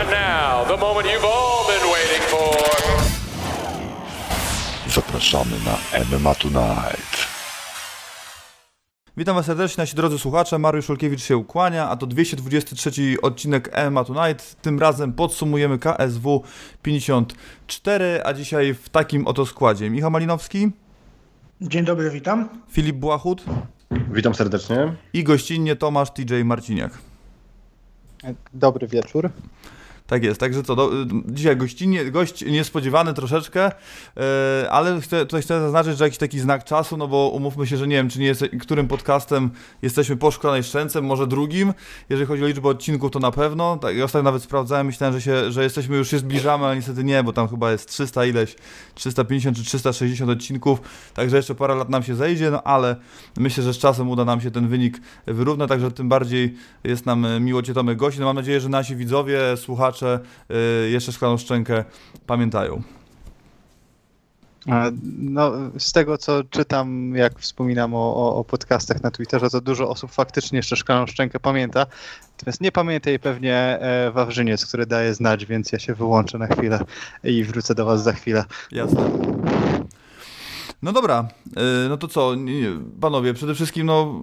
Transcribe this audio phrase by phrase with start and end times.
[0.00, 2.56] And now, the moment you've all been waiting for.
[4.88, 7.26] Zapraszamy na MMA Tonight.
[9.16, 10.58] Witam Was serdecznie, nasi drodzy słuchacze.
[10.58, 12.90] Mariusz Olkiewicz się ukłania, a to 223
[13.22, 14.56] odcinek MMA Tonight.
[14.62, 16.42] Tym razem podsumujemy KSW
[16.82, 19.90] 54, a dzisiaj w takim oto składzie.
[19.90, 20.70] Michał Malinowski,
[21.60, 22.48] Dzień dobry, witam.
[22.70, 23.44] Filip Błachut
[24.10, 24.94] Witam serdecznie.
[25.12, 26.98] i gościnnie Tomasz TJ Marciniak.
[28.54, 29.30] Dobry wieczór.
[30.06, 30.90] Tak jest, także co, do,
[31.26, 33.72] dzisiaj gościnnie, gość niespodziewany troszeczkę,
[34.16, 34.22] yy,
[34.70, 37.86] ale chcę, tutaj chcę zaznaczyć, że jakiś taki znak czasu, no bo umówmy się, że
[37.86, 39.50] nie wiem, czy nie jest, którym podcastem
[39.82, 41.74] jesteśmy po szklanej szczęce, może drugim,
[42.08, 45.52] jeżeli chodzi o liczbę odcinków, to na pewno, tak, ostatnio nawet sprawdzałem, myślałem, że, się,
[45.52, 48.56] że jesteśmy, już się zbliżamy, ale niestety nie, bo tam chyba jest 300 ileś,
[48.94, 50.80] 350 czy 360 odcinków,
[51.14, 52.96] także jeszcze parę lat nam się zejdzie, no ale
[53.36, 57.26] myślę, że z czasem uda nam się ten wynik wyrównać, także tym bardziej jest nam
[57.40, 61.84] miło Cię Tomek gości, no mam nadzieję, że nasi widzowie, słuchacze, y, jeszcze Szklaną Szczękę
[62.26, 62.82] pamiętają.
[65.18, 69.88] No, z tego co czytam, jak wspominam o, o, o podcastach na Twitterze, to dużo
[69.88, 71.86] osób faktycznie jeszcze Szklaną Szczękę pamięta.
[72.32, 76.46] Natomiast nie pamięta jej pewnie e, Wawrzyniec, który daje znać, więc ja się wyłączę na
[76.46, 76.80] chwilę
[77.24, 78.44] i wrócę do Was za chwilę.
[78.72, 79.10] Jasne.
[80.82, 82.32] No dobra, y, no to co,
[83.00, 84.22] panowie, przede wszystkim no,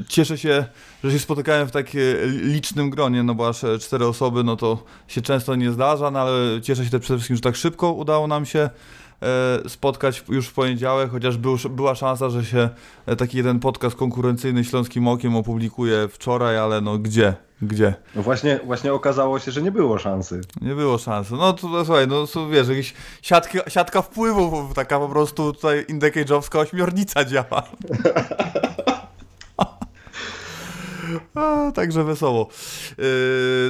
[0.00, 0.64] y, cieszę się,
[1.04, 4.56] że się spotykałem w tak y, licznym gronie, no bo aż e, cztery osoby, no
[4.56, 7.92] to się często nie zdarza, no ale cieszę się też przede wszystkim, że tak szybko
[7.92, 8.70] udało nam się
[9.68, 12.68] spotkać już w poniedziałek, chociaż był, była szansa, że się
[13.06, 17.94] e, taki jeden podcast konkurencyjny Śląskim Okiem opublikuje wczoraj, ale no gdzie, gdzie?
[18.14, 20.40] No właśnie, właśnie okazało się, że nie było szansy.
[20.60, 21.34] Nie było szansy.
[21.34, 26.58] No to, słuchaj, no to, wiesz, jakaś siatka, siatka wpływów, taka po prostu tutaj indecage'owska
[26.58, 27.62] ośmiornica działa.
[31.34, 32.48] A, także wesoło.
[32.98, 33.04] Yy,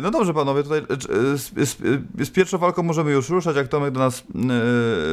[0.02, 1.76] no dobrze, panowie, tutaj yy, z, z,
[2.26, 3.56] z pierwszą walką możemy już ruszać.
[3.56, 4.44] Jak Tomek do nas yy,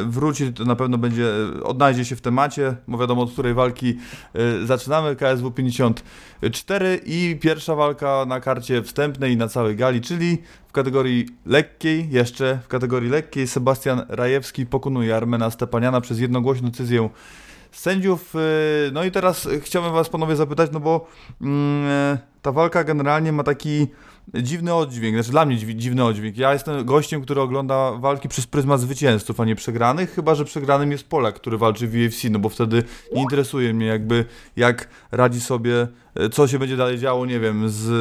[0.06, 1.28] wróci, to na pewno będzie,
[1.64, 3.98] odnajdzie się w temacie, bo wiadomo, od której walki
[4.34, 5.16] yy, zaczynamy.
[5.16, 11.26] KSW 54 i pierwsza walka na karcie wstępnej i na całej gali, czyli w kategorii
[11.46, 17.10] lekkiej, jeszcze w kategorii lekkiej Sebastian Rajewski pokonuje Armena Stepaniana przez jednogłośną decyzję
[17.78, 18.34] sędziów.
[18.34, 21.08] Yy, No i teraz chciałbym was panowie zapytać, no bo
[21.42, 23.88] mm, ta walka generalnie ma taki
[24.34, 26.38] dziwny oddźwięk, znaczy dla mnie dziw- dziwny oddźwięk.
[26.38, 30.92] Ja jestem gościem, który ogląda walki przez pryzmat zwycięzców, a nie przegranych, chyba że przegranym
[30.92, 32.84] jest Polak, który walczy w UFC, no bo wtedy
[33.14, 34.26] nie interesuje mnie jakby
[34.56, 35.88] jak radzi sobie,
[36.32, 37.92] co się będzie dalej działo, nie wiem, z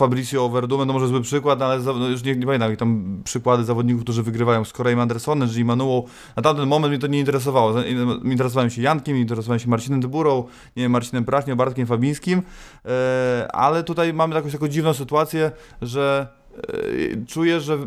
[0.00, 3.20] Fabricio Verdumem, no może zły przykład, ale za, no już nie, nie pamiętam, jakie tam
[3.24, 6.02] przykłady zawodników, którzy wygrywają z Koreem Andersonem, czy Manuą.
[6.36, 7.74] Na tamten moment mnie to nie interesowało.
[8.24, 10.44] Interesowałem się Jankiem, interesowałem się Marcinem Dyburą,
[10.76, 12.42] nie wiem, Marcinem Praśnią, Bartkiem Fabińskim,
[12.84, 15.50] e, ale tutaj mamy jakąś taką dziwną sytuację,
[15.82, 17.78] że e, czuję, że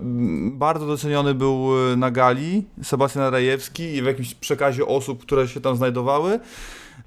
[0.52, 5.62] bardzo doceniony był e, na gali Sebastian Rajewski i w jakimś przekazie osób, które się
[5.62, 6.40] tam znajdowały.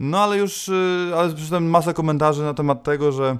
[0.00, 3.36] No ale już, y, ale przeczytałem masę komentarzy na temat tego, że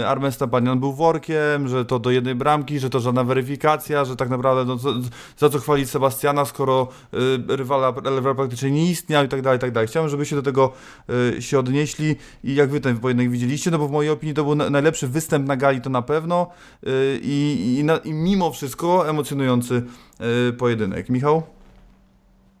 [0.00, 4.16] y, Armen Stepanian był workiem, że to do jednej bramki, że to żadna weryfikacja, że
[4.16, 4.94] tak naprawdę no, co,
[5.36, 9.60] za co chwalić Sebastiana, skoro y, rywala, rywal praktycznie nie istniał i tak dalej, i
[9.60, 9.88] tak dalej.
[9.88, 10.72] Chciałem, żebyście do tego
[11.36, 14.44] y, się odnieśli i jak wy ten pojedynek widzieliście, no bo w mojej opinii to
[14.44, 16.46] był na, najlepszy występ na gali, to na pewno
[16.86, 19.82] y, i, i, na, i mimo wszystko emocjonujący
[20.48, 21.08] y, pojedynek.
[21.08, 21.57] Michał?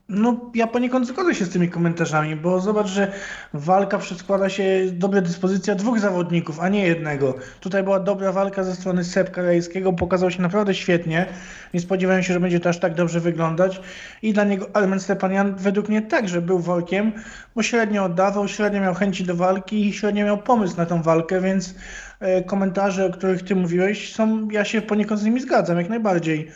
[0.08, 3.12] No, ja poniekąd zgodzę się z tymi komentarzami, bo zobacz, że
[3.52, 7.34] walka przedkłada się dobra dyspozycja dwóch zawodników, a nie jednego.
[7.60, 11.26] Tutaj była dobra walka ze strony Sepka Rajskiego, pokazał się naprawdę świetnie.
[11.74, 13.80] Nie spodziewałem się, że będzie to aż tak dobrze wyglądać.
[14.22, 17.12] I dla niego Armen Stepanian według mnie także był workiem,
[17.56, 21.40] bo średnio oddawał, średnio miał chęci do walki i średnio miał pomysł na tą walkę,
[21.40, 21.74] więc
[22.20, 26.50] e, komentarze, o których ty mówiłeś, są, ja się poniekąd z nimi zgadzam, jak najbardziej.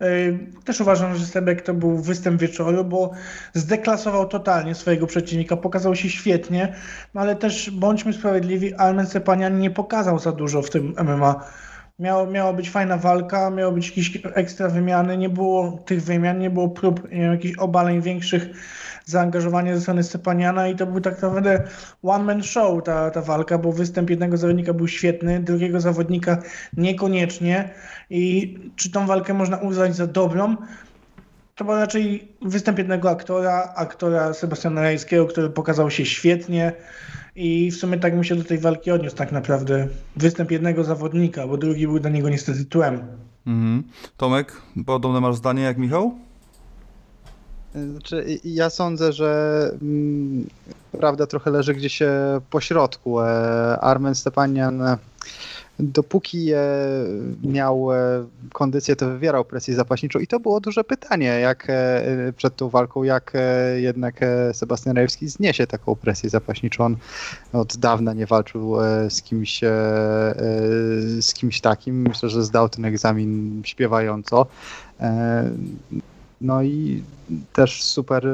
[0.00, 3.10] Yy, Też uważam, że Sebek to był występ wieczoru, bo
[3.54, 6.74] zdeklasował totalnie swojego przeciwnika, pokazał się świetnie,
[7.14, 11.44] no ale też bądźmy sprawiedliwi, Almen Sepanian nie pokazał za dużo w tym MMA.
[11.98, 16.50] Miało, miała być fajna walka, miało być jakieś ekstra wymiany, nie było tych wymian, nie
[16.50, 18.48] było prób nie wiem, jakichś obaleń większych
[19.08, 21.62] zaangażowania ze strony Stepaniana i to był tak naprawdę
[22.02, 26.42] one-man show ta, ta walka, bo występ jednego zawodnika był świetny, drugiego zawodnika
[26.76, 27.70] niekoniecznie
[28.10, 30.56] i czy tą walkę można uznać za dobrą?
[31.54, 36.72] To był raczej występ jednego aktora, aktora Sebastiana Rajskiego, który pokazał się świetnie
[37.36, 39.88] i w sumie tak mi się do tej walki odniósł tak naprawdę.
[40.16, 43.02] Występ jednego zawodnika, bo drugi był dla niego niestety tłem.
[43.46, 43.84] Mhm.
[44.16, 46.27] Tomek, podobne masz zdanie jak Michał?
[47.92, 50.46] Znaczy, ja sądzę, że mm,
[50.92, 53.20] prawda trochę leży gdzieś e, po środku.
[53.20, 53.26] E,
[53.80, 54.98] Armen Stepanian e,
[55.80, 56.50] dopóki
[57.42, 57.88] miał
[58.52, 61.68] kondycję, to wywierał presję zapaśniczą i to było duże pytanie, jak
[62.36, 63.32] przed tą walką, jak
[63.76, 64.20] jednak
[64.52, 66.84] Sebastian Rajewski zniesie taką presję zapaśniczą.
[66.84, 66.96] On
[67.52, 68.76] od dawna nie walczył
[69.08, 69.60] z kimś,
[71.20, 72.02] z kimś takim.
[72.08, 74.46] Myślę, że zdał ten egzamin śpiewająco.
[76.40, 77.02] No i
[77.52, 78.26] też super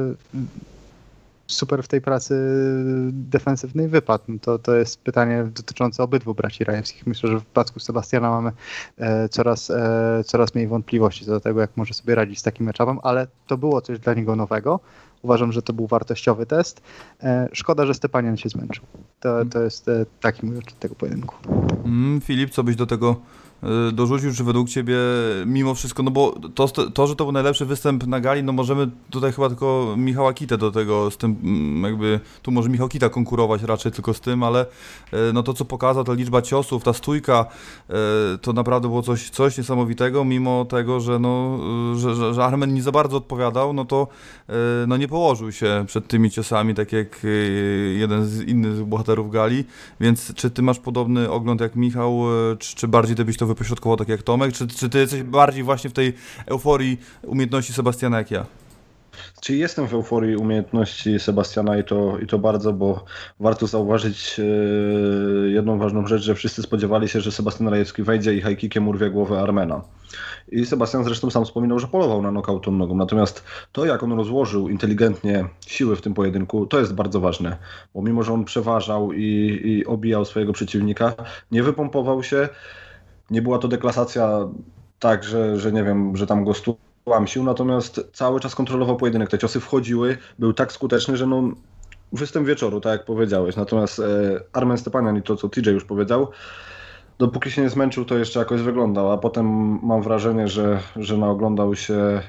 [1.46, 2.34] super w tej pracy
[3.12, 4.24] defensywnej wypadł.
[4.28, 7.06] No to, to jest pytanie dotyczące obydwu braci Rajewskich.
[7.06, 8.52] Myślę, że w przypadku Sebastiana mamy
[8.98, 12.66] e, coraz, e, coraz mniej wątpliwości co do tego, jak może sobie radzić z takim
[12.66, 14.80] meczapem, ale to było coś dla niego nowego.
[15.22, 16.82] Uważam, że to był wartościowy test.
[17.22, 18.84] E, szkoda, że Stepanian się zmęczył.
[19.20, 21.36] To, to jest e, taki mój odczyt tego pojedynku.
[21.84, 23.16] Mm, Filip, co byś do tego
[23.92, 24.96] dorzucił, czy według Ciebie
[25.46, 28.90] mimo wszystko, no bo to, to, że to był najlepszy występ na gali, no możemy
[29.10, 33.08] tutaj chyba tylko Michała Kitę do tego, z tym mm, jakby, tu może Michał Kita
[33.08, 36.92] konkurować raczej tylko z tym, ale y, no to co pokazał, ta liczba ciosów, ta
[36.92, 37.46] stójka,
[38.34, 41.58] y, to naprawdę było coś, coś niesamowitego, mimo tego, że no,
[41.94, 44.08] y, że, że, Armen nie za bardzo odpowiadał, no to
[44.48, 44.52] y,
[44.86, 49.64] no nie położył się przed tymi ciosami, tak jak y, jeden z innych bohaterów gali,
[50.00, 53.46] więc czy ty masz podobny ogląd jak Michał, y, czy, czy bardziej ty byś to
[53.54, 56.12] wypośrodkował tak jak Tomek, czy, czy ty jesteś bardziej właśnie w tej
[56.46, 58.46] euforii umiejętności Sebastiana jak ja?
[59.40, 63.04] Czy jestem w euforii umiejętności Sebastiana i to, i to bardzo, bo
[63.40, 64.42] warto zauważyć e,
[65.48, 69.40] jedną ważną rzecz, że wszyscy spodziewali się, że Sebastian Rajewski wejdzie i hajkikiem urwie głowę
[69.40, 69.82] Armena.
[70.48, 72.96] I Sebastian zresztą sam wspominał, że polował na nokaut tą nogą.
[72.96, 77.56] Natomiast to, jak on rozłożył inteligentnie siły w tym pojedynku, to jest bardzo ważne.
[77.94, 81.14] Bo mimo, że on przeważał i, i obijał swojego przeciwnika,
[81.52, 82.48] nie wypompował się.
[83.30, 84.48] Nie była to deklasacja
[84.98, 86.76] tak, że, że nie wiem, że tam go stu
[87.06, 89.28] łamsił, natomiast cały czas kontrolował pojedynek.
[89.30, 91.42] Te ciosy wchodziły, był tak skuteczny, że no
[92.12, 93.56] występ wieczoru, tak jak powiedziałeś.
[93.56, 94.04] Natomiast e,
[94.52, 96.28] Armen Stepanian i to, co TJ już powiedział,
[97.18, 99.46] dopóki się nie zmęczył, to jeszcze jakoś wyglądał, a potem
[99.82, 102.20] mam wrażenie, że, że naoglądał się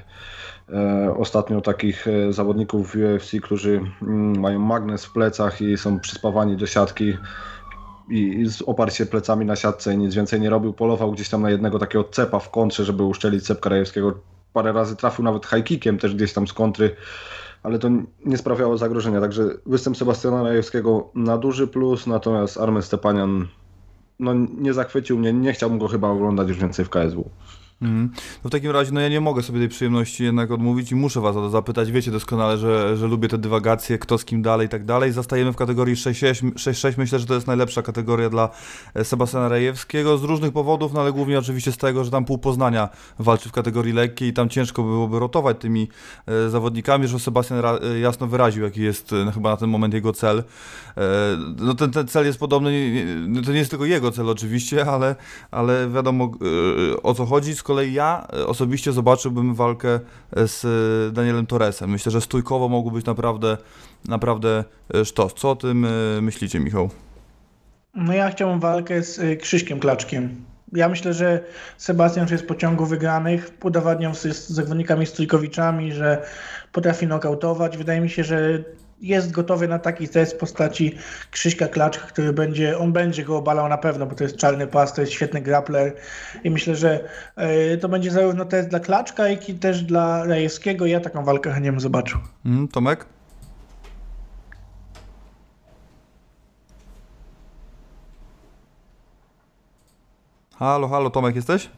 [0.68, 6.00] e, ostatnio takich e, zawodników w UFC, którzy mm, mają magnes w plecach i są
[6.00, 7.16] przyspawani do siatki
[8.08, 10.72] i, i oparł plecami na siatce i nic więcej nie robił.
[10.72, 14.18] Polował gdzieś tam na jednego takiego cepa w kontrze, żeby uszczelić cep Krajewskiego.
[14.52, 16.96] Parę razy trafił nawet high kickiem też gdzieś tam z kontry,
[17.62, 17.88] ale to
[18.24, 19.20] nie sprawiało zagrożenia.
[19.20, 23.48] Także występ Sebastiana Rajewskiego na duży plus, natomiast Armen Stepanian
[24.18, 27.30] no, nie zachwycił mnie, nie chciałbym go chyba oglądać już więcej w KSW.
[27.82, 28.10] Mhm.
[28.44, 31.20] No w takim razie, no ja nie mogę sobie tej przyjemności jednak odmówić i muszę
[31.20, 31.92] was o to zapytać.
[31.92, 35.12] Wiecie doskonale, że, że lubię te dywagacje, kto z kim dalej i tak dalej.
[35.12, 36.52] Zastajemy w kategorii 6-6.
[36.52, 36.94] 6-6.
[36.98, 38.48] Myślę, że to jest najlepsza kategoria dla
[38.94, 42.38] e, Sebastiana Rejewskiego z różnych powodów, no ale głównie oczywiście z tego, że tam pół
[42.38, 42.88] Poznania
[43.18, 45.88] walczy w kategorii lekkiej i tam ciężko byłoby rotować tymi
[46.26, 49.94] e, zawodnikami, że Sebastian ra, e, jasno wyraził, jaki jest e, chyba na ten moment
[49.94, 50.38] jego cel.
[50.38, 51.02] E,
[51.58, 52.90] no ten, ten cel jest podobny,
[53.28, 55.16] nie- to nie jest tylko jego cel oczywiście, ale,
[55.50, 56.24] ale wiadomo
[56.94, 57.54] e, o co chodzi.
[57.66, 60.00] Kolei ja e, osobiście zobaczyłbym walkę
[60.36, 61.90] e, z e, Danielem Torresem.
[61.90, 63.56] Myślę, że stójkowo mógł być naprawdę,
[64.08, 64.64] naprawdę
[65.04, 65.34] sztos.
[65.34, 65.86] Co o tym
[66.20, 66.90] myślicie, Michał?
[67.94, 70.44] No ja chciałbym walkę z Krzyśkiem Klaczkiem.
[70.72, 71.44] Ja myślę, że
[71.78, 76.22] Sebastian już jest w pociągu wygranych, udowadniał z zawodnikami Stójkowiczami, że
[76.72, 77.76] potrafi nokautować.
[77.76, 78.64] Wydaje mi się, że
[79.00, 80.94] jest gotowy na taki test w postaci
[81.30, 84.94] Krzyśka Klaczka, który będzie, on będzie go obalał na pewno, bo to jest czarny pas,
[84.94, 85.92] to jest świetny grappler
[86.44, 87.08] i myślę, że
[87.74, 90.86] y, to będzie zarówno test dla Klaczka, jak i też dla Rajewskiego.
[90.86, 92.20] Ja taką walkę chętnie bym zobaczył.
[92.46, 93.06] Mm, Tomek?
[100.58, 101.70] Halo, halo, Tomek jesteś?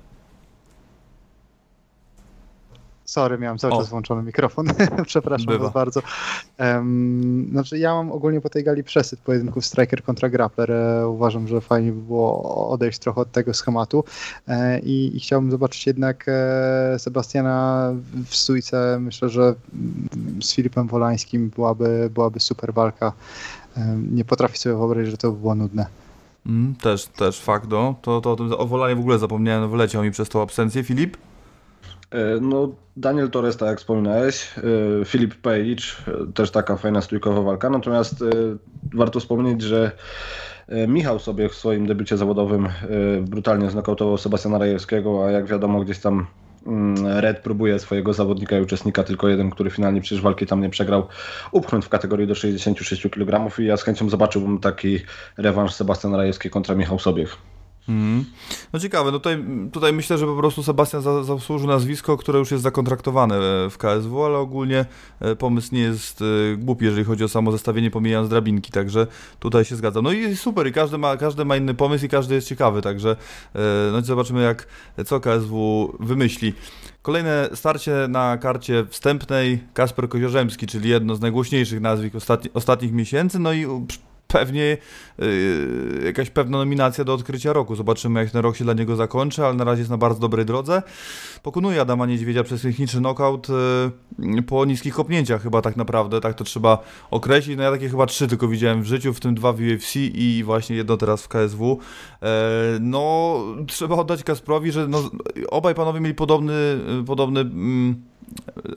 [3.09, 3.79] Sorry, miałem cały O.
[3.79, 4.67] czas włączony mikrofon.
[5.07, 5.65] Przepraszam Bywa.
[5.65, 6.03] was bardzo.
[6.59, 10.73] Em, znaczy, ja mam ogólnie po tej gali przesyt pojedynków striker kontra grappler.
[10.73, 14.05] E, uważam, że fajnie by było odejść trochę od tego schematu
[14.49, 17.91] e, i, i chciałbym zobaczyć jednak e, Sebastiana
[18.27, 18.99] w stójce.
[19.00, 23.12] Myślę, że mm, z Filipem Wolańskim byłaby, byłaby super walka.
[23.77, 25.87] Em, nie potrafię sobie wyobrazić, że to by było nudne.
[26.47, 27.95] Mm, też, też fakt, no.
[28.03, 30.85] To, to, to o Wolanie w ogóle zapomniałem, wyleciał mi przez tą absencję.
[30.85, 31.17] Filip?
[32.11, 37.43] E, No, Daniel Torres, tak jak wspominałeś, e, Filip Page, e, też taka fajna stójkowa
[37.43, 38.25] walka, natomiast
[38.95, 39.93] warto wspomnieć, że
[40.88, 42.69] Michał sobie w swoim debiucie zawodowym
[43.23, 46.27] brutalnie znokautował Sebastiana Rajewskiego, a jak wiadomo gdzieś tam
[46.67, 50.71] mm, Red próbuje swojego zawodnika i uczestnika, tylko jeden, który finalnie przecież walki tam nie
[50.71, 51.07] przegrał,
[51.53, 54.99] upchnąć w kategorii do 66 kg i ja z chęcią zobaczyłbym taki
[55.37, 57.37] rewanż Sebastian Rajewski kontra Michał Sobiech.
[57.88, 58.25] Mm.
[58.73, 62.50] No ciekawe, no tutaj, tutaj myślę, że po prostu Sebastian za, zasłużył nazwisko, które już
[62.50, 64.85] jest zakontraktowane e, w KSW, ale ogólnie
[65.21, 69.07] e, pomysł nie jest e, głupi, jeżeli chodzi o samo zestawienie, pomijając drabinki, także
[69.38, 70.04] tutaj się zgadzam.
[70.04, 73.16] No i super, i każdy ma, każdy ma inny pomysł i każdy jest ciekawy, także
[73.92, 74.66] no zobaczymy jak,
[75.07, 76.54] co KSW wymyśli.
[77.02, 83.38] Kolejne starcie na karcie wstępnej Kasper Koziorzemski, czyli jedno z najgłośniejszych nazwisk ostatni, ostatnich miesięcy,
[83.38, 83.66] no i
[84.28, 84.76] pewnie
[85.18, 87.76] yy, jakaś pewna nominacja do odkrycia roku.
[87.76, 90.47] Zobaczymy, jak ten rok się dla niego zakończy, ale na razie jest na bardzo dobrej
[90.47, 90.82] drodze.
[91.42, 93.49] Pokonuje Adama Niedźwiedzia przez techniczny knockout
[94.18, 96.78] yy, po niskich kopnięciach chyba tak naprawdę, tak to trzeba
[97.11, 97.56] określić.
[97.56, 100.42] No ja takie chyba trzy tylko widziałem w życiu, w tym dwa w UFC i
[100.44, 101.78] właśnie jedno teraz w KSW.
[102.23, 102.28] Yy,
[102.80, 105.11] no, trzeba oddać Kasprowi, że no,
[105.49, 108.08] obaj panowie mieli podobny, podobny mm,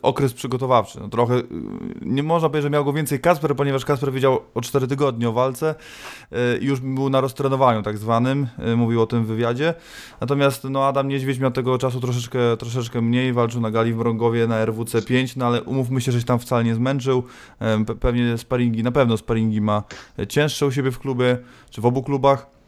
[0.02, 1.00] okres przygotowawczy.
[1.00, 1.44] No, trochę y,
[2.02, 5.32] nie można powiedzieć, że miał go więcej Kasper, ponieważ Kasper wiedział o 4 tygodnie o
[5.32, 5.76] walce
[6.32, 9.74] y, i już był na roztrenowaniu tak zwanym, y, mówił o tym w wywiadzie.
[10.22, 14.48] Natomiast no, Adam Niedźwiedź miał tego czasu troszeczkę, troszeczkę mniej, walczył na gali w Mrągowie
[14.48, 17.24] na RWC 5, no ale umówmy się, że się tam wcale nie zmęczył.
[18.00, 19.84] Pewnie sparingi, na pewno sparingi ma
[20.30, 21.38] cięższe u siebie w klubie,
[21.70, 22.61] czy w obu klubach.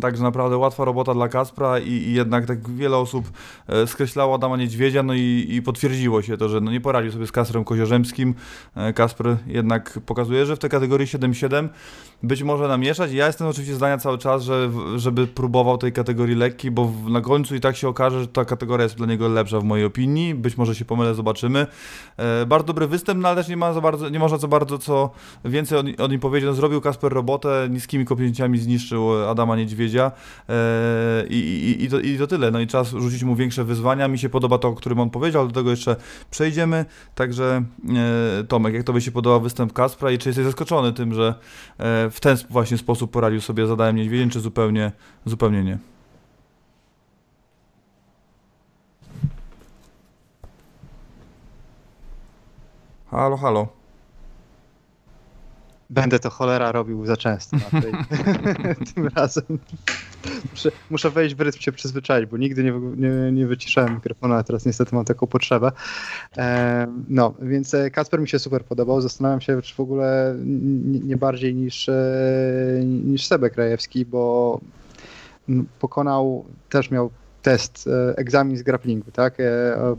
[0.00, 3.30] Także naprawdę łatwa robota dla Kaspra i, i, jednak tak wiele osób
[3.66, 7.26] e, skreślało Adama Niedźwiedzia, no i, i, potwierdziło się to, że no nie poradził sobie
[7.26, 8.34] z Kasprem Koziorzemskim.
[8.76, 11.68] E, Kasper jednak pokazuje, że w tej kategorii 7-7
[12.22, 13.12] być może namieszać.
[13.12, 17.54] Ja jestem oczywiście zdania cały czas, że żeby próbował tej kategorii lekkiej, bo na końcu
[17.54, 20.34] i tak się okaże, że ta kategoria jest dla niego lepsza w mojej opinii.
[20.34, 21.66] Być może się pomylę, zobaczymy.
[22.16, 24.78] E, bardzo dobry występ, no ale też nie, ma za bardzo, nie można za bardzo
[24.78, 25.10] co
[25.44, 26.46] więcej o, o nim powiedzieć.
[26.46, 30.12] No, zrobił Kasper robotę, niskimi kopnięciami zniszczył Adama Niedźwiedzia
[30.48, 32.50] e, i, i, i, to, i to tyle.
[32.50, 34.08] No i czas rzucić mu większe wyzwania.
[34.08, 35.96] Mi się podoba to, o którym on powiedział, do tego jeszcze
[36.30, 36.84] przejdziemy.
[37.14, 37.62] Także
[38.40, 41.34] e, Tomek, jak tobie się podoba występ Kaspra i czy jesteś zaskoczony tym, że
[41.78, 44.92] e, w ten właśnie sposób poradził sobie zadałem niedźwiedziem, czy zupełnie,
[45.24, 45.78] zupełnie nie?
[53.10, 53.79] Halo, halo.
[55.90, 57.92] Będę to cholera robił za często tej,
[58.94, 59.44] tym razem.
[60.50, 64.42] Muszę, muszę wejść w rytm się przyzwyczaić, bo nigdy nie, nie, nie wyciszałem mikrofonu, a
[64.42, 65.72] teraz niestety mam taką potrzebę.
[66.36, 69.00] E, no, więc e, Kasper mi się super podobał.
[69.00, 70.36] Zastanawiam się, czy w ogóle
[70.84, 71.94] nie, nie bardziej niż, e,
[72.84, 74.60] niż Sebek Krajewski, bo
[75.80, 77.10] pokonał, też miał
[77.42, 79.38] test, e, egzamin z grapplingu, tak?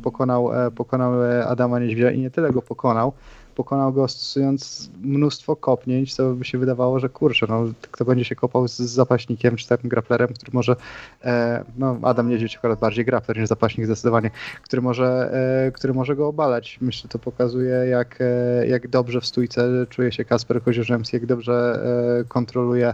[0.04, 1.14] Pokonał, pokonał
[1.48, 3.14] Adama Niedźwiedzia i nie tyle go pokonał,
[3.62, 8.36] pokonał go stosując mnóstwo kopnięć, co by się wydawało, że kurczę, no, kto będzie się
[8.36, 10.76] kopał z zapaśnikiem, czy takim graplerem, który może,
[11.24, 14.32] e, no Adam Niedźwiedź akurat bardziej grapler niż zapaśnik zdecydowanie,
[14.64, 15.32] który może,
[15.68, 16.78] e, który może go obalać.
[16.82, 21.84] Myślę, to pokazuje, jak, e, jak dobrze w stójce czuje się Kasper Koziorzemski, jak dobrze
[22.20, 22.94] e, kontroluje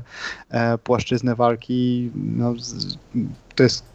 [0.49, 2.11] e, płaszczyznę walki.
[2.15, 2.97] No, z,
[3.57, 3.85] to jest,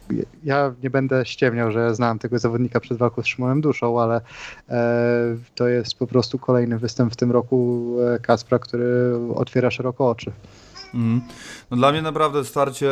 [0.43, 4.21] ja nie będę ściemniał, że znałem tego zawodnika przed walką z Szymonem Duszą, ale
[4.69, 10.09] e, to jest po prostu kolejny występ w tym roku e, Kaspra, który otwiera szeroko
[10.09, 10.31] oczy.
[10.93, 11.21] Mm.
[11.71, 12.85] No dla mnie naprawdę starcie,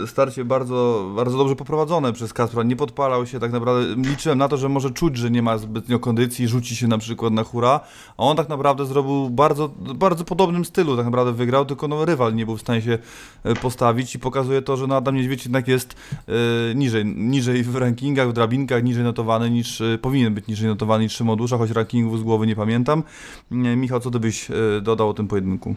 [0.00, 2.62] yy, starcie bardzo, bardzo dobrze poprowadzone przez Kaspra.
[2.62, 4.10] Nie podpalał się tak naprawdę.
[4.10, 7.32] Liczyłem na to, że może czuć, że nie ma zbytnio kondycji, rzuci się na przykład
[7.32, 7.80] na hura,
[8.16, 10.96] a on tak naprawdę zrobił bardzo, bardzo podobnym stylu.
[10.96, 12.98] Tak naprawdę wygrał, tylko no, rywal nie był w stanie się
[13.44, 15.96] e, postawić i pokazuje to, że no Adam Niedźwiedź jednak jest
[16.28, 16.34] yy,
[16.74, 21.12] niżej, niżej w rankingach, w drabinkach, niżej notowany niż, yy, powinien być niżej notowany niż
[21.12, 23.02] Szymon Dusza, choć rankingów z głowy nie pamiętam.
[23.50, 24.48] Michał, co ty byś
[24.82, 25.74] dodał o tym pojedynku?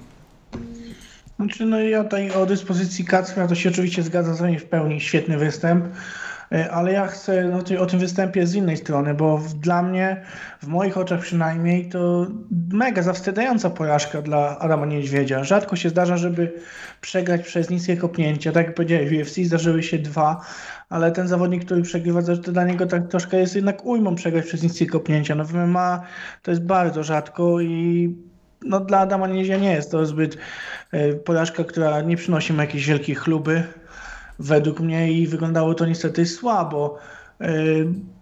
[1.41, 5.01] Znaczy, no ja tutaj o dyspozycji Kacpra to się oczywiście zgadzam z wami w pełni,
[5.01, 5.85] świetny występ,
[6.51, 10.21] e, ale ja chcę no, o tym występie z innej strony, bo dla mnie,
[10.61, 12.27] w moich oczach przynajmniej, to
[12.73, 15.43] mega zawstydzająca porażka dla Adama Niedźwiedzia.
[15.43, 16.53] Rzadko się zdarza, żeby
[17.01, 18.51] przegrać przez niskie kopnięcia.
[18.51, 20.41] Tak jak powiedziałem, w UFC zdarzyły się dwa,
[20.89, 24.63] ale ten zawodnik, który przegrywa, to dla niego tak troszkę jest jednak ujmą przegrać przez
[24.63, 25.35] niskie kopnięcia.
[25.35, 26.01] No w MMA
[26.41, 28.30] to jest bardzo rzadko i
[28.65, 30.37] no, dla Adama Niezia nie jest to zbyt
[30.91, 33.63] e, porażka, która nie przynosi mu jakiejś wielkiej chluby
[34.39, 36.97] według mnie i wyglądało to niestety słabo.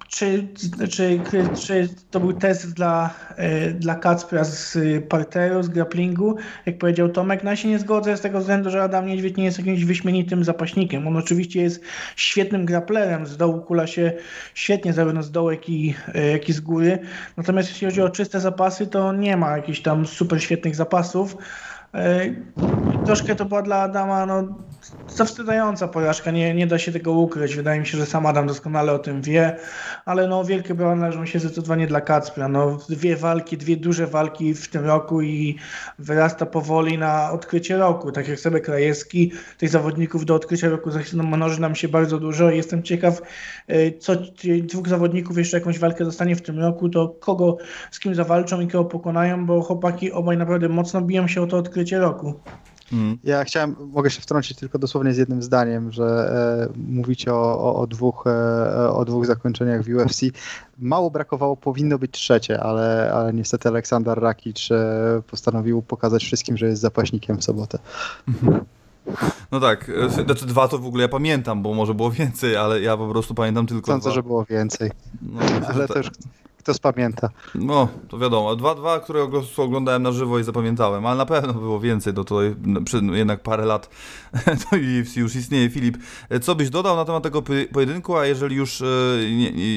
[0.10, 0.48] E, czy,
[0.89, 1.20] czy,
[1.66, 4.78] czy to był test dla, e, dla Kacpra z
[5.10, 6.36] parteru, z grapplingu?
[6.66, 9.44] Jak powiedział Tomek, no ja się nie zgodzę z tego względu, że Adam Niedźwiedź nie
[9.44, 11.08] jest jakimś wyśmienitym zapaśnikiem.
[11.08, 11.82] On oczywiście jest
[12.16, 14.13] świetnym grapplerem, z dołu kula się
[14.54, 17.00] świetnie zarówno z dołu, jak i, e, jak i z góry.
[17.38, 21.38] Natomiast jeśli chodzi o czyste zapasy, to nie ma jakichś tam super świetnych zapasów.
[21.94, 22.20] E,
[23.06, 24.44] troszkę to była dla Adama no,
[25.08, 27.55] zawstydzająca porażka, nie, nie da się tego ukryć.
[27.55, 29.55] Wydaje mi się, że sam Adam doskonale o tym wie,
[30.05, 32.48] ale no wielkie brawa należą się zdecydowanie dla Kacpra.
[32.48, 35.60] No, dwie walki, dwie duże walki w tym roku i
[36.00, 38.12] wyrasta powoli na odkrycie roku.
[38.12, 42.50] Tak jak Sebek Krajewski, tych zawodników do odkrycia roku mnoży nam się bardzo dużo.
[42.50, 43.22] Jestem ciekaw,
[43.69, 44.13] y, co
[44.63, 47.58] dwóch zawodników jeszcze jakąś walkę dostanie w tym roku, to kogo,
[47.91, 51.58] z kim zawalczą i kogo pokonają, bo chłopaki obaj naprawdę mocno biją się o to
[51.58, 52.39] odkrycie roku.
[52.89, 53.17] Hmm.
[53.24, 56.05] Ja chciałem, mogę się wtrącić tylko dosłownie z jednym zdaniem, że
[56.69, 60.22] e, mówicie o, o, o dwóch, e, o dwóch zakończeniach w UFC.
[60.79, 66.67] Mało brakowało, powinno być trzecie, ale, ale niestety Aleksander Rakic e, postanowił pokazać wszystkim, że
[66.67, 67.79] jest zapaśnikiem w sobotę.
[69.51, 72.81] No tak, e, znaczy dwa to w ogóle ja pamiętam, bo może było więcej, ale
[72.81, 74.15] ja po prostu pamiętam tylko Sądzę, dwa.
[74.15, 74.91] że było więcej.
[75.22, 75.39] No,
[75.74, 76.12] ale to już
[76.60, 77.30] kto spamięta.
[77.56, 78.56] No, to wiadomo.
[78.56, 82.56] Dwa, dwa, które oglądałem na żywo i zapamiętałem, ale na pewno było więcej, do tutaj
[83.01, 83.89] no, jednak parę lat
[84.70, 85.70] to UFC już istnieje.
[85.70, 85.98] Filip,
[86.30, 88.84] e, co byś dodał na temat tego pojedynku, a jeżeli już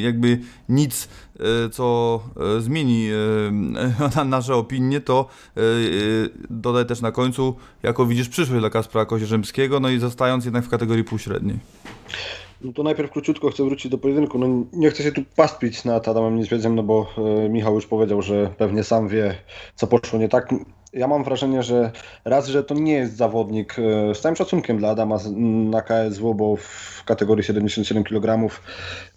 [0.03, 1.09] jakby nic,
[1.73, 2.21] co
[2.59, 3.09] zmieni
[4.25, 5.29] nasze opinie, to
[6.51, 10.69] dodaj też na końcu, jako widzisz przyszłość dla Kaspra Kozierzymskiego, no i zostając jednak w
[10.69, 11.59] kategorii półśredniej.
[12.65, 14.39] No to najpierw króciutko chcę wrócić do pojedynku.
[14.39, 18.23] No nie chcę się tu pastwić nad Adamem Niedźwiedziem, no bo e, Michał już powiedział,
[18.23, 19.35] że pewnie sam wie,
[19.75, 20.55] co poszło nie tak.
[20.93, 21.91] Ja mam wrażenie, że
[22.25, 25.19] raz, że to nie jest zawodnik, e, z całym szacunkiem dla Adama
[25.71, 28.57] na KSW, bo w kategorii 77 kg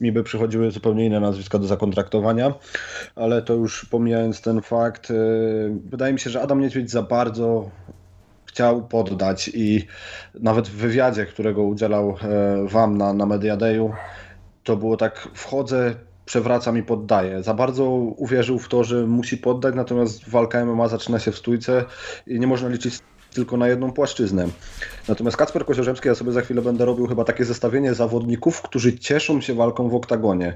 [0.02, 2.54] mi by przychodziły zupełnie inne nazwiska do zakontraktowania,
[3.16, 5.14] ale to już pomijając ten fakt, e,
[5.86, 7.70] wydaje mi się, że Adam Niedźwiedź za bardzo
[8.56, 9.88] chciał poddać i
[10.40, 13.94] nawet w wywiadzie, którego udzielał e, wam na, na Media Dayu,
[14.64, 15.96] to było tak, wchodzę,
[16.26, 17.44] przewracam i poddaję.
[17.44, 21.86] Za bardzo uwierzył w to, że musi poddać, natomiast walka MMA zaczyna się w stójce
[22.28, 23.00] i nie można liczyć
[23.34, 24.48] tylko na jedną płaszczyznę.
[25.08, 29.42] Natomiast Kacper Koziorzemski, ja sobie za chwilę będę robił chyba takie zestawienie zawodników, którzy cieszą
[29.42, 30.54] się walką w oktagonie.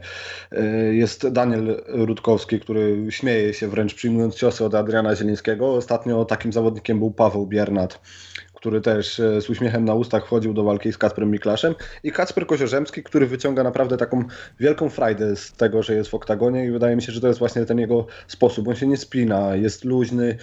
[0.52, 5.74] E, jest Daniel Rutkowski, który śmieje się wręcz przyjmując ciosy od Adriana Zielińskiego.
[5.74, 8.00] Ostatnio takim zawodnikiem był Paweł Biernat
[8.60, 12.48] który też e, z uśmiechem na ustach wchodził do walki z Kacprem Miklaszem i Kacper
[12.48, 14.24] Koziorzemski, który wyciąga naprawdę taką
[14.60, 17.40] wielką frajdę z tego, że jest w oktagonie i wydaje mi się, że to jest
[17.40, 18.68] właśnie ten jego sposób.
[18.68, 20.38] On się nie spina, jest luźny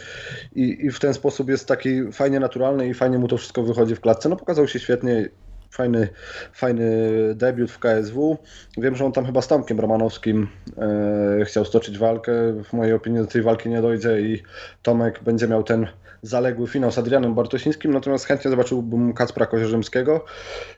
[0.54, 3.94] i, i w ten sposób jest taki fajnie naturalny i fajnie mu to wszystko wychodzi
[3.94, 4.28] w klatce.
[4.28, 5.28] No pokazał się świetnie,
[5.70, 6.08] fajny,
[6.52, 6.90] fajny
[7.34, 8.38] debiut w KSW.
[8.78, 12.32] Wiem, że on tam chyba z Tomkiem Romanowskim e, chciał stoczyć walkę.
[12.64, 14.42] W mojej opinii do tej walki nie dojdzie i
[14.82, 15.86] Tomek będzie miał ten
[16.22, 20.24] zaległy finał z Adrianem Bartosińskim, natomiast chętnie zobaczyłbym Kacpra Kozierzymskiego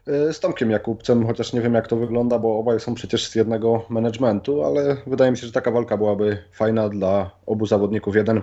[0.06, 3.34] e, z Tomkiem Jakubcem, chociaż nie wiem jak to wygląda, bo obaj są przecież z
[3.34, 8.16] jednego managementu, ale wydaje mi się, że taka walka byłaby fajna dla obu zawodników.
[8.16, 8.42] Jeden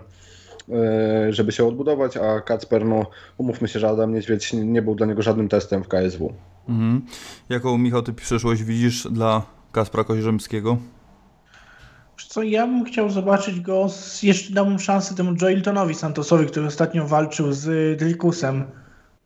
[0.70, 3.06] e, żeby się odbudować, a Kacper, no
[3.38, 6.34] umówmy się, że Adam Niedźwiedź nie był dla niego żadnym testem w KSW.
[6.70, 7.02] Mhm.
[7.50, 10.78] Jaką, Michał, ty przyszłość widzisz dla Kaspra Kozierzymskiego?
[12.24, 17.08] Co, ja bym chciał zobaczyć go, z, jeszcze dałbym szansę temu Joeltonowi Santosowi, który ostatnio
[17.08, 18.64] walczył z Drikusem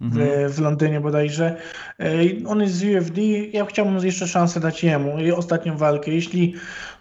[0.02, 0.49] mhm.
[0.49, 1.56] w, w, Londynie bodajże.
[2.47, 3.21] On jest z UFD,
[3.54, 6.12] ja chciałbym jeszcze szansę dać jemu, ostatnią walkę.
[6.12, 6.54] Jeśli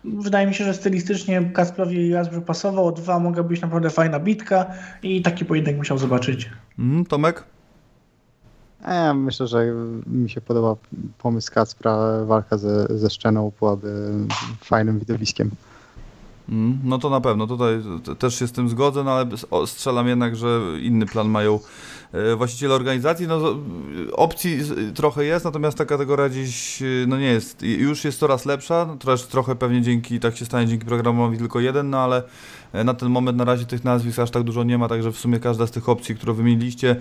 [0.04, 4.66] wydaje mi się, że stylistycznie Kasprowi raz by pasował, dwa mogła być naprawdę fajna bitka
[5.02, 6.50] i taki pojedynek musiał zobaczyć.
[6.78, 7.44] Mhm, Tomek?
[8.86, 9.66] Ja myślę, że
[10.06, 10.76] mi się podoba
[11.18, 14.12] pomysł Kacpra, walka ze, ze Szczeną byłaby
[14.64, 15.50] fajnym widowiskiem.
[16.48, 17.80] Mm, no to na pewno, tutaj
[18.18, 19.26] też się z tym zgodzę, no ale
[19.66, 21.60] strzelam jednak, że inny plan mają
[22.12, 23.26] e, właściciele organizacji.
[23.26, 23.40] No,
[24.12, 24.58] opcji
[24.94, 29.22] trochę jest, natomiast ta kategoria dziś e, no nie jest, już jest coraz lepsza, też
[29.22, 32.22] trochę pewnie dzięki, tak się stanie dzięki programowi tylko jeden, no ale
[32.72, 35.18] e, na ten moment na razie tych nazwisk aż tak dużo nie ma, także w
[35.18, 36.96] sumie każda z tych opcji, którą wymieniliście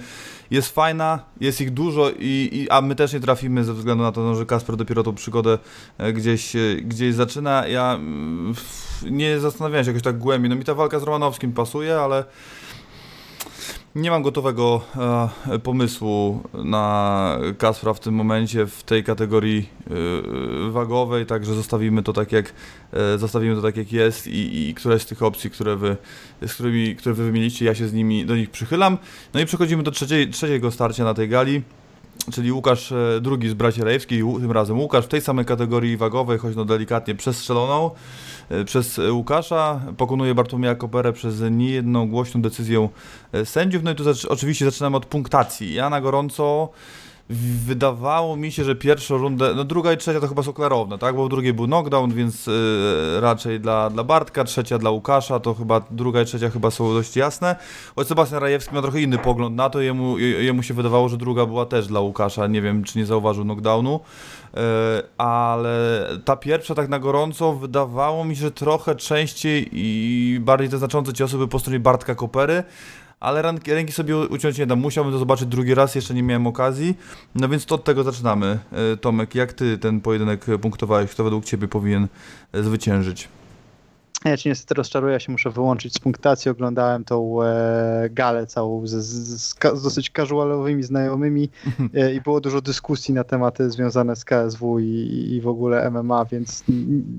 [0.51, 4.11] jest fajna, jest ich dużo, i, i a my też nie trafimy ze względu na
[4.11, 5.57] to, no, że Kasper dopiero tą przygodę
[6.13, 7.67] gdzieś, gdzieś zaczyna.
[7.67, 8.53] Ja mm,
[9.11, 10.49] nie zastanawiałem się jakoś tak głębiej.
[10.49, 12.23] No mi ta walka z Romanowskim pasuje, ale
[13.97, 14.81] nie mam gotowego
[15.47, 19.69] e, pomysłu na Kaspra w tym momencie w tej kategorii
[20.67, 22.53] e, wagowej, także zostawimy to tak jak
[22.93, 25.97] e, zostawimy to tak jak jest i, i któreś z tych opcji, które wy,
[26.47, 28.97] z którymi, które wy wymieniliście, ja się z nimi do nich przychylam.
[29.33, 31.61] No i przechodzimy do trzeciej, trzeciego starcia na tej gali
[32.33, 36.37] czyli Łukasz e, drugi z braci Rejewskich, tym razem Łukasz w tej samej kategorii wagowej,
[36.37, 37.91] choć no delikatnie przestrzeloną
[38.65, 42.89] przez Łukasza, pokonuje Bartłomieja Koperę przez niejedną głośną decyzję
[43.31, 43.83] e, sędziów.
[43.83, 45.73] No i tu oczywiście zaczynamy od punktacji.
[45.73, 46.69] Ja na gorąco
[47.29, 51.15] wydawało mi się, że pierwszą rundę, no druga i trzecia to chyba są klarowne, tak?
[51.15, 52.53] Bo w drugiej był knockdown, więc yy,
[53.19, 57.15] raczej dla, dla Bartka, trzecia dla Łukasza, to chyba druga i trzecia chyba są dość
[57.15, 57.55] jasne.
[57.95, 61.45] Choć Sebastian Rajewski ma trochę inny pogląd na to, jemu, jemu się wydawało, że druga
[61.45, 63.99] była też dla Łukasza, nie wiem czy nie zauważył knockdownu.
[64.53, 64.61] Yy,
[65.17, 70.77] ale ta pierwsza tak na gorąco wydawało mi się, że trochę częściej i bardziej te
[70.77, 72.63] znaczące ciosy były po stronie Bartka Kopery,
[73.19, 74.79] ale ręki, ręki sobie uciąć nie dam.
[74.79, 76.97] Musiałbym to zobaczyć drugi raz, jeszcze nie miałem okazji.
[77.35, 78.59] No więc to od tego zaczynamy.
[78.71, 81.11] E, Tomek, jak ty ten pojedynek punktowałeś?
[81.11, 82.07] Kto według ciebie powinien
[82.53, 82.63] e,
[84.27, 84.37] zwyciężyć?
[84.37, 86.51] Ja ci niestety rozczaruję, się muszę wyłączyć z punktacji.
[86.51, 91.49] Oglądałem tą e, galę całą z, z, z, z dosyć casualowymi znajomymi
[91.93, 96.25] e, i było dużo dyskusji na tematy związane z KSW i, i w ogóle MMA,
[96.25, 96.63] więc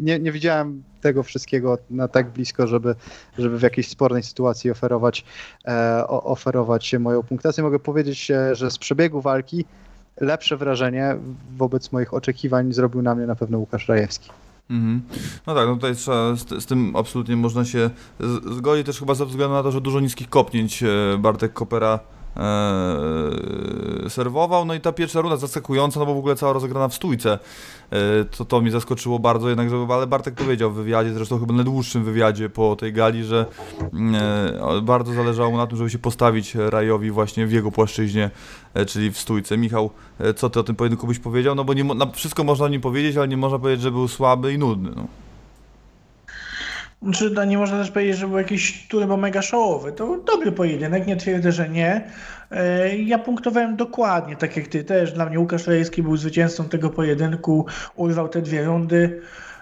[0.01, 2.94] nie, nie widziałem tego wszystkiego na tak blisko, żeby,
[3.38, 5.25] żeby w jakiejś spornej sytuacji oferować,
[5.64, 7.62] e, oferować moją punktację.
[7.62, 9.64] Mogę powiedzieć, że z przebiegu walki
[10.21, 11.16] lepsze wrażenie
[11.57, 14.31] wobec moich oczekiwań zrobił na mnie na pewno Łukasz Rajewski.
[14.71, 15.03] Mhm.
[15.47, 17.91] No tak, no tutaj trzeba, z, z, tym absolutnie można się
[18.57, 22.01] zgodzić, też chyba ze względu na to, że dużo niskich kopnięć e, Bartek Kopera
[24.09, 24.64] serwował.
[24.64, 27.38] No i ta pierwsza runda zaskakująca, no bo w ogóle cała rozegrana w stójce.
[27.90, 31.55] E, to, to mi zaskoczyło bardzo jednak, że, ale Bartek powiedział w wywiadzie, zresztą chyba
[31.55, 33.46] najdłuższym wywiadzie po tej gali, że
[34.14, 38.31] e, bardzo zależało mu na tym, żeby się postawić Rajowi właśnie w jego płaszczyźnie,
[38.74, 39.57] e, czyli w stójce.
[39.57, 41.55] Michał, e, co ty o tym pojedynku byś powiedział?
[41.55, 44.53] No bo nie, wszystko można o nim powiedzieć, ale nie można powiedzieć, że był słaby
[44.53, 44.90] i nudny.
[44.96, 45.28] No.
[47.15, 49.93] Czy no nie można też powiedzieć, że był jakiś turbo mega showowy.
[49.93, 52.11] To dobry pojedynek, nie twierdzę, że nie.
[52.51, 55.13] E, ja punktowałem dokładnie, tak jak ty też.
[55.13, 59.21] Dla mnie Łukasz Rejski był zwycięzcą tego pojedynku, urwał te dwie rundy.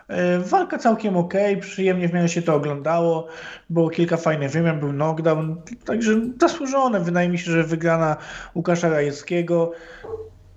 [0.08, 3.28] E, walka całkiem ok, przyjemnie w miarę się to oglądało.
[3.70, 7.00] Było kilka fajnych wymian, był knockdown, także zasłużone.
[7.00, 8.16] Wydaje mi się, że wygrana
[8.54, 9.72] Łukasza Rajewskiego.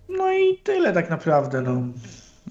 [0.10, 1.62] No i tyle tak naprawdę.
[1.62, 1.82] No.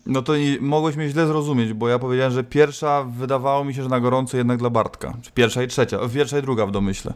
[0.08, 3.82] No to i mogłeś mnie źle zrozumieć, bo ja powiedziałem, że pierwsza wydawało mi się,
[3.82, 5.16] że na gorąco jednak dla Bartka.
[5.34, 7.14] Pierwsza i trzecia, pierwsza i druga w domyśle.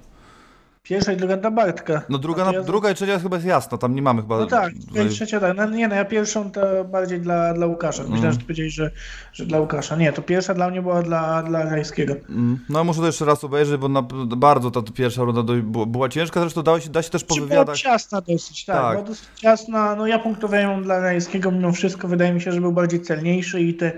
[0.82, 2.02] Pierwsza i druga dla Bartka.
[2.08, 2.62] No druga, ja...
[2.62, 4.38] druga i trzecia chyba jest jasna, tam nie mamy chyba...
[4.38, 4.72] No tak,
[5.06, 5.56] i trzecia tak.
[5.56, 8.02] No, nie no, ja pierwszą to bardziej dla, dla Łukasza.
[8.02, 8.32] Myślałem, mm.
[8.32, 8.90] że ty powiedziałeś, że,
[9.32, 9.96] że dla Łukasza.
[9.96, 12.14] Nie, to pierwsza dla mnie była dla, dla Rajskiego.
[12.28, 12.58] Mm.
[12.68, 14.02] No muszę to jeszcze raz obejrzeć, bo na,
[14.36, 15.54] bardzo ta pierwsza runda do,
[15.86, 17.64] była, ciężka, zresztą dało się, da się też po wywiadach...
[17.64, 18.92] Była ciasna dosyć, tak, tak.
[18.92, 19.96] Była dosyć ciasna.
[19.96, 22.08] No ja punktowałem ją dla Rajskiego mimo wszystko.
[22.08, 23.92] Wydaje mi się, że był bardziej celniejszy i te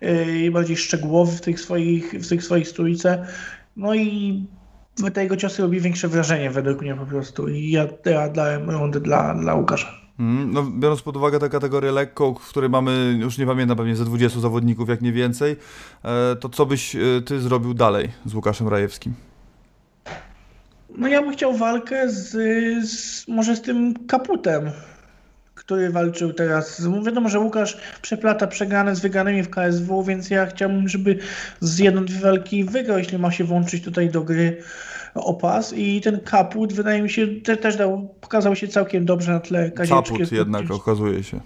[0.00, 3.26] yy, bardziej szczegółowy w tych swoich, w tych swoich stójce.
[3.76, 4.46] No i
[5.14, 9.00] te jego ciosy robi większe wrażenie według mnie po prostu i ja, ja dałem rundę
[9.00, 10.04] dla, dla Łukasza.
[10.20, 13.96] Mm, no, biorąc pod uwagę tę kategorię lekką, w której mamy, już nie pamiętam, pewnie
[13.96, 15.56] ze 20 zawodników, jak nie więcej,
[16.04, 19.14] e, to co byś e, ty zrobił dalej z Łukaszem Rajewskim?
[20.98, 22.30] No ja bym chciał walkę z,
[22.88, 24.70] z może z tym kaputem
[25.66, 26.82] który walczył teraz.
[27.04, 31.18] Wiadomo, że Łukasz przeplata przegrane z wygranymi w KSW, więc ja chciałbym, żeby
[31.60, 34.62] z jedną, dwie walki wygrał, jeśli ma się włączyć tutaj do gry
[35.14, 39.32] o pas i ten kaput wydaje mi się te, też dał, pokazał się całkiem dobrze
[39.32, 40.12] na tle kazieczki.
[40.12, 41.40] Kaput jednak okazuje się.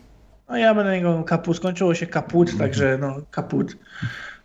[0.48, 2.58] No ja będę niego kaput, skończyło się kaput, mhm.
[2.58, 3.76] także no kaput.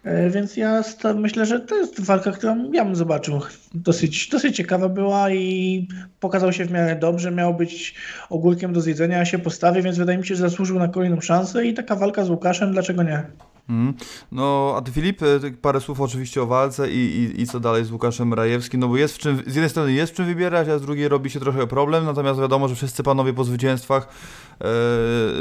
[0.03, 0.83] E, więc ja
[1.15, 3.41] myślę, że to jest walka, którą ja bym zobaczył.
[3.73, 5.87] Dosyć, dosyć ciekawa była i
[6.19, 7.31] pokazał się w miarę dobrze.
[7.31, 7.95] Miał być
[8.29, 11.65] ogórkiem do zjedzenia, a się postawi, więc wydaje mi się, że zasłużył na kolejną szansę
[11.65, 13.23] i taka walka z Łukaszem, dlaczego nie?
[13.69, 13.93] Mm.
[14.31, 17.85] No, a ty Filip, e, parę słów oczywiście o walce i, i, i co dalej
[17.85, 20.67] z Łukaszem Rajewskim, no bo jest w czym, z jednej strony jest w czym wybierać,
[20.67, 24.07] a z drugiej robi się trochę problem, natomiast wiadomo, że wszyscy panowie po zwycięstwach
[24.61, 24.65] e,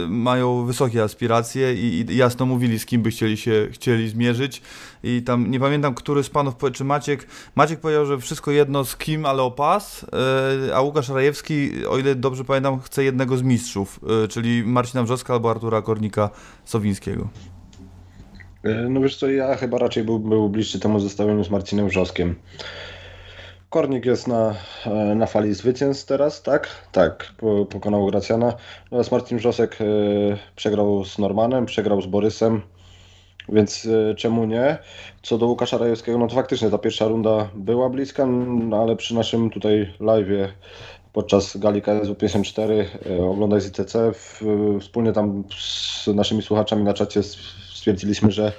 [0.09, 4.63] mają wysokie aspiracje i, i, jasno mówili, z kim by chcieli się chcieli zmierzyć
[5.03, 8.97] i tam, nie pamiętam, który z panów, czy Maciek, Maciek powiedział, że wszystko jedno z
[8.97, 10.07] kim, ale o pas,
[10.69, 15.33] e, a Łukasz Rajewski, o ile dobrze pamiętam, chce jednego z mistrzów, czyli Marcina Wrzoska
[15.33, 17.52] albo Artura Kornika-Sowińskiego.
[18.65, 22.35] E, no wiesz co, ja chyba raczej był, był bliższy temu zestawieniu z Marcinem Wrzoskiem.
[23.71, 24.55] Kornik jest na,
[24.87, 26.69] e, na fali zwycięstw teraz, tak?
[26.93, 27.33] Tak,
[27.71, 28.55] pokonał Gracjana.
[28.85, 29.85] Natomiast Marcin Wrzosek e,
[30.57, 32.63] przegrał z Normanem, przegrał z Borysem,
[33.49, 34.79] więc czemu nie?
[35.23, 39.15] Co do Łukasza Rajewskiego, no to faktycznie ta pierwsza runda była bliska, no ale przy
[39.15, 40.49] naszym tutaj live'ie
[41.13, 42.87] podczas gali KSW 54
[43.31, 44.13] oglądaj z ITC,
[44.81, 47.23] wspólnie tam z naszymi słuchaczami na czacie
[47.83, 48.53] stwierdziliśmy, że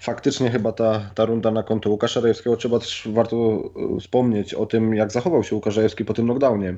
[0.00, 4.66] faktycznie chyba ta, ta runda na konto Łukasza Rajewskiego trzeba też warto e, wspomnieć o
[4.66, 6.76] tym, jak zachował się Łukasz Rajewski po tym knockdownie.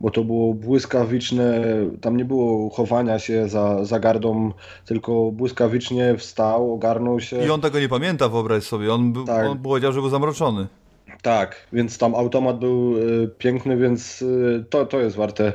[0.00, 1.62] Bo to było błyskawiczne,
[2.00, 4.52] tam nie było chowania się za, za gardą,
[4.86, 7.44] tylko błyskawicznie wstał, ogarnął się.
[7.44, 8.94] I on tego nie pamięta, wyobraź sobie.
[8.94, 9.46] On, tak.
[9.46, 10.66] on powiedział, że był zamroczony.
[11.22, 15.52] Tak, więc tam automat był y, piękny, więc y, to, to jest warte,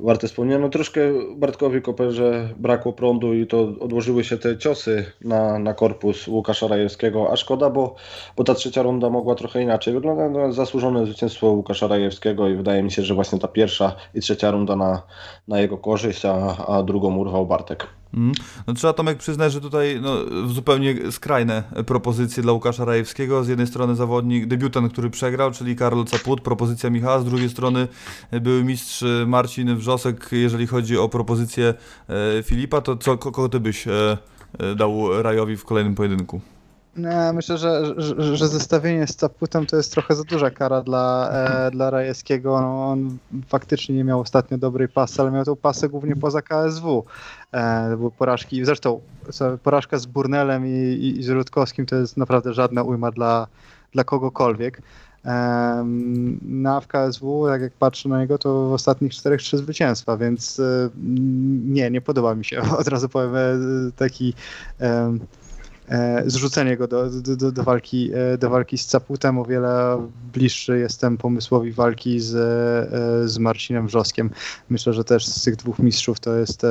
[0.00, 0.58] warte wspomnienia.
[0.58, 1.00] No troszkę
[1.36, 7.32] Bartkowi Koperze brakło prądu i to odłożyły się te ciosy na, na korpus Łukasza Rajewskiego,
[7.32, 7.94] a szkoda, bo,
[8.36, 10.32] bo ta trzecia runda mogła trochę inaczej wyglądać.
[10.32, 14.50] No, zasłużone zwycięstwo Łukasza Rajewskiego i wydaje mi się, że właśnie ta pierwsza i trzecia
[14.50, 15.02] runda na,
[15.48, 18.01] na jego korzyść, a, a drugą urwał Bartek.
[18.14, 18.32] Mm.
[18.66, 20.16] No, trzeba Tomek przyznać, że tutaj no,
[20.48, 23.44] zupełnie skrajne propozycje dla Łukasza Rajewskiego.
[23.44, 27.88] Z jednej strony zawodnik, debiutant, który przegrał, czyli Karol Caput, propozycja Michała, z drugiej strony
[28.32, 31.74] były mistrz Marcin Wrzosek, jeżeli chodzi o propozycję
[32.08, 34.18] e, Filipa, to co, kogo ty byś e,
[34.58, 36.40] e, dał Rajowi w kolejnym pojedynku?
[36.96, 41.30] Nie, myślę, że, że, że zestawienie z Caputem to jest trochę za duża kara dla,
[41.30, 42.60] e, dla Rajewskiego.
[42.60, 47.04] No, on faktycznie nie miał ostatnio dobrej pasy, ale miał tą pasę głównie poza KSW.
[47.52, 49.00] E, to były porażki, zresztą
[49.62, 53.46] porażka z Burnelem i, i, i z Rutkowskim to jest naprawdę żadna ujma dla,
[53.92, 54.82] dla kogokolwiek.
[56.42, 60.60] Na w KSW, tak jak patrzę na niego, to w ostatnich czterech trzy zwycięstwa, więc
[60.60, 60.90] e,
[61.64, 62.62] nie, nie podoba mi się.
[62.80, 63.50] Od razu powiem e,
[63.96, 64.34] taki
[66.26, 69.38] zrzucenie go do, do, do, walki, e, do walki z Caputem.
[69.38, 74.30] O wiele bliższy jestem pomysłowi walki z, e, z Marcinem Wrzoskiem.
[74.70, 76.62] Myślę, że też z tych dwóch mistrzów to jest,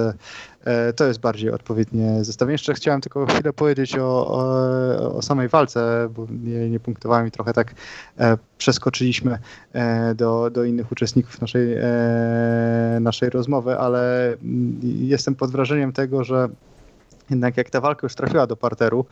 [0.95, 2.53] to jest bardziej odpowiednie zestawienie.
[2.53, 7.31] Jeszcze chciałem tylko chwilę powiedzieć o, o, o samej walce, bo nie, nie punktowałem i
[7.31, 7.73] trochę tak
[8.57, 9.39] przeskoczyliśmy
[10.15, 11.77] do, do innych uczestników naszej,
[13.01, 14.33] naszej rozmowy, ale
[14.83, 16.49] jestem pod wrażeniem tego, że
[17.31, 19.05] jednak jak ta walka już trafiła do parteru,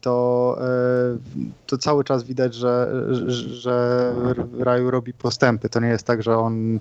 [0.00, 1.18] to, e,
[1.66, 3.04] to cały czas widać, że,
[3.36, 4.14] że
[4.58, 5.68] Raju robi postępy.
[5.68, 6.80] To nie jest tak, że on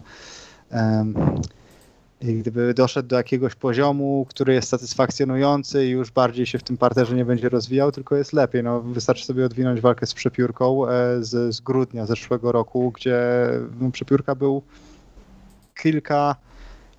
[2.21, 7.15] gdyby doszedł do jakiegoś poziomu, który jest satysfakcjonujący i już bardziej się w tym parterze
[7.15, 8.63] nie będzie rozwijał, tylko jest lepiej.
[8.63, 10.89] No, wystarczy sobie odwinąć walkę z przepiórką e,
[11.24, 13.19] z, z grudnia zeszłego roku, gdzie
[13.80, 14.62] no, przepiórka był
[15.82, 16.36] kilka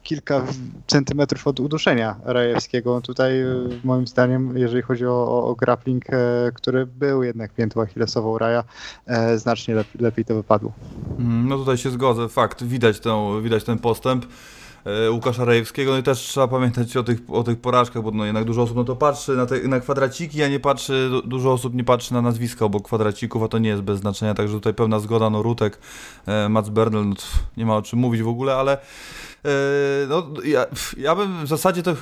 [0.03, 0.43] kilka
[0.87, 3.01] centymetrów od uduszenia Rajewskiego.
[3.01, 3.47] Tutaj e,
[3.85, 6.17] moim zdaniem, jeżeli chodzi o, o grappling, e,
[6.55, 8.65] który był jednak piętą achillesową Raja,
[9.07, 10.73] e, znacznie lepiej, lepiej to wypadło.
[11.19, 14.27] Mm, no tutaj się zgodzę, fakt, widać, ten, widać ten postęp.
[15.11, 18.45] Łukasza Rajewskiego, no i też trzeba pamiętać o tych, o tych porażkach, bo no jednak
[18.45, 21.85] dużo osób no to patrzy na, te, na kwadraciki, a nie patrzy, dużo osób nie
[21.85, 25.31] patrzy na nazwiska obok kwadracików, a to nie jest bez znaczenia, także tutaj pełna zgoda,
[25.31, 25.79] no Rutek,
[26.49, 27.15] Mats Bernal, no,
[27.57, 28.79] nie ma o czym mówić w ogóle, ale
[30.09, 31.95] no, ja, ja bym w zasadzie to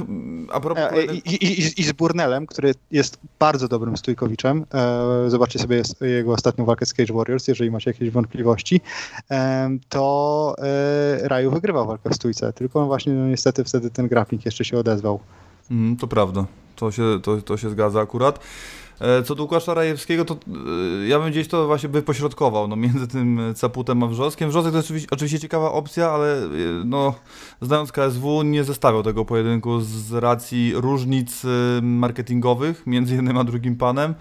[0.52, 0.84] a propos...
[0.92, 4.66] E, I, i, I, z Burnelem, który jest bardzo dobrym stójkowiczem.
[4.74, 8.80] E, zobaczcie sobie jego ostatnią walkę z Cage Warriors, jeżeli macie jakieś wątpliwości.
[9.88, 10.54] To
[11.22, 15.20] Raju wygrywał walkę w stójce, tylko właśnie no, niestety wtedy ten grappling jeszcze się odezwał.
[15.70, 16.44] Mm, to prawda,
[16.76, 18.40] to się, to, to się zgadza akurat.
[19.00, 23.08] E, co do Łukasza Rajewskiego, to e, ja bym gdzieś to właśnie wypośrodkował no, między
[23.08, 24.48] tym Caputem a Wrzoskiem.
[24.48, 26.48] Wrzosek to jest oczywiście, oczywiście ciekawa opcja, ale e,
[26.84, 27.14] no,
[27.60, 31.42] znając KSW nie zestawiał tego pojedynku z racji różnic
[31.82, 34.14] marketingowych między jednym a drugim panem,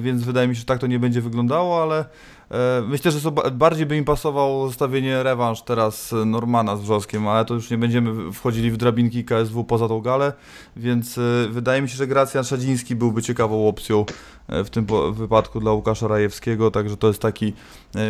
[0.00, 2.04] więc wydaje mi się, że tak to nie będzie wyglądało, ale
[2.50, 7.54] E, myślę, że bardziej by im pasowało zostawienie rewanż teraz Normana z Wrzoskiem, ale to
[7.54, 10.32] już nie będziemy wchodzili w drabinki KSW poza tą galę,
[10.76, 14.04] więc e, wydaje mi się, że Gracjan Szadziński byłby ciekawą opcją e,
[14.48, 17.52] w tym wypadku dla Łukasza Rajewskiego, także to jest taki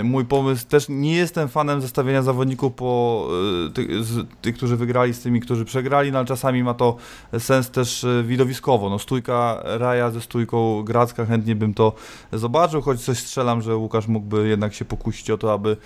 [0.04, 0.66] mój pomysł.
[0.66, 3.28] Też nie jestem fanem zestawienia zawodników po
[3.74, 3.88] tych,
[4.42, 6.96] tych którzy wygrali z tymi, którzy przegrali, no ale czasami ma to
[7.38, 8.90] sens też widowiskowo.
[8.90, 11.92] No stójka Raja ze stójką Gracka, chętnie bym to
[12.32, 15.76] zobaczył, choć coś strzelam, że Łukasz mógł mógłby jednak się pokusić o to, aby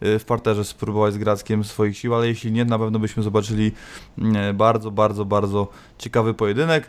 [0.00, 3.72] w parterze spróbować z Grackiem swoich sił, ale jeśli nie, na pewno byśmy zobaczyli
[4.18, 6.88] mm, bardzo, bardzo, bardzo ciekawy pojedynek.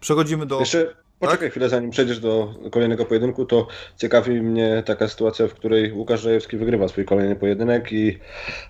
[0.00, 0.60] Przechodzimy do...
[0.60, 1.50] Jeszcze poczekaj tak?
[1.50, 6.56] chwilę, zanim przejdziesz do kolejnego pojedynku, to ciekawi mnie taka sytuacja, w której Łukasz Rajewski
[6.56, 8.18] wygrywa swój kolejny pojedynek i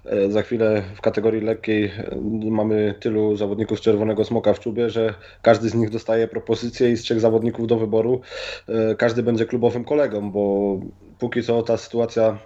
[0.05, 2.17] e, za chwilę w kategorii lekkiej e,
[2.51, 6.97] mamy tylu zawodników z Czerwonego Smoka w czubie, że każdy z nich dostaje propozycję i
[6.97, 8.21] z trzech zawodników do wyboru
[8.69, 10.77] e, każdy będzie klubowym kolegą, bo
[11.19, 12.39] póki co ta sytuacja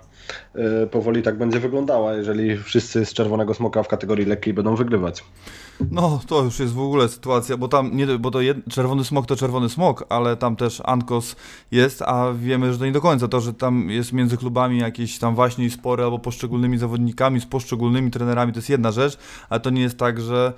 [0.91, 5.25] powoli tak będzie wyglądała, jeżeli wszyscy z Czerwonego Smoka w kategorii lekkiej będą wygrywać.
[5.91, 9.27] No, to już jest w ogóle sytuacja, bo tam, nie, bo to jed, czerwony smok
[9.27, 11.37] to czerwony smok, ale tam też Ankos
[11.71, 13.29] jest, a wiemy, że to nie do końca.
[13.29, 18.11] To, że tam jest między klubami jakieś tam właśnie spory albo poszczególnymi zawodnikami z poszczególnymi
[18.11, 20.53] trenerami, to jest jedna rzecz, ale to nie jest tak, że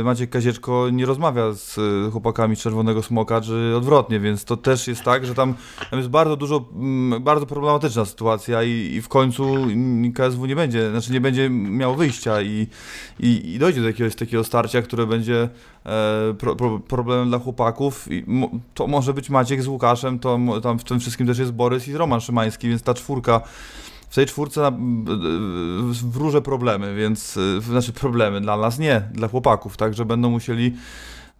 [0.00, 4.88] y, Maciek Kazieczko nie rozmawia z y, chłopakami czerwonego smoka, czy odwrotnie, więc to też
[4.88, 5.54] jest tak, że tam,
[5.90, 9.66] tam jest bardzo dużo, mm, bardzo problematyczna sytuacja i, i w końcu
[10.14, 12.66] KSW nie będzie, znaczy nie będzie miało wyjścia i,
[13.20, 15.48] i, i dojdzie do jakiegoś takiego starcia, które będzie
[15.86, 18.12] e, pro, pro, problemem dla chłopaków.
[18.12, 21.52] I mo, to może być Maciek z Łukaszem, to tam w tym wszystkim też jest
[21.52, 23.40] Borys i Roman Szymański, więc ta czwórka
[24.10, 24.72] w tej czwórce
[26.04, 30.74] wróżę problemy, więc y, znaczy problemy dla nas nie, dla chłopaków, tak, że będą musieli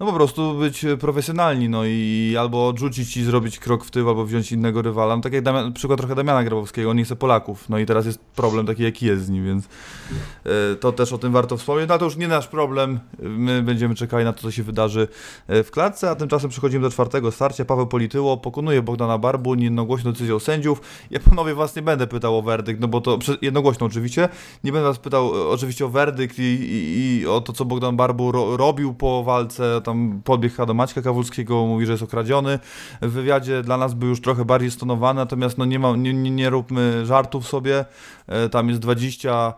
[0.01, 4.25] no po prostu być profesjonalni, no i albo odrzucić i zrobić krok w tył, albo
[4.25, 5.17] wziąć innego rywala.
[5.17, 8.07] No tak jak Damian, przykład trochę Damiana Grabowskiego, on nie chce Polaków, no i teraz
[8.07, 11.89] jest problem taki jaki jest z nim, więc y, to też o tym warto wspomnieć.
[11.89, 15.09] No to już nie nasz problem, my będziemy czekali na to, co się wydarzy
[15.51, 17.65] y, w klatce, a tymczasem przechodzimy do czwartego starcia.
[17.65, 20.81] Paweł Polityło pokonuje Bogdana Barbu niejednogłośną decyzją sędziów.
[21.11, 24.29] Ja panowie was nie będę pytał o werdykt, no bo to jednogłośno oczywiście,
[24.65, 27.97] nie będę was pytał e, oczywiście o werdykt i, i, i o to, co Bogdan
[27.97, 32.59] Barbu ro, robił po walce, tam podbiegł do Maćka Kawulskiego, mówi, że jest okradziony.
[33.03, 36.31] W wywiadzie dla nas był już trochę bardziej stonowany, natomiast no nie, ma, nie, nie,
[36.31, 37.85] nie róbmy żartów sobie,
[38.27, 39.55] E, tam jest 20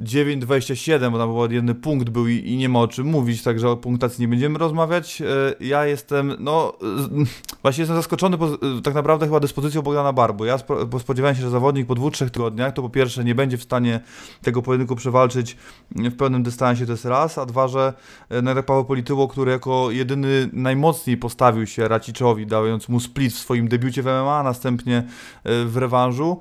[0.00, 3.70] 9,27, bo tam był jeden punkt był i, i nie ma o czym mówić, także
[3.70, 5.22] o punktacji nie będziemy rozmawiać.
[5.22, 5.24] E,
[5.60, 6.72] Ja jestem, no,
[7.62, 10.44] właśnie jestem zaskoczony po, e, tak naprawdę chyba dyspozycją Bogdana Barbu.
[10.44, 13.58] Ja spo, spodziewałem się, że zawodnik po dwóch, trzech tygodniach to po pierwsze nie będzie
[13.58, 14.00] w stanie
[14.42, 15.56] tego pojedynku przewalczyć
[15.90, 17.92] w pełnym dystansie, to jest raz, a dwa, że
[18.28, 23.32] e, no, jak Paweł Polityło, który jako jedyny najmocniej postawił się Raciczowi, dając mu split
[23.32, 25.04] w swoim debiucie w MMA, a następnie
[25.44, 26.40] w rewanżu,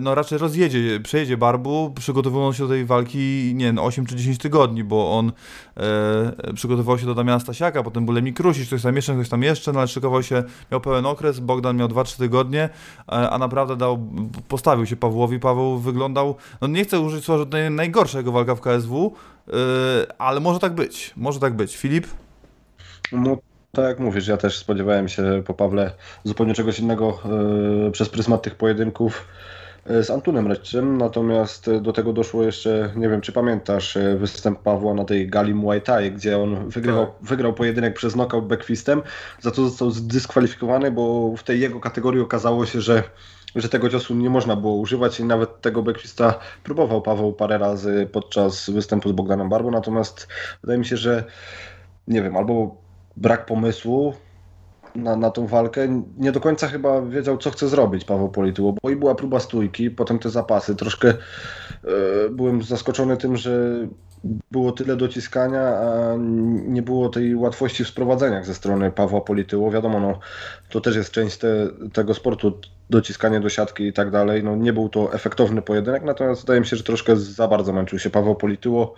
[0.00, 4.38] no raczej rozjedzie, przejedzie Barbu, przygotowując się do tej walki, nie wiem, 8 czy 10
[4.38, 5.32] tygodni, bo on
[5.76, 9.42] e, przygotowywał się do Damiana Stasiaka, potem był Lemik Krusic, ktoś tam jeszcze, ktoś tam
[9.42, 13.76] jeszcze, no ale szykował się, miał pełen okres, Bogdan miał 2-3 tygodnie, e, a naprawdę
[13.76, 14.08] dał,
[14.48, 18.60] postawił się Pawłowi, Paweł wyglądał, no nie chcę użyć słowa, że najgorsza jego walka w
[18.60, 19.14] KSW,
[19.48, 19.52] e,
[20.18, 21.76] ale może tak być, może tak być.
[21.76, 22.06] Filip?
[23.12, 23.36] No,
[23.74, 25.92] tak jak mówisz, ja też spodziewałem się po Pawle
[26.24, 27.18] zupełnie czegoś innego
[27.88, 29.28] e, przez pryzmat tych pojedynków
[29.86, 34.62] e, z Antunem Redczym, natomiast do tego doszło jeszcze, nie wiem czy pamiętasz, e, występ
[34.62, 39.02] Pawła na tej gali Muay Thai, gdzie on wygrywał, wygrał pojedynek przez knockout backfistem,
[39.40, 43.02] za to został zdyskwalifikowany, bo w tej jego kategorii okazało się, że
[43.56, 48.08] że tego ciosu nie można było używać i nawet tego backfista próbował Paweł parę razy
[48.12, 50.28] podczas występu z Bogdanem Barbo, natomiast
[50.62, 51.24] wydaje mi się, że
[52.08, 52.83] nie wiem, albo
[53.16, 54.14] brak pomysłu
[54.94, 56.02] na, na tą walkę.
[56.18, 59.90] Nie do końca chyba wiedział, co chce zrobić Paweł Polityło, bo i była próba stójki,
[59.90, 60.76] potem te zapasy.
[60.76, 61.14] Troszkę e,
[62.30, 63.86] byłem zaskoczony tym, że
[64.50, 66.14] było tyle dociskania, a
[66.66, 69.70] nie było tej łatwości w sprowadzeniach ze strony Pawła Polityło.
[69.70, 70.18] Wiadomo, no,
[70.68, 71.48] to też jest część te,
[71.92, 72.60] tego sportu,
[72.90, 74.44] dociskanie do siatki i tak dalej.
[74.44, 77.98] No, nie był to efektowny pojedynek, natomiast wydaje mi się, że troszkę za bardzo męczył
[77.98, 78.94] się Paweł Polityło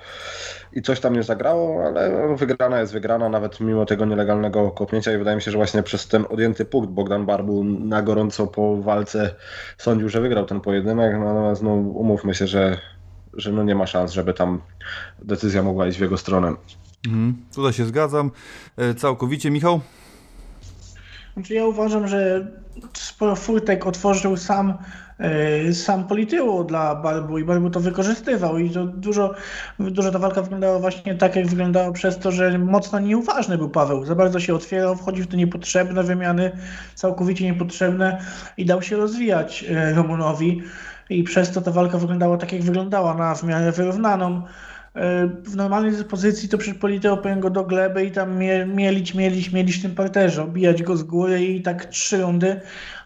[0.72, 5.18] i coś tam nie zagrało, ale wygrana jest wygrana, nawet mimo tego nielegalnego kopnięcia i
[5.18, 9.34] wydaje mi się, że właśnie przez ten odjęty punkt Bogdan Barbu na gorąco po walce
[9.78, 12.78] sądził, że wygrał ten pojedynek, natomiast no, umówmy się, że,
[13.36, 14.60] że no nie ma szans, żeby tam
[15.22, 16.54] decyzja mogła iść w jego stronę.
[17.06, 18.30] Mhm, tutaj się zgadzam.
[18.76, 19.80] E, Całkowicie, Michał?
[21.36, 22.46] Znaczy ja uważam, że
[22.94, 24.74] sporo furtek otworzył sam,
[25.18, 29.34] e, sam Polityło dla Barbu i Barbu to wykorzystywał i to dużo,
[29.78, 34.04] dużo ta walka wyglądała właśnie tak, jak wyglądała przez to, że mocno nieuważny był Paweł.
[34.04, 36.52] Za bardzo się otwierał, wchodził w te niepotrzebne wymiany,
[36.94, 38.20] całkowicie niepotrzebne
[38.56, 40.62] i dał się rozwijać e, Romunowi
[41.10, 44.42] i przez to ta walka wyglądała tak, jak wyglądała, na w miarę wyrównaną.
[44.94, 49.14] E, W normalnej dyspozycji to przecież Politeo powinien go do gleby i tam mie- mielić,
[49.14, 52.60] mielić, mielić w tym parterze, obijać go z góry i tak trzy rundy,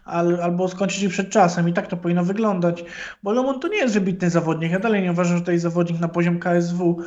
[0.05, 2.83] al, albo skończyć przed czasem i tak to powinno wyglądać.
[3.23, 5.99] Bo Lomon to nie jest wybitny zawodnik, ja dalej nie uważam, że to jest zawodnik
[5.99, 6.97] na poziom KSW,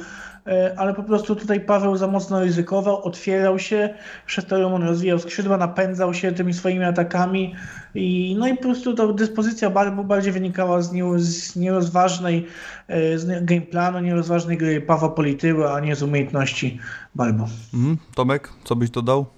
[0.47, 3.95] e, ale po prostu tutaj Paweł za mocno ryzykował, otwierał się,
[4.27, 7.55] przez to Lomon rozwijał skrzydła, napędzał się tymi swoimi atakami
[7.95, 12.47] i no i po prostu ta dyspozycja Barbu bardziej wynikała z, nie, z nierozważnej
[12.89, 16.79] e, z gameplanu, nierozważnej gry Pawła Polityły, a nie z umiejętności
[17.15, 17.45] Barbu.
[17.75, 17.99] Mhm.
[18.15, 19.34] Tomek, co byś dodał?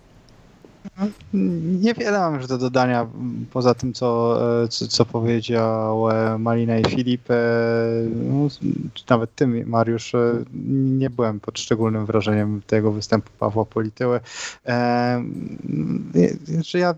[1.81, 3.07] Niewiele mam już do dodania,
[3.53, 7.31] poza tym, co, e, co, co powiedział e, Malina i Filip.
[7.31, 7.35] e,
[8.15, 8.49] no,
[9.11, 10.13] nawet ty, Mariusz,
[10.99, 14.21] nie byłem pod szczególnym wrażeniem tego występu Pawła Polityły.
[16.45, 16.95] Znaczy ja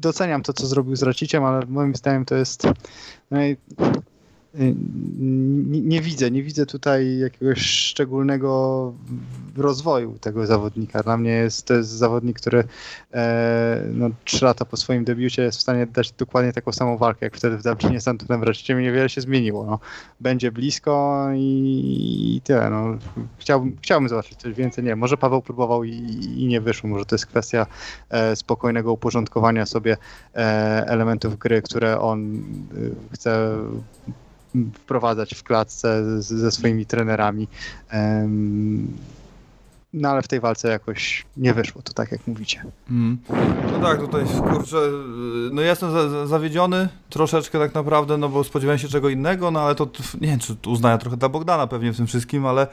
[0.00, 2.62] doceniam to, co zrobił z Raciciem, ale moim zdaniem to jest
[4.54, 8.92] nie, nie widzę, nie widzę tutaj jakiegoś szczególnego
[9.56, 11.02] rozwoju tego zawodnika.
[11.02, 12.64] Dla mnie jest to jest zawodnik, który
[13.12, 17.26] e, no, trzy lata po swoim debiucie jest w stanie dać dokładnie taką samą walkę,
[17.26, 18.74] jak wtedy w Dublinie z Antonem Wreszcie.
[18.74, 19.66] Niewiele się zmieniło.
[19.66, 19.78] No.
[20.20, 22.70] Będzie blisko i, i tyle.
[22.70, 22.98] No.
[23.38, 24.84] Chciałbym, chciałbym zobaczyć coś więcej.
[24.84, 25.92] Nie, może Paweł próbował i,
[26.36, 26.90] i nie wyszło.
[26.90, 27.66] Może to jest kwestia
[28.10, 29.96] e, spokojnego uporządkowania sobie
[30.34, 30.38] e,
[30.86, 32.36] elementów gry, które on
[32.76, 33.58] y, chce
[34.74, 37.48] wprowadzać w klatce ze swoimi trenerami.
[39.92, 42.64] No ale w tej walce jakoś nie wyszło, to tak jak mówicie.
[42.90, 43.18] Mm.
[43.72, 44.76] No tak, tutaj kurczę,
[45.52, 49.60] no jestem za, za, zawiedziony troszeczkę tak naprawdę, no bo spodziewałem się czego innego, no
[49.60, 49.88] ale to
[50.20, 52.66] nie wiem, czy uznaję trochę dla Bogdana pewnie w tym wszystkim, ale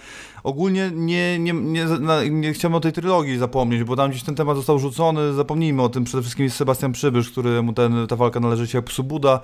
[0.44, 1.86] ogólnie nie, nie, nie,
[2.30, 5.90] nie chciałem o tej trylogii zapomnieć, bo tam gdzieś ten temat został rzucony, zapomnijmy o
[5.90, 9.40] tym, przede wszystkim jest Sebastian Przybysz, któremu ten, ta walka należy się jak psu Buda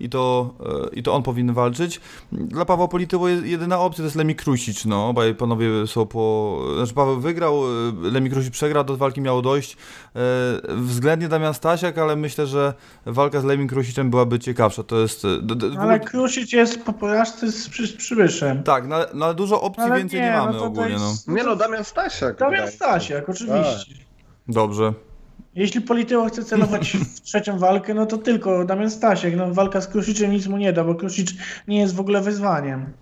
[0.00, 0.54] i to,
[0.92, 2.00] e, i to on powinien walczyć.
[2.32, 6.94] Dla Pawła Polityło jedyna opcja to jest Lemi Krusic, no, obaj panowie są po, znaczy
[6.94, 9.76] Paweł wygrał, e, Lemi Krusic przegrał, do walki miało dojść
[10.16, 10.20] e,
[10.76, 12.74] względnie Damian Stasiak, ale myślę, że
[13.06, 15.26] walka z Lemi Krusicem byłaby ciekawsza, to jest...
[15.78, 18.62] Ale Krusic jest po porażce z, Przybyszem.
[18.62, 21.34] Tak, no, no dużo opcji ale więcej nie, nie mamy no ogólnie, jest, no.
[21.34, 22.38] Nie no, Damian Stasiak.
[22.38, 23.94] Damian Stasiak, oczywiście.
[23.94, 24.06] Tak.
[24.48, 24.92] Dobrze.
[25.54, 29.36] Jeśli Polityło chce celować w trzecią walkę, no to tylko Damian Stasiek.
[29.36, 31.30] No, walka z Krusicem nic mu nie da, bo Krusic
[31.68, 32.92] nie jest w ogóle wyzwaniem.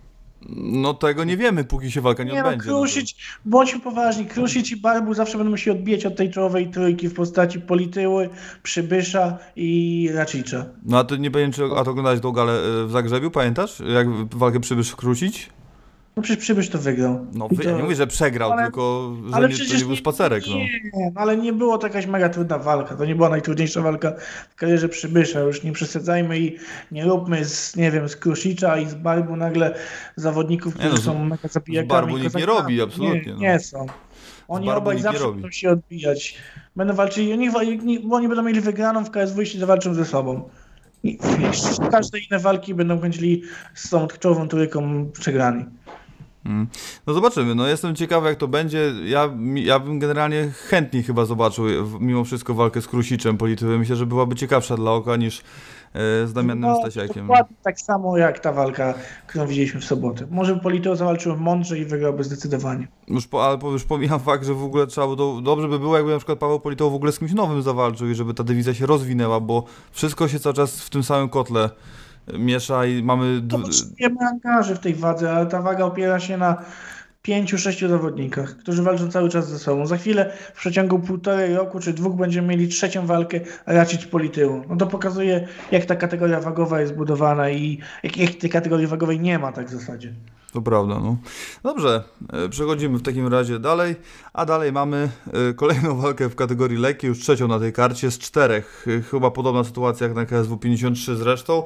[0.49, 2.71] No tego nie wiemy, póki się walka nie, nie no, odbędzie.
[2.71, 3.15] No, Krusic,
[3.45, 7.15] no bądźmy poważni, Krusic i Barbu zawsze będą się odbijać od tej czołowej trójki w
[7.15, 8.31] postaci Polityły,
[8.63, 10.67] Przybysza i Racicza.
[10.85, 13.83] No a ty nie pamiętasz, a to oglądałeś tą galę e, w Zagrzebiu, pamiętasz?
[13.95, 15.51] Jak walkę Przybysz Krusić?
[16.17, 17.27] No przecież Przybysz to wygrał.
[17.33, 17.63] No to...
[17.63, 20.47] ja nie mówię, że przegrał, ale, tylko że ale nie, to nie był spacerek.
[20.47, 21.11] Nie, no.
[21.15, 22.97] ale nie było to jakaś mega trudna walka.
[22.97, 24.13] To nie była najtrudniejsza walka
[24.51, 25.41] w karierze Przybysza.
[25.41, 26.57] Już nie przesadzajmy i
[26.93, 29.75] nie róbmy z, nie wiem, z Krusicza i z Barbu nagle
[30.17, 31.89] zawodników, którzy no, są mega zabijakami.
[31.89, 33.33] Z Barbu nikt nie robi, absolutnie.
[33.33, 33.39] Nie, no.
[33.41, 33.87] nie są.
[34.49, 36.39] Oni obaj zawsze będą się odbijać.
[36.77, 37.51] Będą walczyli, oni,
[38.11, 40.49] oni będą mieli wygraną w KSW, jeśli zawalczą ze sobą.
[41.03, 41.19] I
[41.91, 43.43] każde inne walki będą kończyli
[43.75, 45.65] z tą czołową trójką przegrani.
[46.47, 46.67] Mm.
[47.07, 48.93] No zobaczymy, no jestem ciekawy jak to będzie.
[49.05, 51.65] Ja, ja bym generalnie chętniej chyba zobaczył
[52.01, 53.79] mimo wszystko walkę z Krusiczem politycznym.
[53.79, 55.43] Myślę, że byłaby ciekawsza dla oka niż e,
[56.27, 57.27] z Damianem no, Stasiakiem.
[57.27, 58.95] Dokładnie tak samo jak ta walka,
[59.27, 60.27] którą widzieliśmy w sobotę.
[60.31, 62.89] Może Polito zawalczył mądrze i wygrałby zdecydowanie.
[63.09, 66.13] Już, po, ale już pomijam fakt, że w ogóle trzeba by dobrze by było, jakby
[66.13, 68.87] na przykład Paweł Polito w ogóle z kimś nowym zawalczył i żeby ta dywizja się
[68.87, 71.71] rozwinęła, bo wszystko się cały czas w tym samym kotle
[72.39, 73.43] miesza i mamy...
[73.49, 76.65] To potrzebujemy angaży w tej wadze, ale ta waga opiera się na
[77.27, 79.87] pięciu, sześciu zawodnikach, którzy walczą cały czas ze sobą.
[79.87, 84.63] Za chwilę w przeciągu półtorej roku czy dwóch będziemy mieli trzecią walkę racić polityłu.
[84.69, 89.21] No to pokazuje, jak ta kategoria wagowa jest budowana i jak, jak tej kategorii wagowej
[89.21, 90.13] nie ma tak w zasadzie.
[90.53, 91.17] To prawda, no.
[91.63, 92.03] Dobrze,
[92.33, 93.97] e, przechodzimy w takim razie dalej,
[94.33, 95.09] a dalej mamy
[95.51, 98.87] e, kolejną walkę w kategorii lekkiej, już trzecią na tej karcie z czterech.
[98.99, 101.63] E, chyba podobna sytuacja jak na KSW 53 zresztą.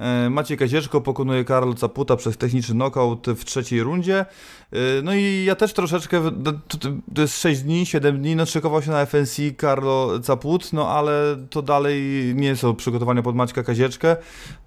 [0.00, 4.18] E, Maciej Kazieczko pokonuje Karol Caputa przez techniczny knockout w trzeciej rundzie.
[4.72, 6.22] E, no i ja też troszeczkę,
[7.14, 11.36] to jest 6 dni, 7 dni, no szykował się na FNC Karlo Caput, no ale
[11.50, 12.02] to dalej
[12.34, 14.16] nie są przygotowania pod Maćka Kazieczkę.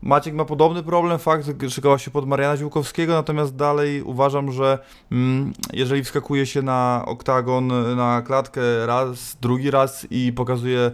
[0.02, 4.80] Maciek ma podobny problem, fakt, szykował się pod Mariana Ziłkowskiego, natomiast dalej uważam, że
[5.12, 10.92] mm, jeżeli wskakuje się na oktagon, na klatkę raz, drugi raz i pokazuje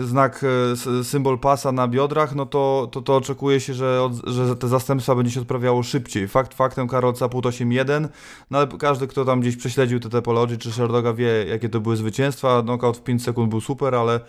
[0.00, 4.56] znak, e, symbol pasa na biodrach, no to, to, to oczekuje się, że, od, że
[4.56, 6.28] te zastępstwa będzie się odprawiało szybciej.
[6.28, 8.08] Fakt faktem Karol Caput 8-1,
[8.50, 11.96] no ale każdy, kto tam gdzieś prześledził te Topology czy Sherdoga wie, jakie to były
[11.96, 12.62] zwycięstwa.
[12.62, 14.20] Knockout w 5 sekund był super, ale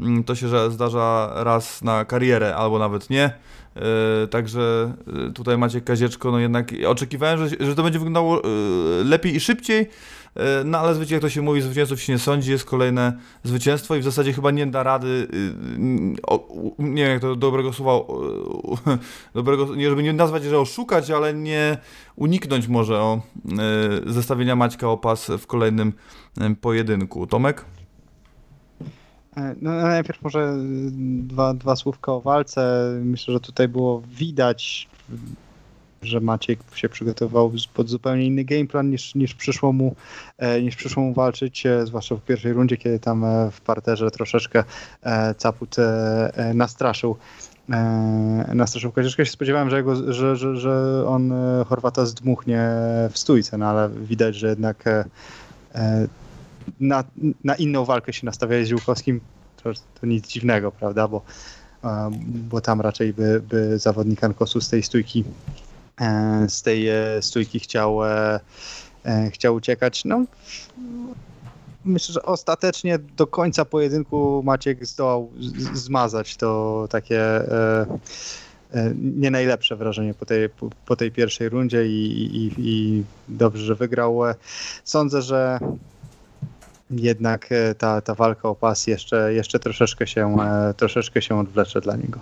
[0.00, 3.38] mm, to się że zdarza raz na karierę, albo nawet nie.
[3.76, 4.92] Yy, także
[5.34, 9.88] tutaj macie Kazieczko, no jednak oczekiwałem, że, że to będzie wyglądało yy, lepiej i szybciej,
[10.36, 14.00] E, no ale jak to się mówi, zwycięzców się nie sądzi, jest kolejne zwycięstwo i
[14.00, 15.28] w zasadzie chyba nie da rady,
[16.78, 18.14] nie wiem jak to dobrego słowa,
[19.34, 21.78] dobrego, nie żeby nie nazwać, że oszukać, ale nie
[22.16, 23.20] uniknąć może o
[24.06, 25.92] e, zestawienia Maćka o pas w kolejnym
[26.40, 27.26] e, pojedynku.
[27.26, 27.64] Tomek?
[29.62, 30.56] No najpierw może
[31.22, 32.90] dwa, dwa słówka o walce.
[33.04, 34.88] Myślę, że tutaj było widać
[36.04, 39.94] że Maciek się przygotował pod zupełnie inny gameplan niż, niż, przyszło mu,
[40.38, 44.10] e, niż przyszło mu walczyć, e, zwłaszcza w pierwszej rundzie, kiedy tam e, w parterze
[44.10, 44.64] troszeczkę
[45.38, 45.76] Caput
[46.54, 47.16] nastraszył
[48.54, 49.26] nastraszył Kazieszkę.
[49.26, 51.32] się spodziewałem, że, jego, że, że, że on
[51.68, 52.68] Chorwata zdmuchnie
[53.10, 54.84] w stójce, no ale widać, że jednak
[56.80, 57.04] na,
[57.44, 59.20] na inną walkę się nastawiali z Ziółkowskim.
[59.62, 61.22] To, to nic dziwnego, prawda, bo,
[62.24, 65.24] bo tam raczej by, by zawodnik Ankosu z tej stójki
[66.00, 68.40] E, z tej e, stójki chciał, e,
[69.30, 70.04] chciał uciekać.
[70.04, 70.24] No,
[71.84, 75.30] myślę, że ostatecznie do końca pojedynku Maciek zdołał
[75.72, 77.22] zmazać to takie
[78.94, 80.48] nie najlepsze wrażenie po tej,
[80.86, 84.20] po tej pierwszej rundzie i, i, i, dobrze, że wygrał.
[84.84, 85.58] Sądzę, że
[86.90, 90.36] jednak ta, ta walka o pas jeszcze, jeszcze troszeczkę, się,
[90.76, 92.20] troszeczkę się odwlecze dla niego.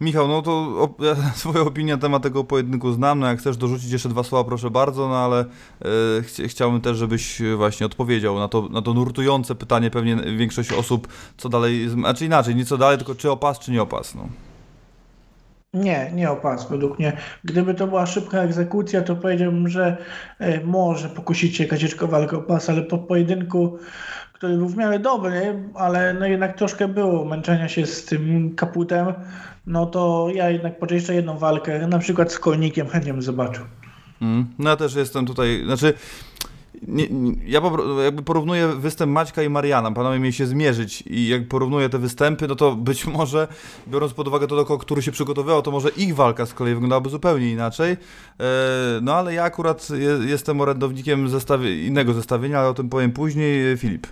[0.00, 3.90] Michał, no to ja swoją opinię na temat tego pojedynku znam, no jak chcesz dorzucić
[3.90, 5.44] jeszcze dwa słowa, proszę bardzo, no ale e,
[6.20, 10.72] chci- chciałbym też, żebyś e, właśnie odpowiedział na to, na to nurtujące pytanie pewnie większość
[10.72, 14.28] osób, co dalej, znaczy inaczej, nie co dalej, tylko czy opas, czy nie opas, no.
[15.74, 17.12] Nie, nie opas według mnie.
[17.44, 19.96] Gdyby to była szybka egzekucja, to powiedziałbym, że
[20.38, 23.78] e, może pokusić się Kazieczko walkę o pas, ale po pojedynku,
[24.32, 29.06] który był w miarę dobry, ale no jednak troszkę było męczenia się z tym kaputem,
[29.66, 33.64] no to ja jednak po jeszcze jedną walkę, na przykład z Kolnikiem chętnie bym zobaczył.
[34.22, 34.46] Mm.
[34.58, 35.94] No ja też jestem tutaj, znaczy
[36.82, 37.60] nie, nie, ja
[38.04, 42.48] jakby porównuję występ Maćka i Mariana, panowie mieli się zmierzyć i jak porównuję te występy,
[42.48, 43.48] no to być może,
[43.88, 46.74] biorąc pod uwagę to, do kogo, który się przygotowywał, to może ich walka z kolei
[46.74, 47.96] wyglądałaby zupełnie inaczej, e,
[49.02, 51.28] no ale ja akurat je, jestem orędownikiem
[51.86, 54.06] innego zestawienia, ale o tym powiem później, Filip.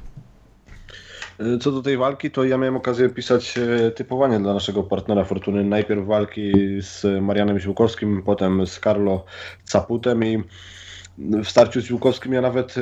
[1.61, 5.65] Co do tej walki, to ja miałem okazję pisać e, typowanie dla naszego partnera Fortuny.
[5.65, 9.25] Najpierw walki z Marianem Ziłkowskim, potem z Carlo
[9.65, 10.43] Caputem i
[11.19, 12.81] w starciu z Ziłkowskim ja nawet e,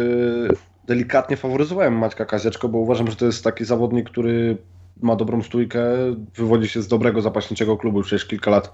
[0.87, 4.57] delikatnie faworyzowałem Maćka Kazieczko, bo uważam, że to jest taki zawodnik, który
[5.03, 5.81] ma dobrą stójkę,
[6.37, 8.73] wywodzi się z dobrego zapaśniczego klubu, przecież kilka lat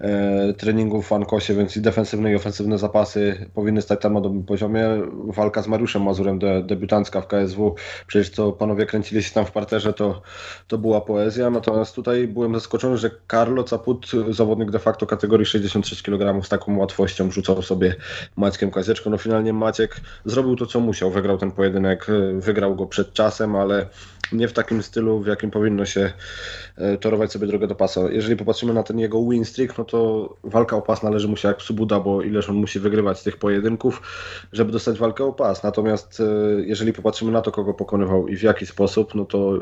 [0.00, 4.44] e, treningu w Ankosie, więc i defensywne i ofensywne zapasy powinny stać tam na dobrym
[4.44, 4.88] poziomie.
[5.26, 7.74] Walka z Mariuszem Mazurem, de, debiutancka w KSW,
[8.06, 10.22] przecież co panowie kręcili się tam w parterze, to,
[10.68, 16.02] to była poezja, natomiast tutaj byłem zaskoczony, że Carlo Caput, zawodnik de facto kategorii 66
[16.02, 17.94] kg z taką łatwością rzucał sobie
[18.36, 19.10] Maćkiem Kazieczką.
[19.10, 22.06] No finalnie Maciek zrobił to, co musiał, wygrał ten pojedynek,
[22.38, 23.86] wygrał go przed czasem, ale
[24.32, 26.12] nie w takim stylu, w jakim powinno się
[26.76, 28.00] e, torować sobie drogę do pasa.
[28.10, 31.48] Jeżeli popatrzymy na ten jego win streak, no to walka o pas należy mu się
[31.48, 34.02] jak Subuda, bo ileż on musi wygrywać z tych pojedynków,
[34.52, 35.62] żeby dostać walkę o pas.
[35.62, 36.24] Natomiast e,
[36.60, 39.58] jeżeli popatrzymy na to, kogo pokonywał i w jaki sposób, no to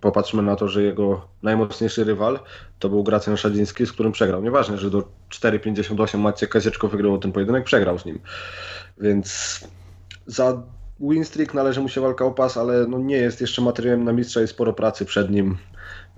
[0.00, 2.38] popatrzmy na to, że jego najmocniejszy rywal
[2.78, 4.42] to był Gracjan Szadziński, z którym przegrał.
[4.42, 8.18] Nieważne, że do 4,58 Maciek Kazieczko wygrał ten pojedynek, przegrał z nim.
[9.00, 9.60] Więc
[10.26, 10.62] za
[11.00, 14.12] win streak należy mu się walka o pas, ale no nie jest jeszcze materiałem na
[14.12, 15.58] mistrza i sporo pracy przed nim,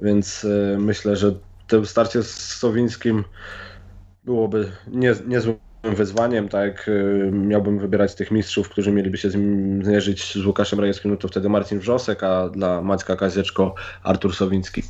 [0.01, 1.35] więc y, myślę, że
[1.67, 3.25] to starcie z Sowińskim
[4.25, 10.33] byłoby nie, niezłym wyzwaniem, tak jak y, miałbym wybierać tych mistrzów, którzy mieliby się zmierzyć
[10.33, 14.83] z Łukaszem Rajewskim, no to wtedy Marcin Wrzosek, a dla Maćka Kazieczko Artur Sowiński.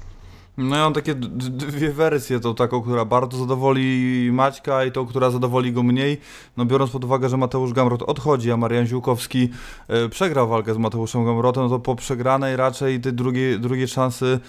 [0.57, 5.31] No ja mam takie dwie wersje, tą taką, która bardzo zadowoli Maćka i tą, która
[5.31, 6.21] zadowoli go mniej.
[6.57, 9.49] No biorąc pod uwagę, że Mateusz Gamrot odchodzi, a Marian Ziółkowski
[9.89, 14.41] e, przegrał walkę z Mateuszem Gamrotem, no to po przegranej raczej te drugie, drugie szansy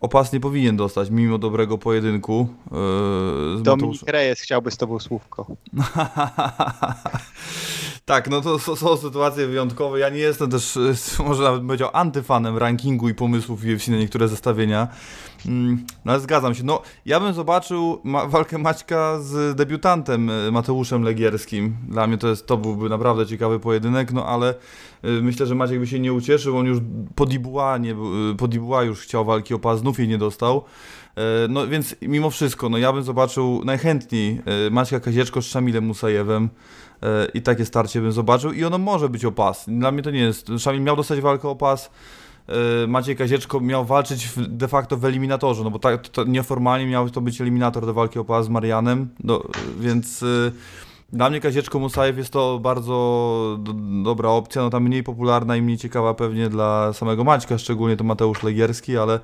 [0.00, 2.48] opas nie powinien dostać, mimo dobrego pojedynku.
[2.66, 2.70] E,
[3.58, 4.08] z Dominik Mateuszem.
[4.08, 5.46] Reyes chciałby z tobą słówko.
[8.04, 9.98] tak, no to są, sytuacje wyjątkowe.
[9.98, 13.96] Ja nie jestem też, e, może nawet bym powiedział, antyfanem rankingu i pomysłów UFC na
[13.96, 14.88] niektóre zestawienia.
[15.46, 16.64] Mm, No ale zgadzam się.
[16.64, 21.76] No, ja bym zobaczył ma walkę Maćka z debiutantem e, Mateuszem Legierskim.
[21.88, 24.54] Dla mnie to, jest, to byłby naprawdę ciekawy pojedynek, no ale
[25.02, 26.56] e, myślę, że Maciek by się nie ucieszył.
[26.56, 26.78] On już
[27.14, 27.92] po Dibuła, nie,
[28.80, 30.64] e, już chciał walki o pas, znów jej nie dostał.
[31.16, 35.84] E, No więc mimo wszystko, no ja bym zobaczył najchętniej e, Maćka Kazieczko z Szamilem
[35.84, 36.48] Musajewem
[37.34, 39.64] i takie starcie bym zobaczył i ono może być o pas.
[39.68, 40.48] Dla mnie to nie jest.
[40.58, 41.90] Szamil miał dostać walkę o pas,
[42.88, 47.10] Maciej Kazieczko miał walczyć w, de facto w eliminatorze, no bo tak to nieformalnie miał
[47.10, 49.48] to być eliminator do walki o pas z Marianem, do,
[49.80, 50.26] więc e,
[51.12, 53.72] dla mnie Kazieczko Musajew jest to bardzo do,
[54.04, 58.04] dobra opcja, no tam mniej popularna i mniej ciekawa pewnie dla samego Maćka, szczególnie to
[58.04, 59.20] Mateusz Legierski, ale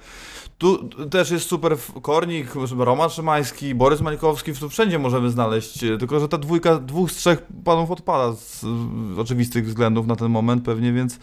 [0.59, 2.49] tu też jest super Kornik,
[2.79, 7.17] Roman Szymański, Borys Mańkowski, tu wszędzie możemy znaleźć, e, tylko że ta dwójka, dwóch z
[7.17, 11.19] trzech panów odpada z e, oczywistych względów na ten moment pewnie, więc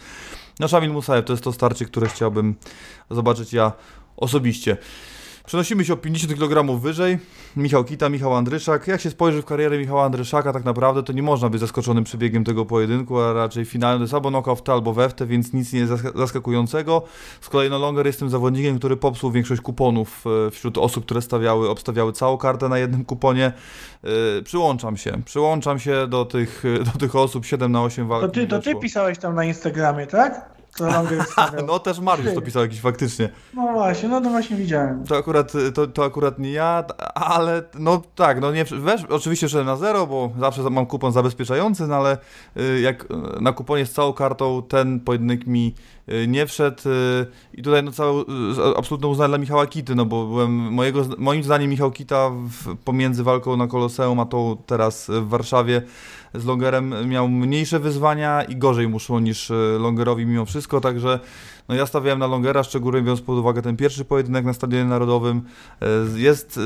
[0.60, 0.92] no Szamil
[1.22, 2.54] to jest to starcie, które chciałbym
[3.10, 3.72] zobaczyć ja
[4.16, 4.76] osobiście.
[5.46, 7.18] Przenosimy się o 50 kg wyżej.
[7.56, 8.86] Michał Kita, Michał Andryszak.
[8.88, 12.44] Jak się spojrzy w karierę Michała Andryszaka, tak naprawdę to nie można być zaskoczonym przebiegiem
[12.44, 15.92] tego pojedynku, a raczej finalny to jest albo knockout albo weftę, więc nic nie jest
[15.92, 17.02] zask- zaskakującego.
[17.40, 21.22] Z kolei no Longer jest tym zawodnikiem, który popsuł większość kuponów e, wśród osób, które
[21.22, 23.52] stawiały, obstawiały całą kartę na jednym kuponie.
[24.38, 28.22] E, Przyłączam się, przyłączam się do tych, do tych osób, 7 na 8 walk.
[28.22, 30.54] To ty, to ty pisałeś tam na Instagramie, tak?
[30.80, 31.66] Longer stawiał.
[31.66, 33.28] No też Mariusz to pisał jakiś faktycznie.
[33.54, 35.04] No właśnie, no to właśnie widziałem.
[35.04, 39.66] To akurat, to, to akurat nie ja, ale no tak, no nie, wesz, oczywiście szedłem
[39.66, 42.18] na zero, bo zawsze mam kupon zabezpieczający, no ale
[42.56, 43.06] y, jak y,
[43.40, 45.74] na kuponie z całą kartą ten pojedynek mi
[46.08, 46.82] y, nie wszedł
[47.54, 48.24] i tutaj no całe
[48.76, 53.24] absolutne uznanie dla Michała Kity, no bo byłem, mojego, moim zdaniem Michał Kita w, pomiędzy
[53.24, 55.82] walką na Koloseum, a tą teraz w Warszawie
[56.34, 61.20] z Longerem miał mniejsze wyzwania i gorzej mu szło niż e, Longerowi mimo wszystko, także
[61.68, 65.42] no ja stawiałem na Longera, szczególnie biorąc pod uwagę ten pierwszy pojedynek na Stadionie Narodowym.
[65.82, 65.86] E,
[66.20, 66.60] Jest e,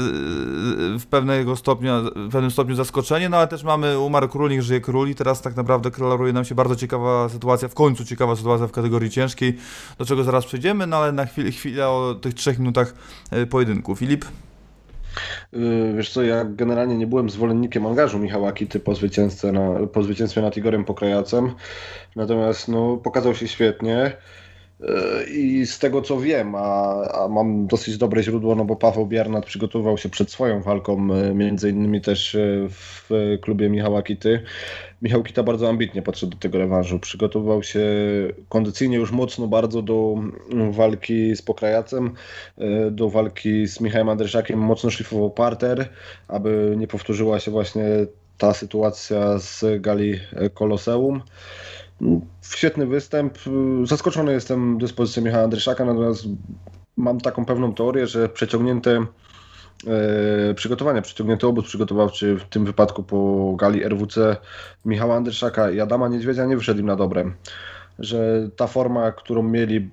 [0.99, 4.81] w pewnego stopnia, w pewnym stopniu zaskoczenie, no ale też mamy umarł król, niech żyje
[4.81, 8.67] król i teraz tak naprawdę klaruje nam się bardzo ciekawa sytuacja, w końcu ciekawa sytuacja
[8.67, 9.57] w kategorii ciężkiej,
[9.99, 12.95] do czego zaraz przejdziemy, no ale na chwilę, chwilę o tych trzech minutach
[13.51, 13.97] pojedynku.
[13.97, 14.25] Filip?
[15.53, 20.03] Yy, Wiesz co, ja generalnie nie byłem zwolennikiem angażu Michała Kity po, zwycięstwie na, po
[20.03, 21.55] zwycięstwie nad Igorem Pokrajacem,
[22.17, 24.13] natomiast no, pokazał się świetnie
[25.35, 29.47] i z tego co wiem, a, a mam dosyć dobre źródło, no bo Paweł Biernat
[29.47, 33.11] przygotowywał się przed swoją walką, yy, między innymi też yy, w
[33.41, 34.43] klubie Michała Kity.
[35.03, 36.99] Michał Kita bardzo ambitnie podszedł do tego rewanżu.
[36.99, 37.81] Przygotowywał się
[38.49, 40.15] kondycyjnie już mocno bardzo do
[40.53, 42.15] mm, walki z Pokrajacem,
[42.59, 44.59] e, do walki z Michałem Andryszakiem.
[44.59, 45.89] Mocno szlifował parter,
[46.29, 47.85] aby nie powtórzyła się właśnie
[48.39, 50.21] ta sytuacja z gali
[50.55, 51.23] Koloseum.
[52.43, 53.39] Świetny występ.
[53.85, 56.25] Zaskoczony jestem dyspozycją Michała Andryszaka, natomiast
[56.97, 59.07] mam taką pewną teorię, że przeciągnięte
[59.87, 64.37] e, przygotowania, przeciągnięty obóz przygotowawczy w tym wypadku po gali RWC
[64.85, 67.33] Michała Andryszaka i Adama Niedźwiedzia nie wyszedł im na dobre.
[67.99, 69.91] Że ta forma, którą mieli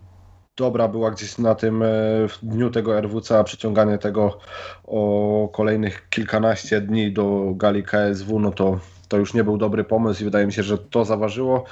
[0.57, 1.87] dobra była gdzieś na tym e,
[2.27, 4.37] w dniu tego RWC, a przeciąganie tego
[4.83, 10.21] o kolejnych kilkanaście dni do gali KSW, no to, to już nie był dobry pomysł
[10.21, 11.63] i wydaje mi się, że to zaważyło.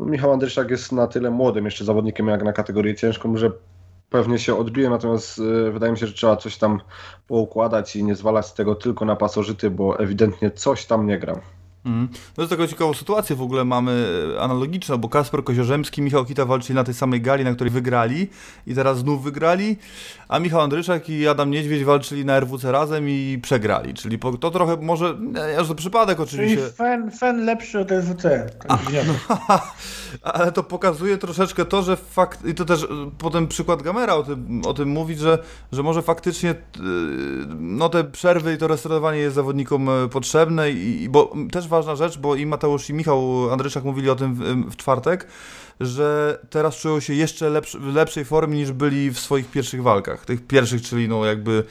[0.00, 3.50] No, Michał Andryszak jest na tyle młodym jeszcze zawodnikiem jak na kategorię ciężką, że
[4.10, 6.80] pewnie się odbije, natomiast e, wydaje mi się, że trzeba coś tam
[7.28, 11.40] poukładać i nie zwalać tego tylko na pasożyty, bo ewidentnie coś tam nie gra.
[11.84, 12.08] Mhm.
[12.36, 14.06] No to taką ciekawą sytuację w ogóle mamy
[14.36, 17.70] e, analogiczną, bo Kasper Koziorzemski i Michał Kita walczyli na tej samej gali, na której
[17.70, 18.28] wygrali
[18.66, 19.76] i teraz znów wygrali,
[20.28, 24.76] a Michał Andryszak i Adam Niedźwiedź walczyli na RWC razem i przegrali, czyli to trochę
[24.76, 28.50] może, nie, że to przypadek Czyli oczywiście, fan, fan lepszy od SWC.
[28.68, 28.80] Tak.
[30.22, 32.86] ale to pokazuje troszeczkę to, że fakt, i to też e,
[33.18, 35.38] potem przykład Gamera o tym, o tym mówi, że,
[35.72, 36.54] że może faktycznie e,
[37.58, 42.18] no te przerwy i to resetowanie jest zawodnikom e, potrzebne i, bo też ważna rzecz,
[42.18, 45.26] bo i Mateusz i Michał Andryszak mówili o tym w, w czwartek,
[45.80, 50.46] że teraz czują się jeszcze w lepszej formie niż byli w swoich pierwszych walkach, tych
[50.46, 51.64] pierwszych, czyli no jakby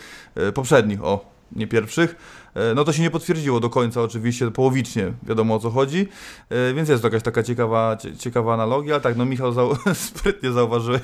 [0.53, 1.25] poprzednich, o,
[1.55, 2.15] nie pierwszych.
[2.55, 6.07] E, No to się nie potwierdziło do końca oczywiście, połowicznie wiadomo o co chodzi,
[6.49, 8.99] E, więc jest to jakaś taka ciekawa, cie- ciekawa analogia.
[8.99, 11.01] Tak, no Michał zau sprytnie zauważyłeś,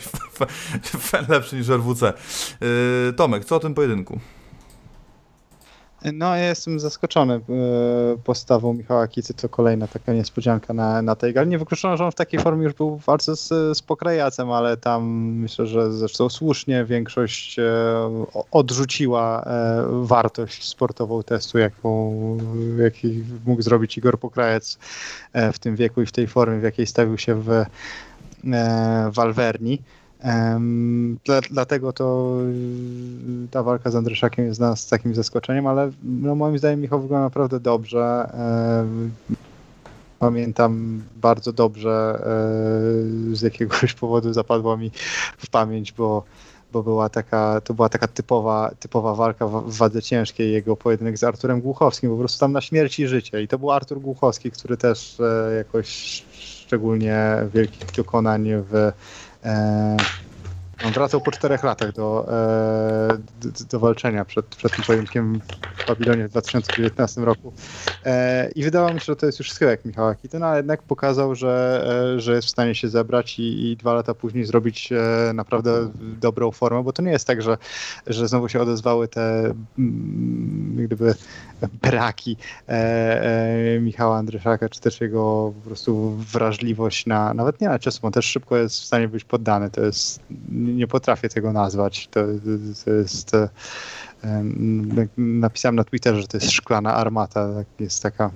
[1.29, 2.07] lepszy niż RWC.
[2.07, 2.13] E,
[3.13, 4.19] Tomek, co o tym pojedynku?
[6.13, 7.39] No, ja jestem zaskoczony e,
[8.23, 9.33] postawą Michała Kicy.
[9.33, 11.49] To kolejna taka niespodzianka na, na tej gali.
[11.49, 13.47] Nie wykluczono, że on w takiej formie już był w walce z,
[13.77, 17.65] z Pokrajacem, ale tam myślę, że zresztą słusznie większość e,
[18.51, 22.17] odrzuciła e, wartość sportową testu, jaką,
[22.77, 24.77] jaki mógł zrobić Igor Pokrajac
[25.53, 27.65] w tym wieku i w tej formie, w jakiej stawił się w e,
[29.11, 29.81] Walwerni.
[31.25, 32.37] Dla, dlatego to
[33.45, 37.01] y, ta walka z Andryszakiem jest dla nas takim zaskoczeniem, ale no, moim zdaniem Michał
[37.01, 38.29] wygląda naprawdę dobrze.
[40.19, 42.21] Pamiętam bardzo dobrze,
[43.31, 44.91] e, z jakiegoś powodu zapadła mi
[45.37, 46.23] w pamięć, bo,
[46.73, 51.23] bo była taka, to była taka typowa, typowa walka w wadze ciężkiej, jego pojedynek z
[51.23, 53.41] Arturem Głuchowskim, po prostu tam na śmierć i życie.
[53.41, 58.91] I to był Artur Głuchowski, który też e, jakoś szczególnie wielkich dokonań w
[60.79, 65.85] on wracał po czterech latach do, e, do, do walczenia przed, przed tym pojedynkiem w
[65.85, 67.53] Babilonie w 2019 roku.
[68.05, 71.35] E, I wydawało mi się, że to jest już schyłek Michała Kityna, ale jednak pokazał,
[71.35, 71.83] że,
[72.15, 75.91] e, że jest w stanie się zebrać i, i dwa lata później zrobić e, naprawdę
[75.99, 77.57] dobrą formę, bo to nie jest tak, że,
[78.07, 81.15] że znowu się odezwały te mm, gdyby
[81.81, 82.37] braki
[82.69, 82.71] e,
[83.75, 88.11] e, Michała Andryszaka, czy też jego po prostu wrażliwość na, nawet nie na cios, on
[88.11, 90.19] też szybko jest w stanie być poddany, to jest,
[90.51, 92.21] nie potrafię tego nazwać, to,
[92.85, 93.49] to jest e,
[94.23, 98.31] em, napisałem na Twitterze, że to jest szklana armata, tak, jest taka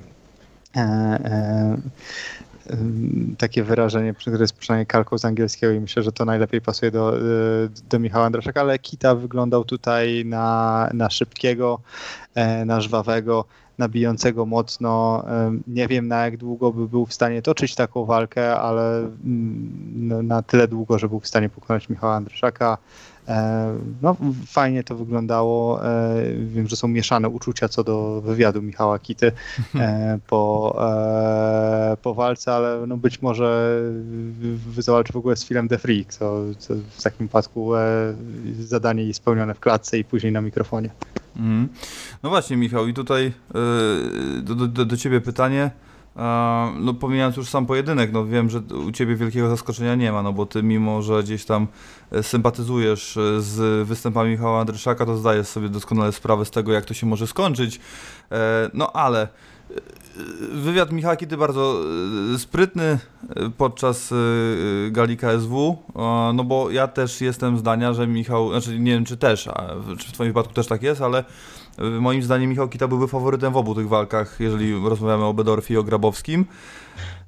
[3.37, 7.17] takie wyrażenie, które jest przynajmniej kalką z angielskiego i myślę, że to najlepiej pasuje do,
[7.17, 7.21] e,
[7.89, 11.79] do Michała Andraszaka, ale Kita wyglądał tutaj na, na szybkiego,
[12.35, 13.45] e, na żwawego,
[13.77, 15.23] nabijącego mocno.
[15.67, 20.41] Nie wiem na jak długo by był w stanie toczyć taką walkę, ale mm, na
[20.41, 22.77] tyle długo, że był w stanie pokonać Michała Andryszaka.
[23.27, 24.15] E, No,
[24.47, 25.85] fajnie to wyglądało.
[25.85, 26.13] E,
[26.45, 29.31] Wiem, że są mieszane uczucia co do wywiadu Michała Kity
[29.75, 30.75] e, po,
[32.01, 33.79] po walce, ale no być może
[34.77, 37.71] zawalczy w ogóle z Filem The Freak, co, co w takim przypadku
[38.59, 40.89] zadanie jest spełnione w klatce i później na mikrofonie.
[41.35, 41.69] Mhm.
[42.23, 43.33] No właśnie, Michał, i tutaj
[44.41, 45.71] do, do, do ciebie pytanie.
[46.79, 50.33] No pomijając już sam pojedynek, no wiem, że u ciebie wielkiego zaskoczenia nie ma, no
[50.33, 51.67] bo ty mimo, że gdzieś tam
[52.11, 56.85] e, sympatyzujesz e, z występami Michała Andryszaka, to zdajesz sobie doskonale sprawę z tego, jak
[56.85, 57.79] to się może skończyć.
[58.31, 59.27] E, No ale
[60.51, 61.81] wywiad Michała Kity bardzo
[62.37, 62.99] sprytny
[63.57, 64.13] podczas
[64.91, 65.77] gali KSW,
[66.33, 69.49] no bo ja też jestem zdania, że Michał, znaczy nie wiem czy też,
[69.99, 71.23] czy w twoim wypadku też tak jest, ale
[71.77, 75.77] moim zdaniem Michał Kita byłby faworytem w obu tych walkach, jeżeli rozmawiamy o Bedorfie i
[75.77, 76.45] o Grabowskim.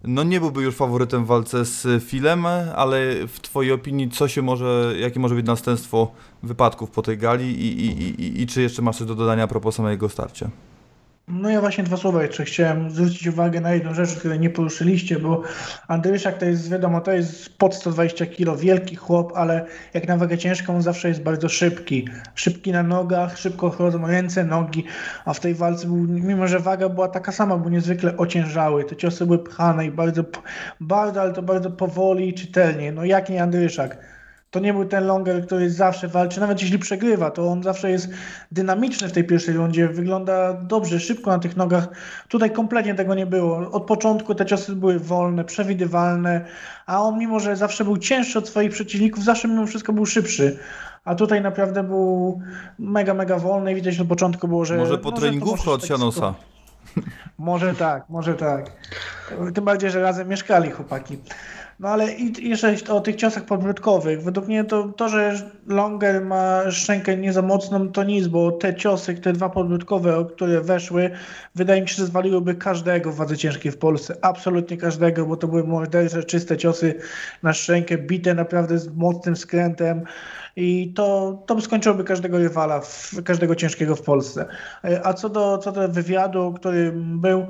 [0.04, 4.42] No nie byłby już faworytem w walce z Filem, ale w twojej opinii co się
[4.42, 6.12] może, jakie może być następstwo
[6.44, 9.48] wypadków po tej gali i, i, i, i czy jeszcze masz coś do dodania a
[9.48, 10.50] propos samego starcia?
[11.28, 15.20] No ja właśnie dwa słowa jeszcze chciałem zwrócić uwagę na jedną rzecz, której nie poruszyliście,
[15.20, 15.42] bo
[15.88, 20.38] Andryszak to jest, wiadomo, to jest pod 120 kg, wielki chłop, ale jak na wagę
[20.38, 22.08] ciężką zawsze jest bardzo szybki.
[22.36, 24.84] Szybki na nogach, szybko chodzą ręce, nogi,
[25.26, 28.96] a w tej walce był, mimo że waga była taka sama, był niezwykle ociężały, te
[28.96, 30.24] ciosy były pchane i bardzo,
[30.80, 32.92] bardzo, ale to bardzo powoli i czytelnie.
[32.92, 34.15] No jak nie Andryszak.
[34.56, 38.10] To nie był ten longer, który zawsze walczy, nawet jeśli przegrywa, to on zawsze jest
[38.52, 41.88] dynamiczny w tej pierwszej rundzie, wygląda dobrze, szybko na tych nogach.
[42.28, 43.72] Tutaj kompletnie tego nie było.
[43.72, 46.46] Od początku te ciosy były wolne, przewidywalne,
[46.86, 50.60] a on mimo, że zawsze był cięższy od swoich przeciwników, zawsze mimo wszystko był szybszy.
[51.06, 52.42] A tutaj naprawdę był
[52.80, 54.78] mega, mega wolny i widać od początku było, że...
[54.78, 56.34] Może po treningówkę może od tak Sianosa?
[57.38, 58.72] może tak, może tak.
[59.54, 61.18] Tym bardziej, że razem mieszkali chłopaki.
[61.80, 62.08] No ale
[62.42, 64.24] jeszcze o tych ciosach podbródkowych.
[64.24, 68.76] Według mnie to, to, że Longer ma szczękę nie za mocną, to nic, bo te
[68.76, 71.12] ciosy, te dwa podbródkowe, które weszły,
[71.56, 74.16] wydaje mi się, że zwaliłyby każdego w wadze ciężkiej w Polsce.
[74.22, 77.00] Absolutnie każdego, bo to były mordercze, czyste ciosy
[77.44, 80.04] na szczękę, bite naprawdę z mocnym skrętem.
[80.56, 82.82] I to, to skończyłoby każdego rywala,
[83.26, 84.46] każdego ciężkiego w Polsce.
[84.84, 87.46] E, A co do, co do wywiadu, który był,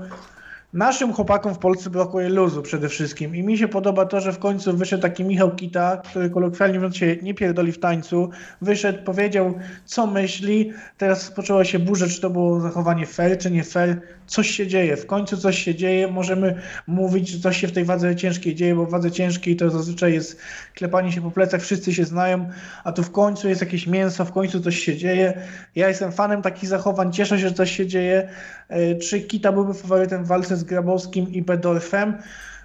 [0.76, 4.40] Naszym chłopakom w Polsce brakuje luzu przede wszystkim i mi się podoba to, że w
[4.40, 8.30] końcu wyszedł taki Michał Kita, który kolokwialnie mówiąc się nie pierdoli w tańcu,
[8.62, 9.54] wyszedł, powiedział
[9.86, 14.52] co myśli, teraz poczęła się burza, czy to było zachowanie fair, czy nie fair, coś
[14.52, 18.16] się dzieje, w końcu coś się dzieje, możemy mówić, że coś się w tej wadze
[18.16, 20.40] ciężkiej dzieje, bo w wadze ciężkiej to zazwyczaj jest
[20.74, 22.50] klepanie się po plecach, wszyscy się znają,
[22.84, 25.42] a tu w końcu jest jakieś mięso, w końcu coś się dzieje.
[25.76, 28.30] Ja jestem fanem takich zachowań, cieszę się, że coś się dzieje.
[28.70, 32.18] E, Czy Kita byłby faworytem w walce z Grabowskim i Bedorfem?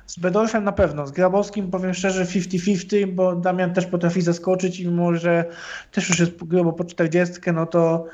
[0.06, 4.86] Z Bedorfem na pewno, z Grabowskim powiem szczerze 50-50, bo Damian też potrafi zaskoczyć i
[4.86, 5.44] mimo, że
[5.92, 8.04] też już jest grubo po 40, no to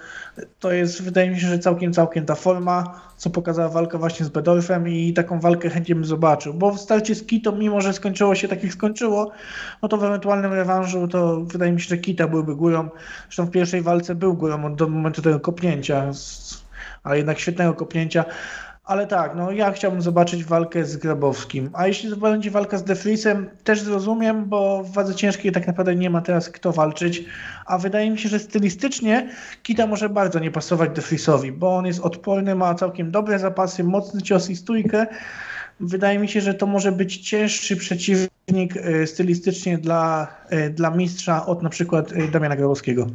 [0.60, 4.28] to jest, wydaje mi się, że całkiem, całkiem ta forma, co pokazała walka właśnie z
[4.28, 8.34] Bedorfem i taką walkę chętnie bym zobaczył, bo w starcie z Kitą, mimo że skończyło
[8.34, 9.30] się tak jak skończyło,
[9.82, 12.88] no to w ewentualnym rewanżu to wydaje mi się, że Kita byłby górą,
[13.26, 16.65] zresztą w pierwszej walce był górą od do momentu tego kopnięcia, z-
[17.06, 18.24] ale jednak świetnego kopnięcia,
[18.86, 21.70] ale tak, no ja chciałbym zobaczyć walkę z Grabowskim.
[21.72, 26.10] A jeśli będzie walka z Defrisem, też zrozumiem, bo w wadze ciężkiej tak naprawdę nie
[26.10, 27.24] ma teraz kto walczyć.
[27.66, 29.28] A wydaje mi się, że stylistycznie
[29.62, 34.22] Kita może bardzo nie pasować Defrisowi, bo on jest odporny, ma całkiem dobre zapasy, mocny
[34.22, 35.06] cios i stójkę.
[35.80, 41.46] Wydaje mi się, że to może być cięższy przeciwnik e, stylistycznie dla, e, dla mistrza
[41.46, 43.06] od na przykład e, Damiana Grabowskiego.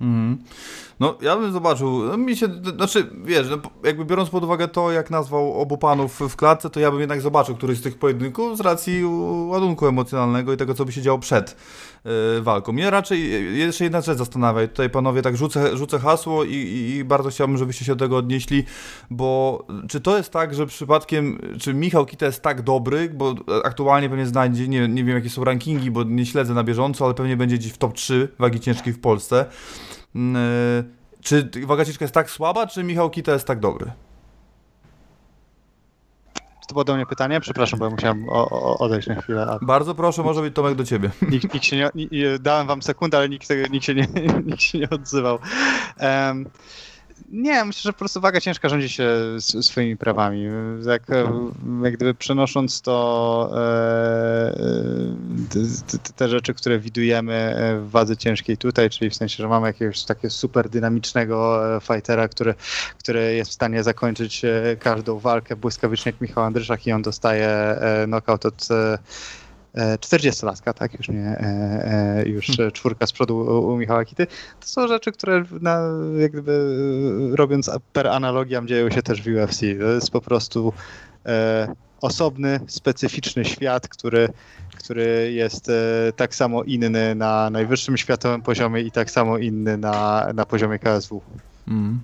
[0.00, 0.38] Mhm.
[1.02, 2.02] No, ja bym zobaczył.
[2.02, 6.20] No, mi się, znaczy, wiesz, no, jakby biorąc pod uwagę to, jak nazwał obu panów
[6.20, 9.04] w klatce, to ja bym jednak zobaczył któryś z tych pojedynków z racji
[9.46, 11.56] ładunku emocjonalnego i tego, co by się działo przed
[12.38, 12.72] y, walką.
[12.72, 14.68] Mnie raczej jeszcze jedna rzecz zastanawia.
[14.68, 18.16] Tutaj panowie tak rzucę, rzucę hasło i, i, i bardzo chciałbym, żebyście się do tego
[18.16, 18.64] odnieśli,
[19.10, 23.34] bo czy to jest tak, że przypadkiem, czy Michał Kita jest tak dobry, bo
[23.64, 27.14] aktualnie pewnie znajdzie, nie, nie wiem jakie są rankingi, bo nie śledzę na bieżąco, ale
[27.14, 29.46] pewnie będzie gdzieś w top 3 wagi ciężkiej w Polsce.
[30.14, 30.84] Mm, e,
[31.22, 33.92] Czy waga ciężka jest tak słaba, czy Michał Kita jest tak dobry?
[36.34, 37.40] Czy to było do mnie pytanie?
[37.40, 39.46] Przepraszam, bo ja musiałem o, o, odejść na chwilę.
[39.50, 41.10] A Bardzo proszę, może być Tomek do ciebie.
[41.30, 44.06] nikt, nikt się nie, ni- nie, dałem wam sekundę, ale nikt, nikt, się, nie,
[44.46, 45.38] nikt się nie odzywał.
[45.98, 46.46] Em,
[47.28, 49.10] nie, myślę, że po prostu waga ciężka rządzi się
[49.40, 50.44] swoimi prawami.
[50.86, 51.32] Jak, e,
[51.82, 54.54] jak gdyby przenosząc to e,
[55.56, 60.04] e, te, rzeczy, które widujemy w wadze ciężkiej tutaj, czyli w sensie, że mamy jakiegoś
[60.04, 62.54] takiego super dynamicznego fightera, który,
[62.98, 64.42] który jest w stanie zakończyć
[64.80, 68.68] każdą walkę błyskawicznie jak Michał Andryszak i on dostaje knockout od
[69.74, 74.26] 40-latka, tak, już nie, e, e, już e, czwórka z przodu u, u Michała Kity.
[74.60, 75.80] To są rzeczy, które na,
[76.18, 76.76] jak gdyby
[77.32, 79.60] e, robiąc per analogiam dzieją się też w UFC.
[79.60, 80.72] To jest po prostu
[81.26, 84.28] e, osobny, specyficzny świat, który,
[84.78, 90.26] który jest e, tak samo inny na najwyższym światowym poziomie i tak samo inny na,
[90.34, 91.22] na poziomie KSW.
[91.68, 92.00] Mm.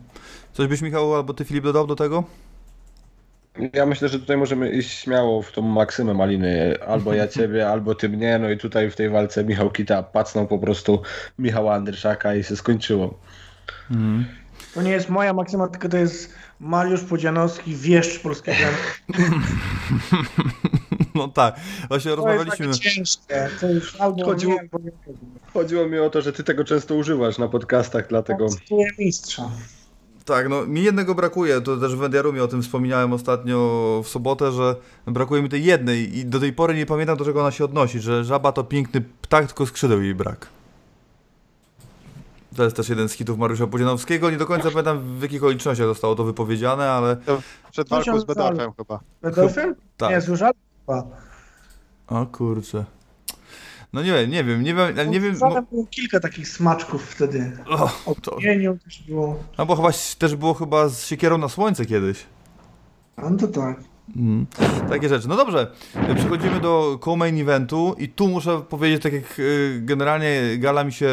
[0.53, 2.25] Coś byś Michał albo ty Filip dodał do tego?
[3.73, 6.75] Ja myślę, że tutaj możemy iść śmiało w tą maksymę maliny.
[6.87, 8.39] Albo ja ciebie, albo ty mnie.
[8.39, 11.03] No i tutaj w tej walce Michał Kita pacnął po prostu
[11.39, 13.19] Michała Andryszaka i się skończyło.
[14.75, 18.59] To nie jest moja maksyma, tylko to jest Mariusz Podzianowski, wieszcz polskiego.
[21.15, 21.57] No tak,
[21.89, 22.67] właśnie To jest rozmawialiśmy.
[22.67, 23.49] takie ciężkie.
[23.61, 24.91] To już albo Chodziło- nie, albo nie.
[25.55, 28.47] Chodziło mi o to, że ty tego często używasz na podcastach, dlatego...
[28.99, 29.51] Mistrza.
[30.29, 34.53] Tak, no mi jednego brakuje, to też w Mediarumie o tym wspominałem ostatnio w sobotę,
[34.53, 34.77] że
[35.07, 38.01] brakuje mi tej jednej i do tej pory nie pamiętam do czego ona się odnosi,
[38.01, 40.47] że żaba to piękny ptak, tylko skrzydeł jej brak.
[42.57, 45.87] To jest też jeden z hitów Mariusza Podzianowskiego, nie do końca pamiętam w jakich okolicznościach
[45.87, 49.01] zostało to wypowiedziane, ale To przed walką z Bedolfem chyba.
[49.23, 49.75] Bedolfem?
[49.97, 50.11] tak.
[50.11, 51.05] Nie, z chyba.
[52.07, 52.85] O kurczę.
[53.99, 57.53] No nie wiem, nie wiem, nie wiem, nie wiem, Zatem było kilka takich smaczków wtedy.
[58.07, 59.39] o, to, pieniu też było.
[59.59, 59.89] no bo chyba
[60.19, 62.27] też było chyba z siekierą na słońce kiedyś.
[63.19, 63.81] No to tak.
[64.17, 64.47] Mm,
[64.89, 65.29] takie rzeczy.
[65.29, 65.73] No dobrze,
[66.17, 71.07] przechodzimy do co-main eventu i tu muszę powiedzieć, tak jak y, generalnie gala mi się,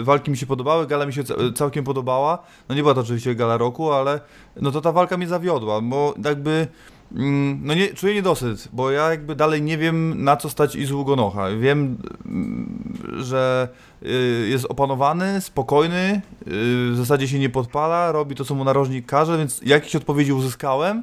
[0.00, 2.38] y, walki mi się podobały, gala mi się ca- całkiem podobała.
[2.68, 4.20] No nie była to oczywiście gala roku, ale
[4.60, 6.66] no to ta walka mnie zawiodła, bo jakby
[7.10, 11.48] no nie, czuję niedosyt, bo ja jakby dalej nie wiem na co stać Izu Gonocha.
[11.50, 11.96] Wiem,
[12.26, 13.68] mm, że
[14.02, 19.06] y, jest opanowany, spokojny, y, w zasadzie się nie podpala, robi to co mu narożnik
[19.06, 21.02] każe, więc jakieś odpowiedzi uzyskałem.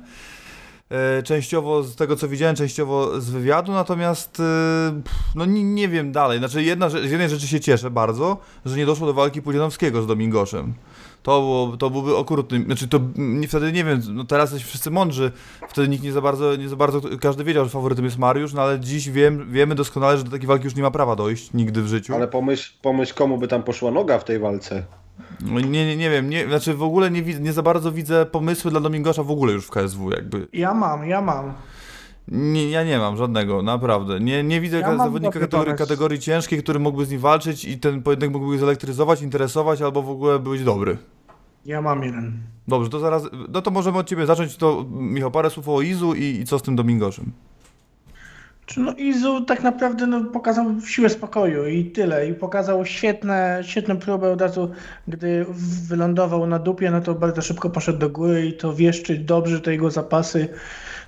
[0.90, 4.32] E, Częściowo z tego co widziałem, częściowo z wywiadu, natomiast
[5.04, 6.40] pff, no nie, nie wiem dalej.
[6.40, 10.08] Znaczy jedna, z jednej rzeczy się cieszę bardzo, że nie doszło do walki Pudzianowskiego z
[10.08, 10.74] Domingoszem.
[11.24, 14.92] To, było, to byłby okrutny, znaczy to mm, wtedy nie wiem, no teraz jesteśmy wszyscy
[14.92, 15.32] mądrzy,
[15.70, 18.62] wtedy nikt nie za bardzo, nie za bardzo, każdy wiedział, że faworytem jest Mariusz, no
[18.62, 21.82] ale dziś wiem, wiemy doskonale, że do takiej walki już nie ma prawa dojść, nigdy
[21.82, 22.16] w życiu.
[22.16, 24.84] Ale pomyśl, pomyśl, komu by tam poszła noga w tej walce.
[25.42, 28.72] No Nie, nie, nie wiem, nie, znaczy w ogóle nie, nie za bardzo widzę pomysły
[28.72, 30.48] dla Domingosza w ogóle już w KSW jakby.
[30.54, 31.54] Ja mam, ja mam.
[32.28, 34.20] Nie, ja nie mam żadnego, naprawdę.
[34.20, 38.04] Nie, nie widzę Ja zawodnika kategorii, kategorii ciężkiej, który mógłby z nim walczyć i ten
[38.04, 40.98] pojedynek mógłby go zelektryzować, interesować albo w ogóle być dobry.
[41.66, 42.34] Ja mam jeden.
[42.68, 44.58] Dobrze, to zaraz, no to możemy od ciebie zacząć.
[44.58, 47.32] To Michał, parę słów o Izu i, i co z tym Domingoszem.
[48.66, 52.28] Czy no Izu tak naprawdę no, pokazał siłę spokoju i tyle.
[52.28, 54.72] I pokazał świetne, świetną próbę od razu,
[55.08, 55.46] gdy
[55.88, 59.72] wylądował na dupie, no to bardzo szybko poszedł do góry i to wieszczy dobrze, te
[59.72, 60.50] jego zapasy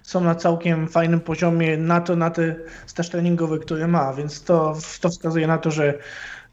[0.05, 4.77] są na całkiem fajnym poziomie na to, na te staż treningowy, który ma, więc to,
[5.01, 5.93] to wskazuje na to, że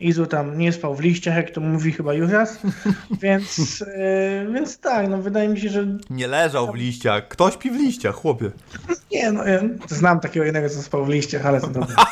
[0.00, 2.58] Izu tam nie spał w liściach, jak to mówi chyba Juras,
[3.22, 7.28] więc, yy, więc tak, no wydaje mi się, że Nie leżał w liściach.
[7.28, 8.50] Kto śpi w liściach, chłopie?
[9.12, 11.96] Nie, no ja znam takiego jednego, co spał w liściach, ale to dobra.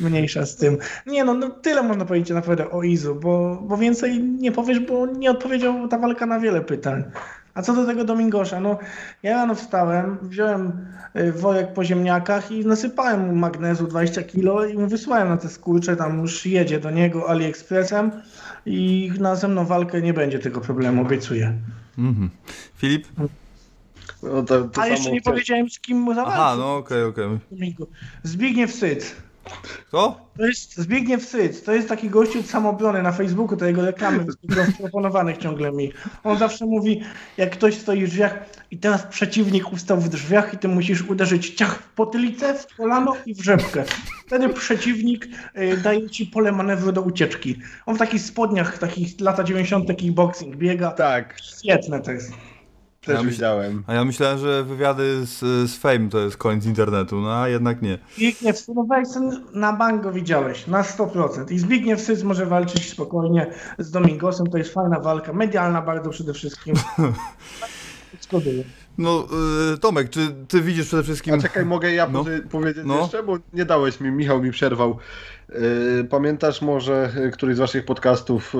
[0.00, 0.78] Mniejsza z tym.
[1.06, 5.06] Nie no, no tyle można powiedzieć naprawdę o Izu, bo, bo więcej nie powiesz, bo
[5.06, 7.04] nie odpowiedział ta walka na wiele pytań.
[7.56, 8.78] A co do tego Domingosza, no
[9.22, 10.86] ja rano wstałem, wziąłem
[11.16, 15.48] y, worek po ziemniakach i nasypałem mu magnezu 20 kg i mu wysłałem na te
[15.48, 18.10] skurcze, tam już jedzie do niego AliExpressem
[18.66, 21.52] i na następną walkę nie będzie tego problemu, obiecuję.
[21.98, 22.30] Mhm.
[22.76, 23.06] Filip?
[24.22, 26.42] No to, to A jeszcze nie powiedziałem z kim mu zawalczył.
[26.42, 27.38] Aha, no okej, okej.
[27.50, 27.86] Domingo.
[28.22, 29.16] Zbigniew Syc.
[29.88, 30.30] Kto?
[30.38, 31.62] To jest Zbigniew Syc.
[31.62, 34.24] To jest taki gościu od samobrony na Facebooku, to jego reklamy
[34.66, 35.92] są proponowanych ciągle mi.
[36.24, 37.02] On zawsze mówi,
[37.36, 38.38] jak ktoś stoi w drzwiach
[38.70, 43.16] i teraz przeciwnik ustał w drzwiach i ty musisz uderzyć ciach w potylicę, w kolano
[43.26, 43.84] i w rzepkę.
[44.26, 45.28] Wtedy przeciwnik
[45.58, 47.58] y, daje ci pole manewru do ucieczki.
[47.86, 49.96] On w takich spodniach, takich lata 90.
[49.96, 50.90] kickboxing biega.
[50.90, 52.32] Tak, Świetne to jest.
[53.06, 53.82] Też Ja myśl- widziałem.
[53.86, 55.38] A ja myślałem, że wywiady z,
[55.70, 57.98] z Fame to jest koniec internetu, no a jednak nie.
[58.16, 58.86] Zbigniew Syc, no
[59.52, 61.52] na bank go widziałeś, na 100%.
[61.52, 63.46] I Zbigniew Syc może walczyć spokojnie
[63.78, 66.74] z Domingosem, to jest fajna walka, medialna bardzo przede wszystkim.
[68.20, 68.64] Zgoduję.
[68.98, 69.26] No,
[69.74, 71.34] y, Tomek, czy ty widzisz przede wszystkim...
[71.34, 72.24] A czekaj, mogę ja No.
[72.24, 73.00] powie- powiedzieć No.
[73.00, 74.96] jeszcze, bo nie dałeś mi, Michał mi przerwał.
[75.48, 78.54] Yy, Pamiętasz może yy, któryś z waszych podcastów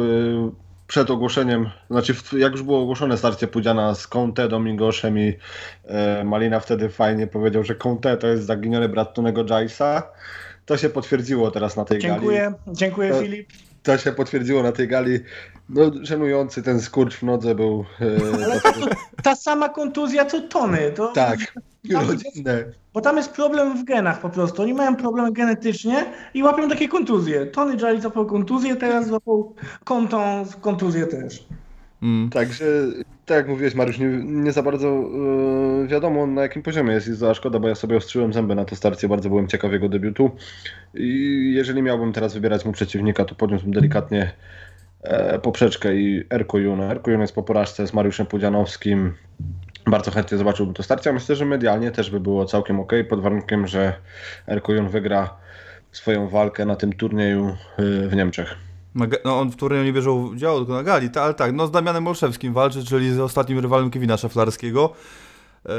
[0.86, 6.60] przed ogłoszeniem, znaczy jak już było ogłoszone starcie Pudziana z Conte, Domingoszem i yy, Malina
[6.60, 10.02] wtedy fajnie powiedział, że Conte to jest zaginiony brat Tonego Jaisa.
[10.66, 12.12] To się potwierdziło teraz na tej gali.
[12.14, 13.48] Dziękuję, dziękuję To- Filip.
[13.82, 15.18] To się potwierdziło na tej gali.
[15.68, 17.84] No, żenujący ten skurcz w nodze był.
[18.00, 18.90] Yy, dlatego, że-
[19.22, 20.92] Ta sama kontuzja co Tony.
[20.92, 21.38] To, tak,
[21.94, 22.64] rodzinne.
[22.94, 24.62] Bo tam jest problem w genach po prostu.
[24.62, 27.46] Oni mają problem genetycznie i łapią takie kontuzje.
[27.46, 31.46] Tony Jali złapał kontuzję, teraz złapał kontą kontuzję też.
[32.02, 32.30] Mm.
[32.30, 32.64] Także,
[33.26, 37.34] tak jak mówiłeś Mariusz, nie, nie za bardzo e, wiadomo na jakim poziomie jest Iza,
[37.34, 40.30] szkoda, bo ja sobie ostrzyłem zęby na to starcie, bardzo byłem ciekaw jego debiutu
[40.94, 44.32] i jeżeli miałbym teraz wybierać mu przeciwnika, to podniósłbym delikatnie
[45.02, 46.84] e, poprzeczkę i Erko Juno.
[46.84, 49.12] Erko Juno jest po porażce z Mariuszem Pudzianowskim,
[49.86, 51.12] Bardzo chętnie zobaczyłbym to starcie.
[51.12, 53.92] Myślę, że medialnie też by było całkiem ok, pod warunkiem, że
[54.48, 55.36] Erkojon wygra
[55.92, 58.56] swoją walkę na tym turnieju y, w Niemczech.
[59.24, 62.06] No on w turnieju nie bierze udziału, tylko na gali, ale tak, no z Damianem
[62.06, 64.92] Olszewskim walczy, czyli z ostatnim rywalem Kevina Szaflarskiego.
[65.66, 65.72] E,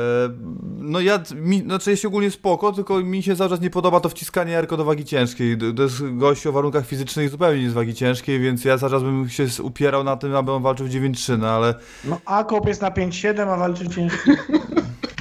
[0.80, 4.10] No ja, mi, znaczy jest ogólnie spoko, tylko mi się cały czas nie podoba to
[4.10, 5.58] wciskanie Erko do wagi ciężkiej.
[5.76, 9.04] To jest gość o warunkach fizycznych zupełnie nie z wagi ciężkiej, więc ja cały czas
[9.04, 11.76] bym się upierał na tym, aby on walczył w 9-3, no ale
[12.06, 14.32] No Akop jest na 5-7, a walczy ciężko.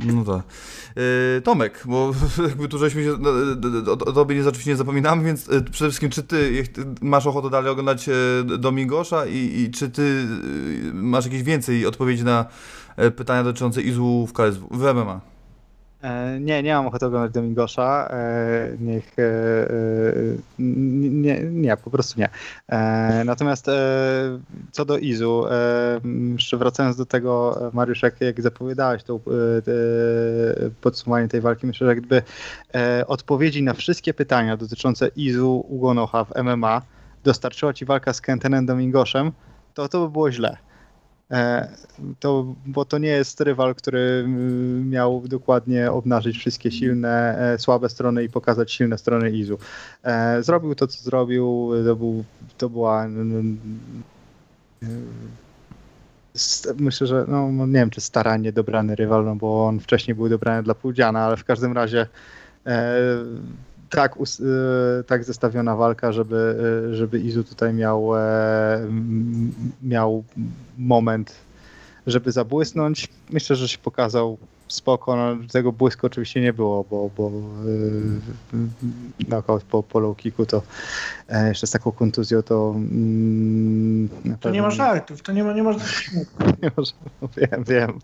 [0.04, 0.42] No tak.
[0.96, 2.12] Yy, Tomek, bo
[2.48, 3.30] jakby tu żeśmy się, no,
[3.92, 6.64] o, tobie nie, oczywiście nie zapominamy, więc y, przede wszystkim czy ty
[7.00, 8.12] masz ochotę dalej oglądać e,
[8.58, 10.26] Domingosza i, i czy ty
[10.92, 12.86] masz jakieś więcej odpowiedzi na e,
[13.16, 15.20] pytania dotyczące Izu w KSW, w MMA?
[16.03, 18.09] E, Nie, nie mam ochoty oglądać Domingosza.
[18.11, 19.18] E, Niech.
[19.18, 19.72] e, e,
[20.59, 22.28] Nie, nie, po prostu nie.
[22.68, 23.72] E, Natomiast e,
[24.72, 26.01] co do Izu, e,
[26.32, 29.20] jeszcze wracając do tego, e, Mariusz, jak, jak zapowiadałeś to e,
[30.80, 32.22] podsumowanie tej walki, myślę, że gdyby
[32.74, 36.82] e, odpowiedzi na wszystkie pytania dotyczące Izu Ugonocha w MMA
[37.24, 39.32] dostarczyła ci walka z Kentenem Domingoszem,
[39.74, 40.57] to to by było źle.
[41.30, 41.68] E,
[42.20, 44.24] to, bo to nie jest rywal, który
[44.84, 49.58] miał dokładnie obnażyć wszystkie silne, e, słabe strony i pokazać silne strony Izu.
[50.02, 52.24] E, Zrobił to, co zrobił, to, był,
[52.58, 53.08] to była
[56.76, 60.28] myślę, że no, no nie wiem, czy starannie dobrany rywal, no bo on wcześniej był
[60.28, 62.06] dobrany dla Pudziana, ale w każdym razie
[63.91, 66.57] tak, e, tak zestawiona walka, żeby,
[66.91, 68.89] e, żeby Izu tutaj miał, e,
[69.82, 70.24] miał
[70.78, 71.34] moment,
[72.07, 73.09] żeby zabłysnąć.
[73.30, 75.16] Myślę, że się pokazał spoko.
[75.16, 77.30] No, tego błysku oczywiście nie było, bo, bo
[77.64, 80.62] yy, knockout po, po low kicku to
[81.28, 82.74] e, jeszcze z taką kontuzją to
[84.24, 85.84] na To nie ma żartów, to nie ma, nie można
[86.62, 86.92] nie może,
[87.36, 87.98] wiem, wiem,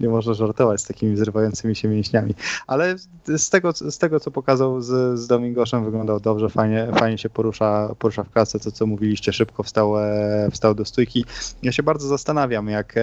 [0.00, 2.34] nie można żartować z takimi zrywającymi się mięśniami,
[2.66, 2.94] ale
[3.26, 7.94] z tego, z tego co pokazał z, z Domingoszem wyglądał dobrze, fajnie, fajnie się porusza,
[7.98, 11.24] porusza w kasce, to co mówiliście, szybko wstał, e, wstał do stójki.
[11.62, 12.94] Ja się bardzo zastanawiam, jak,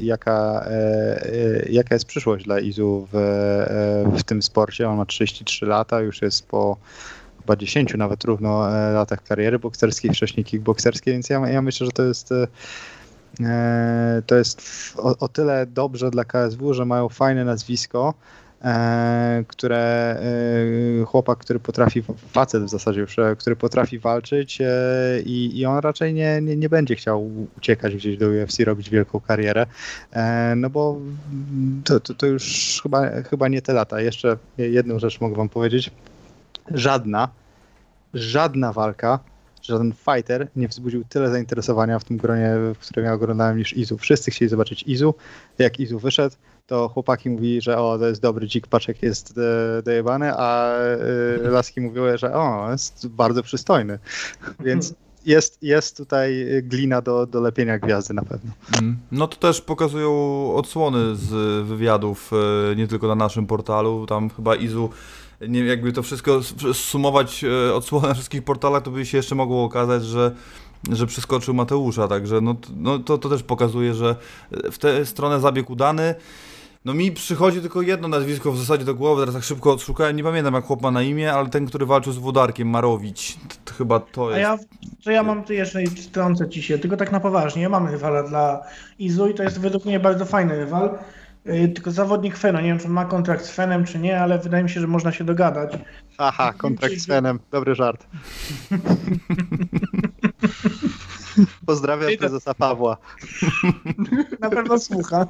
[0.00, 0.64] jaka,
[1.70, 4.88] jaka jest przyszłość dla Izu w, e, w tym sporcie.
[4.88, 6.76] On ma 33 lata, już jest po
[7.40, 11.92] chyba 10 nawet równo e, latach kariery bokserskiej, wcześniej kickbokserskiej, więc ja, ja myślę, że
[11.92, 12.46] to jest e,
[14.26, 14.62] To jest
[14.96, 18.14] o, o tyle dobrze dla KSW, że mają fajne nazwisko,
[19.48, 20.16] które
[21.02, 22.02] e, chłopak, który potrafi,
[22.32, 24.66] facet w zasadzie już, e, który potrafi walczyć e,
[25.24, 29.20] i, i on raczej nie, nie, nie będzie chciał uciekać gdzieś do UFC, robić wielką
[29.20, 29.66] karierę,
[30.12, 30.98] e, no bo
[31.84, 34.00] to, to, to już chyba, chyba nie te lata.
[34.00, 35.90] Jeszcze jedną rzecz mogę wam powiedzieć.
[36.70, 37.28] Żadna,
[38.14, 39.18] żadna walka
[39.64, 43.98] żaden fighter nie wzbudził tyle zainteresowania w tym gronie, w którym ja oglądałem niż Izu.
[43.98, 45.14] Wszyscy chcieli zobaczyć Izu.
[45.58, 46.36] Jak Izu wyszedł,
[46.66, 50.72] to chłopaki mówili, że o, to jest dobry dzik, paczek jest e, dojebany, a
[51.44, 53.98] e, laski mówiły, że o, jest bardzo przystojny.
[54.64, 54.94] Więc
[55.26, 58.50] jest, jest tutaj glina do, do lepienia gwiazdy na pewno.
[58.78, 58.98] Mm.
[59.12, 60.10] No to też pokazują
[60.54, 61.30] odsłony z
[61.66, 62.30] wywiadów,
[62.72, 64.90] e, nie tylko na naszym portalu, tam chyba Izu,
[65.48, 66.40] nie, jakby to wszystko
[66.72, 70.34] sumować e, odsłony na wszystkich portalach, to by się jeszcze mogło okazać, że
[70.92, 74.16] że przeskoczył Mateusza, także no, no to, to też pokazuje, że
[74.72, 76.14] w tę stronę zabieg udany.
[76.84, 80.22] No mi przychodzi tylko jedno nazwisko w zasadzie do głowy, teraz tak szybko odszukałem, nie
[80.24, 83.72] pamiętam jak chłop ma na imię, ale ten, który walczył z Włodarkiem, Marowicz, T- t-
[83.74, 84.40] chyba to A jest.
[84.40, 84.58] ja,
[85.04, 87.68] to ja mam tu jeszcze i wtrącę ci się, tylko tak na poważnie.
[87.68, 88.60] Mamy rywala dla
[88.98, 90.98] Izu i to jest według mnie bardzo fajny rywal.
[91.44, 94.38] Yy, Tylko zawodnik Feno, nie wiem czy on ma kontrakt z Fenem czy nie, ale
[94.38, 95.78] wydaje mi się, że można się dogadać.
[96.18, 98.06] Aha, kontrakt z Fenem, dobry żart.
[101.66, 102.96] Pozdrawiam to- prezesa Pawła.
[104.40, 105.26] Na pewno słucha.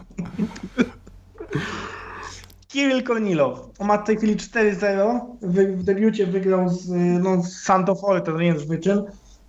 [2.69, 3.71] Kirill Kornilow.
[3.79, 5.21] On ma w tej chwili 4-0.
[5.43, 9.03] Wy- W debiucie wygrał z, y, no, z Santo Forte, to nie jest wyczyn,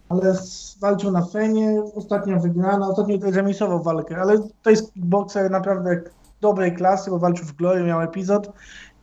[0.09, 0.35] ale
[0.81, 1.81] walczył na Fenie.
[1.95, 6.01] Ostatnio wygrana, ostatnio remisował walkę, ale to jest bokser naprawdę
[6.45, 8.51] dobrej klasy, bo walczył w Glory, miał epizod.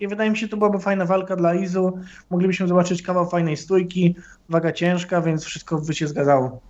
[0.01, 1.99] I wydaje mi się, to byłaby fajna walka dla Izu.
[2.30, 4.14] Moglibyśmy zobaczyć kawał fajnej stójki,
[4.49, 6.61] waga ciężka, więc wszystko by się zgadzało.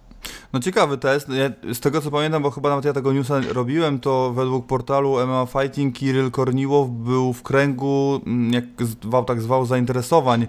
[0.53, 1.29] No ciekawy test.
[1.29, 5.27] Ja, z tego co pamiętam, bo chyba nawet ja tego newsa robiłem, to według portalu
[5.27, 8.65] MMA Fighting Kirill Korniłow był w kręgu, mm, jak
[9.03, 10.47] zwał, tak zwał, zainteresowań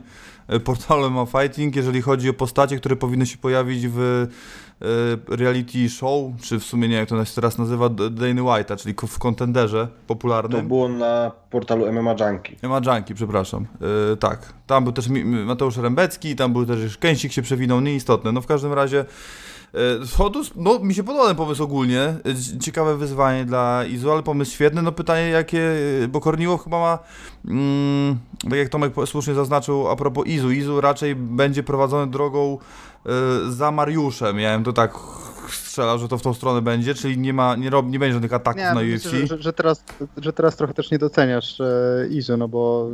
[0.48, 4.28] e, portalu MMA Fighting, jeżeli chodzi o postacie, które powinny się pojawić w
[5.30, 9.20] reality show, czy w sumie nie jak to się teraz nazywa, Dany White'a, czyli w
[9.20, 10.68] kontenderze To popularnym.
[10.68, 12.56] było na portalu MMA Junkie.
[12.64, 13.66] MMA Junkie, przepraszam.
[14.14, 14.54] E, tak.
[14.68, 18.32] Tam był też Mateusz Rembecki, tam był też Kęsik się przewinął, nieistotne.
[18.32, 19.06] No w każdym razie
[19.74, 22.02] E, Otóż, no, mi się podoba ten pomysł ogólnie.
[22.02, 24.82] E, Ciekawe wyzwanie dla Izu, ale pomysł świetny.
[24.82, 25.62] No pytanie jakie,
[26.10, 27.00] bo Korniłow chyba ma,
[27.46, 32.93] mm, tak jak Tomek słusznie zaznaczył a propos Izu, Izu raczej będzie prowadzony drogą e,
[33.50, 34.36] za Mariuszem.
[34.36, 34.94] Miałem to tak
[35.50, 38.34] strzelał, że to w tą stronę będzie, czyli nie ma, nie, rob, nie będzie żadnych
[38.34, 39.04] ataków Nie, na UFC.
[39.04, 39.84] że, że, że, teraz,
[40.18, 42.90] że teraz trochę też nie doceniasz e, Izu, no bo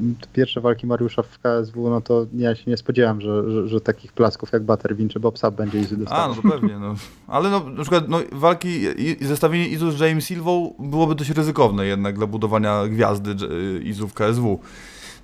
[0.00, 3.80] y, pierwsze walki Mariusza w KSW, no to ja się nie spodziewałem, że, że, że
[3.80, 6.28] takich plasków jak Butterwin czy Bob Sapp będzie Izu A, dostawał.
[6.28, 6.94] no to pewnie, no.
[7.26, 11.86] Ale no, na przykład no, walki i zestawienie Izu z James Silvą byłoby dość ryzykowne
[11.86, 14.58] jednak dla budowania gwiazdy J- Izu w KSW.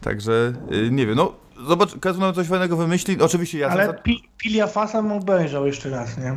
[0.00, 1.32] Także y, nie wiem, no
[1.68, 3.20] zobacz, KSW nam coś fajnego wymyśli.
[3.20, 3.92] Oczywiście ja Ale za...
[3.92, 6.36] pi, Pilia Fasa obejrzał jeszcze raz, nie?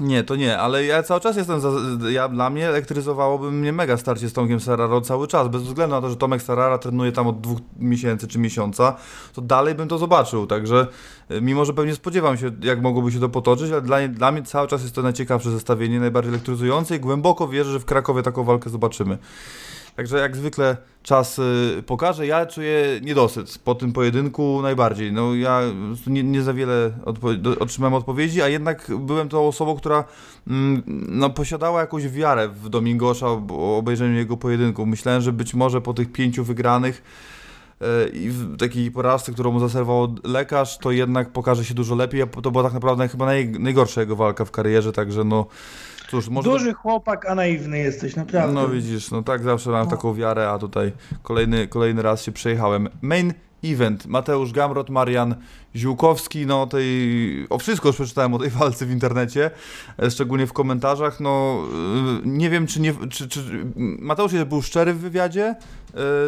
[0.00, 1.70] Nie, to nie, ale ja cały czas jestem za...
[2.10, 6.02] Ja, dla mnie elektryzowałoby mnie mega starcie z Tomkiem Serraro cały czas, bez względu na
[6.02, 8.96] to, że Tomek Serrara trenuje tam od dwóch miesięcy czy miesiąca,
[9.32, 10.86] to dalej bym to zobaczył, także
[11.30, 14.42] y, mimo, że pewnie spodziewam się, jak mogłoby się to potoczyć, ale dla, dla mnie
[14.42, 18.44] cały czas jest to najciekawsze zestawienie, najbardziej elektryzujące i głęboko wierzę, że w Krakowie taką
[18.44, 19.18] walkę zobaczymy.
[19.96, 22.26] Także jak zwykle czas y, pokaże.
[22.26, 25.12] Ja czuję niedosyt po tym pojedynku najbardziej.
[25.12, 25.60] No ja
[26.06, 30.04] nie, nie za wiele odpo- otrzymałem odpowiedzi, a jednak byłem tą osobą, która
[30.46, 34.86] mm, no, posiadała jakąś wiarę w Domingosza po obejrzeniu jego pojedynku.
[34.86, 37.02] Myślałem, że być może po tych pięciu wygranych
[37.82, 42.22] y, i w takiej porażce, którą mu zaserwował lekarz, to jednak pokaże się dużo lepiej.
[42.42, 45.46] To była tak naprawdę chyba naj, najgorsza jego walka w karierze, także no
[46.10, 46.50] cóż, może...
[46.50, 48.54] Duży chłopak, a naiwny jesteś, naprawdę.
[48.54, 50.92] No widzisz, no tak zawsze mam taką wiarę, a tutaj
[51.22, 52.88] kolejny, kolejny raz się przejechałem.
[53.02, 53.32] Main
[53.64, 54.06] event.
[54.06, 55.34] Mateusz Gamrot, Marian
[55.76, 57.46] Ziółkowski, no tej...
[57.50, 59.50] O wszystko już przeczytałem o tej walce w internecie,
[60.02, 61.62] e, szczególnie w komentarzach, no
[62.24, 62.94] e, nie wiem czy nie...
[63.10, 63.40] Czy, czy...
[63.76, 65.56] Mateusz był szczery w wywiadzie, e,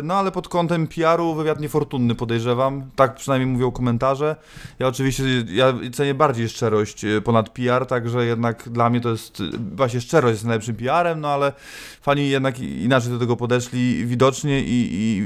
[0.03, 4.37] no ale pod kątem PR-u wywiad niefortunny podejrzewam, tak przynajmniej mówią komentarze.
[4.79, 9.43] Ja oczywiście, ja cenię bardziej szczerość ponad PR, także jednak dla mnie to jest,
[9.75, 11.53] właśnie szczerość jest najlepszym PR-em, no ale
[12.03, 15.19] fani jednak inaczej do tego podeszli widocznie i, i,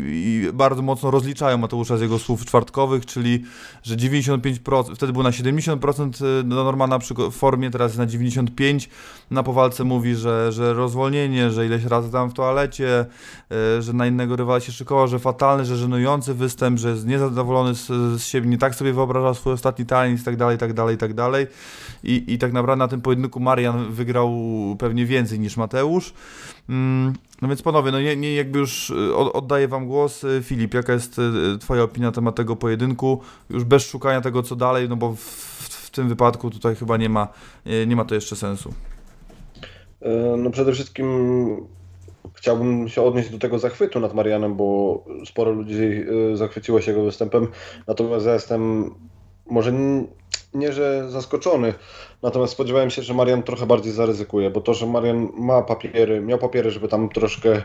[0.47, 3.45] i bardzo mocno rozliczają Mateusza z jego słów czwartkowych, czyli
[3.83, 8.89] że 95%, wtedy był na 70% do Normana przy formie, teraz jest na 95%.
[9.31, 13.07] Na powalce mówi, że, że rozwolnienie, że ileś razy tam w toalecie,
[13.51, 17.75] e, że na innego rywala się szykował, że fatalny, że żenujący występ, że jest niezadowolony
[17.75, 17.87] z,
[18.21, 20.95] z siebie, nie tak sobie wyobraża swój ostatni talent i tak dalej, i tak dalej,
[20.95, 21.47] i tak dalej.
[22.05, 24.33] I, I tak naprawdę na tym pojedynku Marian wygrał
[24.79, 26.13] pewnie więcej niż Mateusz.
[26.69, 30.25] Mm, No więc panowie, no nie, nie jakby już y, od- oddaję wam głos.
[30.25, 33.21] Y, Filip, jaka jest y, twoja opinia na temat tego pojedynku?
[33.51, 35.21] Już bez szukania tego, co dalej, no bo w,
[35.69, 37.29] w tym wypadku tutaj chyba nie ma,
[37.87, 38.75] nie ma to jeszcze sensu.
[40.03, 41.07] E, No przede wszystkim
[42.35, 46.05] chciałbym się odnieść do tego zachwytu nad Marianem, bo sporo ludzi
[46.35, 47.47] zachwyciło się jego występem,
[47.87, 48.91] natomiast ja jestem
[49.47, 49.73] może
[50.55, 51.75] nie, że zaskoczony,
[52.23, 56.39] natomiast spodziewałem się, że Marian trochę bardziej zaryzykuje, bo to, że Marian ma papiery, miał
[56.39, 57.63] papiery, żeby tam troszkę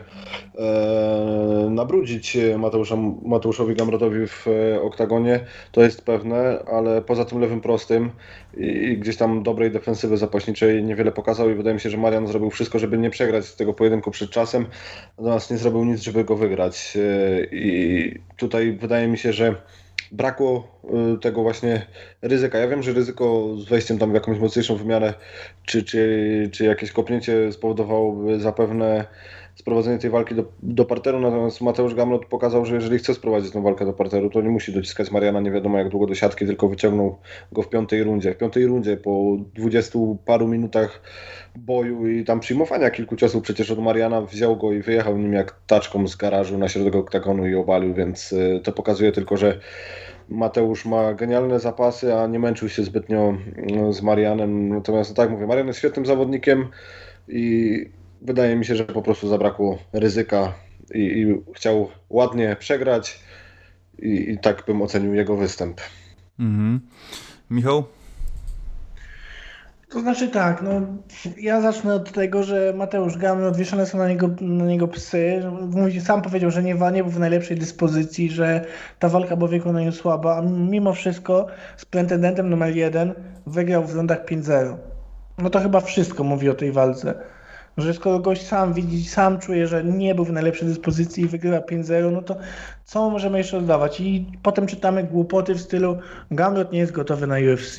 [0.58, 5.40] e, nabrudzić Mateusza, Mateuszowi Gamrotowi w e, oktagonie,
[5.72, 8.12] to jest pewne, ale poza tym lewym prostym
[8.58, 12.28] i, i gdzieś tam dobrej defensywy zapaśniczej niewiele pokazał i wydaje mi się, że Marian
[12.28, 14.66] zrobił wszystko, żeby nie przegrać tego pojedynku przed czasem,
[15.18, 16.98] natomiast nie zrobił nic, żeby go wygrać.
[16.98, 19.56] E, I tutaj wydaje mi się, że
[20.12, 20.82] brakło
[21.16, 21.86] y, tego właśnie
[22.22, 22.58] ryzyka.
[22.58, 25.14] Ja wiem, że ryzyko z wejściem tam w jakąś mocniejszą wymianę,
[25.66, 29.06] czy, czy, czy jakieś kopnięcie spowodowałoby zapewne
[29.58, 33.62] sprowadzenie tej walki do, do parteru, natomiast Mateusz Gamrot pokazał, że jeżeli chce sprowadzić tę
[33.62, 36.70] walkę do parteru, to nie musi dociskać Mariana nie wiadomo jak długo do siatki, tylko
[36.70, 37.18] wyciągnął
[37.52, 38.34] go w piątej rundzie.
[38.34, 41.02] W piątej rundzie po dwudziestu paru minutach
[41.56, 45.56] boju i tam przyjmowania kilku ciosów przecież od Mariana wziął go i wyjechał nim jak
[45.68, 49.60] taczką z garażu na środek oktagonu i obalił, więc y, to pokazuje tylko, że
[50.30, 53.38] Mateusz ma genialne zapasy, a nie męczył się zbytnio
[53.90, 54.70] y, z Marianem.
[54.70, 56.68] Natomiast no tak mówię, Marian jest świetnym zawodnikiem
[57.28, 60.54] i wydaje mi się, że po prostu zabrakło ryzyka
[60.94, 63.20] i, i chciał ładnie przegrać
[64.00, 65.82] i, i tak bym ocenił jego występ.
[66.40, 66.80] Mhm.
[67.50, 67.84] Michał?
[69.90, 70.82] To znaczy tak, no
[71.38, 75.42] ja zacznę od tego, że Mateusz Gamry odwieszone są na niego, na niego psy.
[75.72, 78.66] Mówi, sam powiedział, że nie, nie był w najlepszej dyspozycji, że
[79.00, 81.48] ta walka była w wykonaniu słaba, a mimo wszystko
[81.78, 83.14] z pretendentem numer jeden
[83.46, 84.78] wygrał w rundach 5-0.
[85.38, 87.14] No to chyba wszystko mówi o tej walce.
[87.78, 91.58] Że skoro gość sam widzi, sam czuje, że nie był w najlepszej dyspozycji i wygrywa
[91.58, 92.36] 5-0, no to
[92.86, 94.00] co możemy jeszcze oddawać?
[94.00, 95.98] I potem czytamy głupoty w stylu
[96.32, 97.78] Gamrot nie jest gotowy na UFC.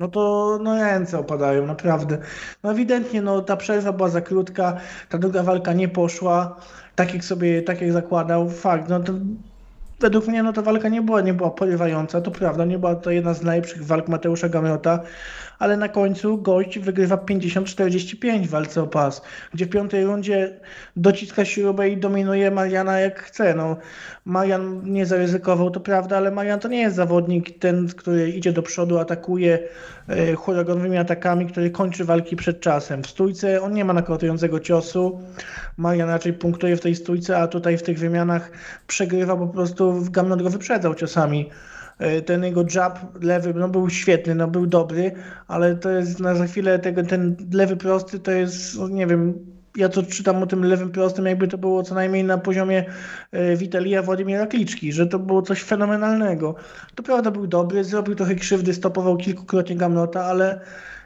[0.00, 2.18] No to no ręce opadają, naprawdę.
[2.62, 4.76] No ewidentnie no, ta przerwa była za krótka,
[5.08, 6.56] ta druga walka nie poszła,
[6.94, 8.50] tak jak sobie, tak jak zakładał.
[8.50, 9.12] Fakt, no to
[10.00, 13.10] według mnie no ta walka nie była, nie była porywająca, to prawda, nie była to
[13.10, 15.00] jedna z najlepszych walk Mateusza Gamrota,
[15.62, 19.22] ale na końcu gość wygrywa 50-45 w walce o pas,
[19.54, 20.60] gdzie w piątej rundzie
[20.96, 23.54] dociska śrubę i dominuje Mariana jak chce.
[23.54, 23.76] No,
[24.24, 28.62] Marian nie zaryzykował, to prawda, ale Marian to nie jest zawodnik ten, który idzie do
[28.62, 29.58] przodu, atakuje
[30.08, 33.02] e, huraganowymi atakami, który kończy walki przed czasem.
[33.02, 35.20] W stójce on nie ma nakładającego ciosu,
[35.76, 38.50] Marian raczej punktuje w tej stójce, a tutaj w tych wymianach
[38.86, 41.50] przegrywa, po prostu Gamrot go wyprzedzał ciosami.
[41.98, 45.12] E, Ten jego jab lewy no, był świetny, no, był dobry,
[45.48, 49.34] ale to jest na za chwilę tego, ten lewy prosty to jest, no, nie wiem,
[49.76, 52.84] ja to czytam o tym lewym prostym, jakby to było co najmniej na poziomie
[53.32, 56.54] e, Witalia Władimira Kliczki, że to było coś fenomenalnego.
[56.94, 60.60] To prawda był dobry, zrobił trochę krzywdy, stopował kilkukrotnie Gamrota, ale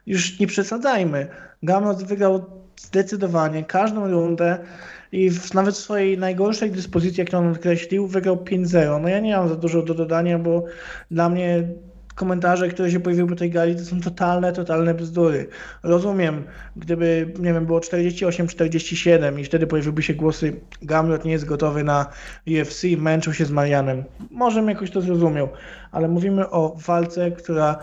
[0.07, 1.27] już nie przesadzajmy.
[1.63, 4.59] Gamrot wygrał zdecydowanie każdą rundę
[5.13, 9.01] i w, nawet w swojej najgorszej dyspozycji, jak on określił, wygrał 5-0.
[9.03, 10.65] No ja nie mam za dużo do dodania, bo
[11.11, 11.69] dla mnie
[12.17, 15.49] komentarze, które się pojawiły po tej gali, to są totalne, totalne bzdury.
[15.83, 16.45] Rozumiem,
[16.77, 22.07] gdyby, nie wiem, było 48-47 i wtedy pojawiłyby się głosy Gamrot nie jest gotowy na
[22.47, 24.05] UFC, męczył się z Marianem.
[24.31, 25.49] Może bym jakoś to zrozumiał,
[25.93, 27.79] ale mówimy o walce, która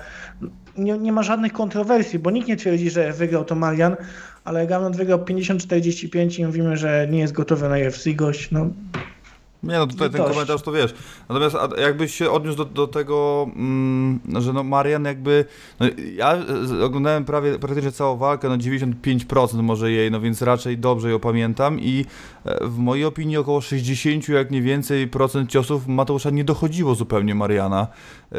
[0.78, 3.96] nie, nie ma żadnych kontrowersji, bo nikt nie twierdzi, że wygrał to Marian,
[4.46, 8.52] ale Gamrot wygrał 50-45 i mówimy, że nie jest gotowy na UFC gość.
[8.52, 8.68] No,
[9.64, 10.34] Nie no, tutaj ten Dość.
[10.34, 10.94] komentarz to wiesz.
[11.30, 15.46] Natomiast jakbyś się odniósł do, do tego, mm, że no Marian jakby,
[15.80, 15.86] no
[16.16, 21.10] ja z- oglądałem prawie praktycznie całą walkę, no 95% może jej, no więc raczej dobrze
[21.10, 22.06] ją pamiętam i
[22.46, 27.36] e, w mojej opinii około 60, jak nie więcej procent ciosów Mateusza nie dochodziło zupełnie
[27.36, 27.88] Mariana.
[28.34, 28.38] E,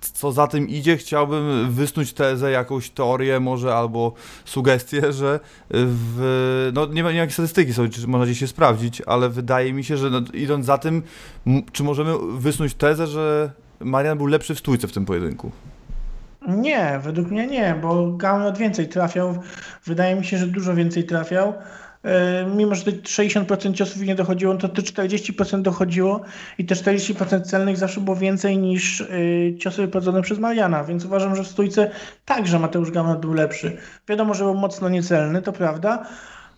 [0.00, 4.12] Co za tym idzie, chciałbym wysnuć tezę, jakąś teorię może albo
[4.44, 5.40] sugestię, że
[5.70, 9.84] w, no nie wiem, jakie statystyki są, czy można gdzieś się sprawdzić, ale wydaje mi
[9.84, 11.02] się, że no, idąc za tym,
[11.72, 13.50] czy możemy wysnuć tezę, że
[13.80, 15.50] Marian był lepszy w stójce w tym pojedynku?
[16.48, 19.38] Nie, według mnie nie, bo Gamrot więcej trafiał.
[19.86, 21.54] Wydaje mi się, że dużo więcej trafiał.
[22.06, 26.20] E, Mimo, że te 60% ciosów nie dochodziło, to te 40% dochodziło
[26.58, 31.36] i te 40% celnych zawsze było więcej niż y, ciosy wyprowadzone przez Mariana, więc uważam,
[31.36, 31.90] że w stójce
[32.24, 33.76] także Mateusz Gamrot był lepszy.
[34.08, 36.06] Wiadomo, że był mocno niecelny, to prawda,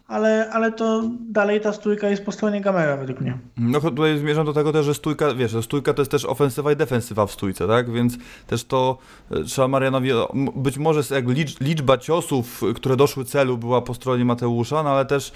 [0.09, 3.39] ale, ale to dalej ta stójka jest po stronie Gamera według mnie.
[3.57, 6.73] No tutaj zmierzam do tego też, że stójka, wiesz, że stójka to jest też ofensywa
[6.73, 7.93] i defensywa w stójce, tak?
[7.93, 8.99] Więc też to
[9.31, 10.11] e, trzeba Marianowi,
[10.57, 15.07] być może licz, liczba ciosów, e, które doszły celu była po stronie Mateusza, no ale
[15.07, 15.33] też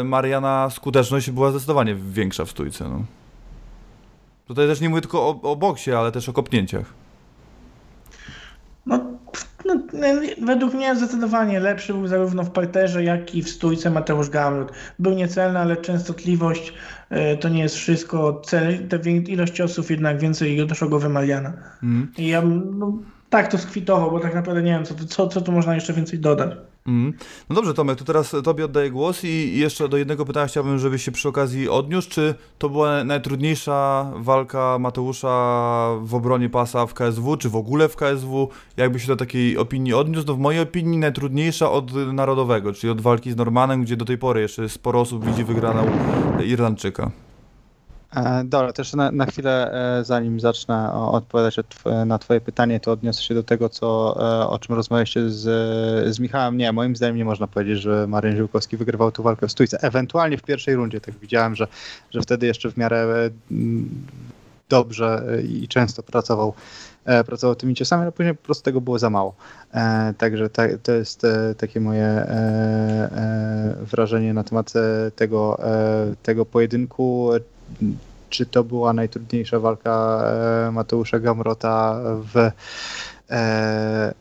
[0.00, 3.04] e, Mariana skuteczność była zdecydowanie większa w stójce, no.
[4.46, 6.86] Tutaj też nie mówię tylko o, o boksie, ale też o kopnięciach.
[8.86, 9.00] No,
[9.64, 9.74] no,
[10.42, 14.72] według mnie zdecydowanie lepszy był zarówno w parterze, jak i w stójce Mateusz Gamrot.
[14.98, 16.74] Był niecelny, ale częstotliwość
[17.10, 18.40] e, to nie jest wszystko.
[18.44, 18.78] Cel,
[19.28, 21.52] ilość ciosów jednak więcej doszło go Mariana.
[21.82, 22.12] Mhm.
[22.18, 22.42] I ja
[22.78, 22.98] no,
[23.30, 26.18] tak to skwitował, bo tak naprawdę nie wiem, co, co, co tu można jeszcze więcej
[26.18, 26.50] dodać.
[26.86, 27.12] Mhm.
[27.48, 31.04] No dobrze, Tomek, to teraz Tobie oddaję głos i jeszcze do jednego pytania chciałbym, żebyś
[31.04, 32.10] się przy okazji odniósł.
[32.10, 37.96] Czy to była najtrudniejsza walka Mateusza w obronie pasa w KSW, czy w ogóle w
[37.96, 38.48] KSW?
[38.76, 40.26] Jakby się do takiej opinii odniósł?
[40.26, 44.18] No w mojej opinii najtrudniejsza od narodowego, czyli od walki z Normanem, gdzie do tej
[44.18, 45.86] pory jeszcze sporo osób widzi wygraną
[46.44, 47.10] Irlandczyka.
[48.16, 51.56] E, Dobra, też na, na chwilę, e, zanim zacznę odpowiadać
[52.06, 55.42] na Twoje pytanie, to odniosę się do tego, co, e, o czym rozmawialiście z,
[56.14, 56.56] z Michałem.
[56.56, 59.78] Nie, moim zdaniem nie można powiedzieć, że Maryn Ziółkowski wygrywał tę walkę w stójce.
[59.82, 61.66] Ewentualnie w pierwszej rundzie, tak widziałem, że,
[62.10, 63.30] że wtedy jeszcze w miarę
[64.68, 66.54] dobrze i często pracował,
[67.26, 69.34] pracował tymi ciosami, ale później po prostu tego było za mało.
[70.18, 71.22] Także ta, to jest
[71.58, 72.26] takie moje
[73.80, 74.72] wrażenie na temat
[75.16, 75.60] tego,
[76.22, 77.30] tego pojedynku.
[78.30, 80.22] Czy to była najtrudniejsza walka
[80.68, 82.50] e, Mateusza Gamrota w, e,
[83.30, 84.14] e,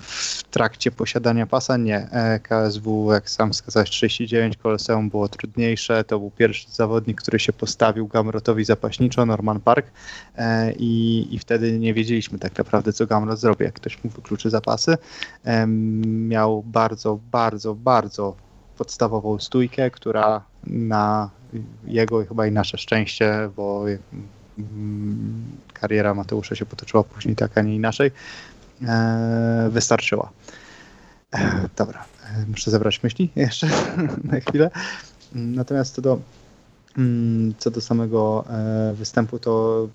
[0.00, 1.76] w trakcie posiadania pasa?
[1.76, 2.08] Nie.
[2.42, 6.04] KSW, jak sam wskazałeś, 39, Koloseum było trudniejsze.
[6.04, 9.86] To był pierwszy zawodnik, który się postawił Gamrotowi zapaśniczo, Norman Park
[10.78, 14.96] i, i wtedy nie wiedzieliśmy tak naprawdę, co Gamrot zrobi, jak ktoś mu wykluczy zapasy.
[16.06, 18.45] Miał bardzo, bardzo, bardzo
[18.78, 21.30] podstawową stójkę, która na
[21.86, 23.84] jego i chyba i nasze szczęście, bo
[24.58, 28.10] mm, kariera Mateusza się potoczyła później tak, a nie inaczej,
[28.88, 30.30] e, wystarczyła.
[31.34, 33.68] E, dobra, e, muszę zebrać myśli jeszcze
[34.24, 34.70] na chwilę.
[35.32, 36.18] Natomiast co do,
[36.98, 38.44] mm, co do samego
[38.94, 39.88] występu, to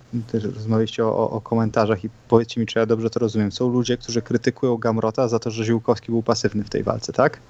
[0.54, 3.52] rozmawialiście o, o- o komentarzach i powiedzcie mi, czy ja dobrze to rozumiem.
[3.52, 7.40] Są ludzie, którzy krytykują Gamrota za to, że Ziółkowski był pasywny w tej walce, tak?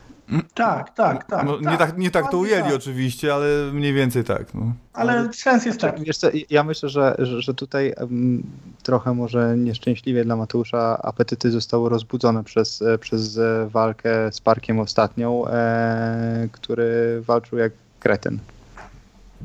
[0.54, 1.46] Tak, tak, tak.
[1.46, 2.74] No, nie, tak, nie tak to ujęli tak.
[2.74, 4.54] oczywiście, ale mniej więcej tak.
[4.54, 4.72] No.
[4.92, 6.04] Ale sens jest taki.
[6.04, 8.42] Wiesz co, ja myślę, że, że, tutaj em,
[8.82, 16.48] trochę może nieszczęśliwie dla Mateusza apetyty zostały rozbudzone przez, przez walkę z Parkiem ostatnią, e,
[16.52, 18.38] który walczył jak kretyn.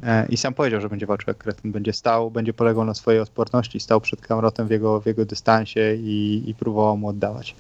[0.04, 1.72] E, I sam powiedział, że będzie walczył jak kretyn.
[1.72, 5.96] Będzie stał, będzie polegał na swojej odporności, stał przed Kamrotem w jego, w jego dystansie
[5.96, 7.56] i, i próbował mu oddawać.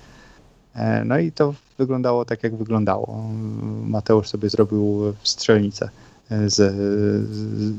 [0.77, 3.23] E, no i to wyglądało tak, jak wyglądało.
[3.83, 5.89] Mateusz sobie zrobił strzelnicę
[6.45, 6.55] z,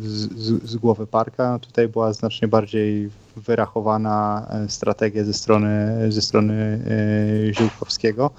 [0.03, 1.59] z, z, głowy parka.
[1.59, 6.81] Tutaj była znacznie bardziej wyrachowana strategia ze strony, ze strony
[7.53, 8.31] Ziółkowskiego.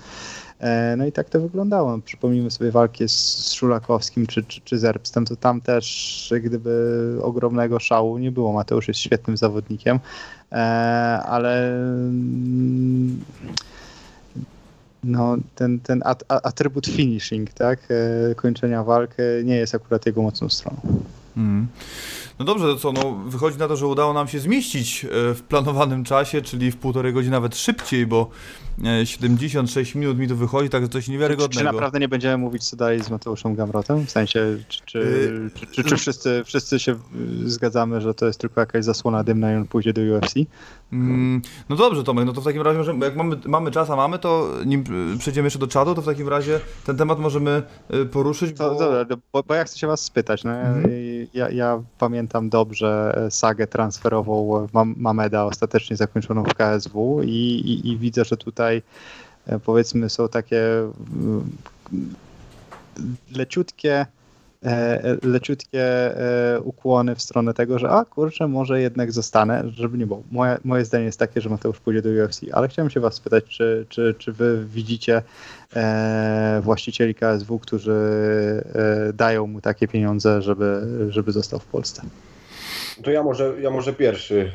[0.60, 2.00] E, no i tak to wyglądało.
[2.06, 8.18] Przypomnijmy sobie walkę z Szulakowskim czy, czy, czy Zerbstem, to tam też gdyby ogromnego szału
[8.18, 8.54] nie było.
[8.54, 10.00] Mateusz jest świetnym zawodnikiem,
[10.52, 10.56] e,
[11.26, 11.74] ale
[15.04, 20.50] no, ten, ten at, atrybut finishing, tak, e, kończenia walki nie jest akurat jego mocną
[20.50, 20.82] stroną.
[21.38, 21.68] Mm.
[22.40, 26.04] No dobrze, to co, no wychodzi na to, że udało nam się zmieścić w planowanym
[26.04, 28.30] czasie, czyli w półtorej godziny nawet szybciej, bo
[29.04, 31.54] 76 minut mi to wychodzi, tak coś niewiarygodnego.
[31.54, 34.06] Czy, czy naprawdę nie będziemy mówić co dalej z Mateuszem Gamrotem?
[34.06, 36.96] W sensie, czy, czy, yy, czy, czy, czy wszyscy, wszyscy się
[37.46, 40.34] zgadzamy, że to jest tylko jakaś zasłona dymna i on pójdzie do UFC?
[40.94, 43.96] Mm, no dobrze Tomek, no to w takim razie, że jak mamy, mamy czas, a
[43.96, 44.84] mamy, to nim
[45.20, 47.64] przejdziemy jeszcze do czatu, to w takim razie ten temat możemy
[48.12, 48.70] poruszyć, bo...
[48.70, 50.92] To, dobra, bo, bo ja chcę się was spytać, no, mhm.
[51.34, 58.26] ja, ja, pamiętam dobrze sagę transferową Mameda ostatecznie zakończoną w KSW i, i, i widzę,
[58.26, 58.82] że tutaj
[59.48, 60.64] e, powiedzmy są takie
[61.14, 61.50] mm,
[63.32, 64.06] leciutkie
[64.66, 70.08] E, leciutkie e, ukłony w stronę tego, że a kurczę, może jednak zostanę, żeby nie
[70.08, 70.24] było.
[70.32, 73.46] Moje, moje zdanie jest takie, że Mateusz pójdzie do UFC, ale chciałem się was spytać,
[73.46, 75.22] czy, czy, czy wy widzicie
[75.76, 77.94] e, właścicieli KSW, którzy
[78.76, 82.02] e, dają mu takie pieniądze, żeby, żeby został w Polsce?
[83.04, 84.52] To ja może, ja może pierwszy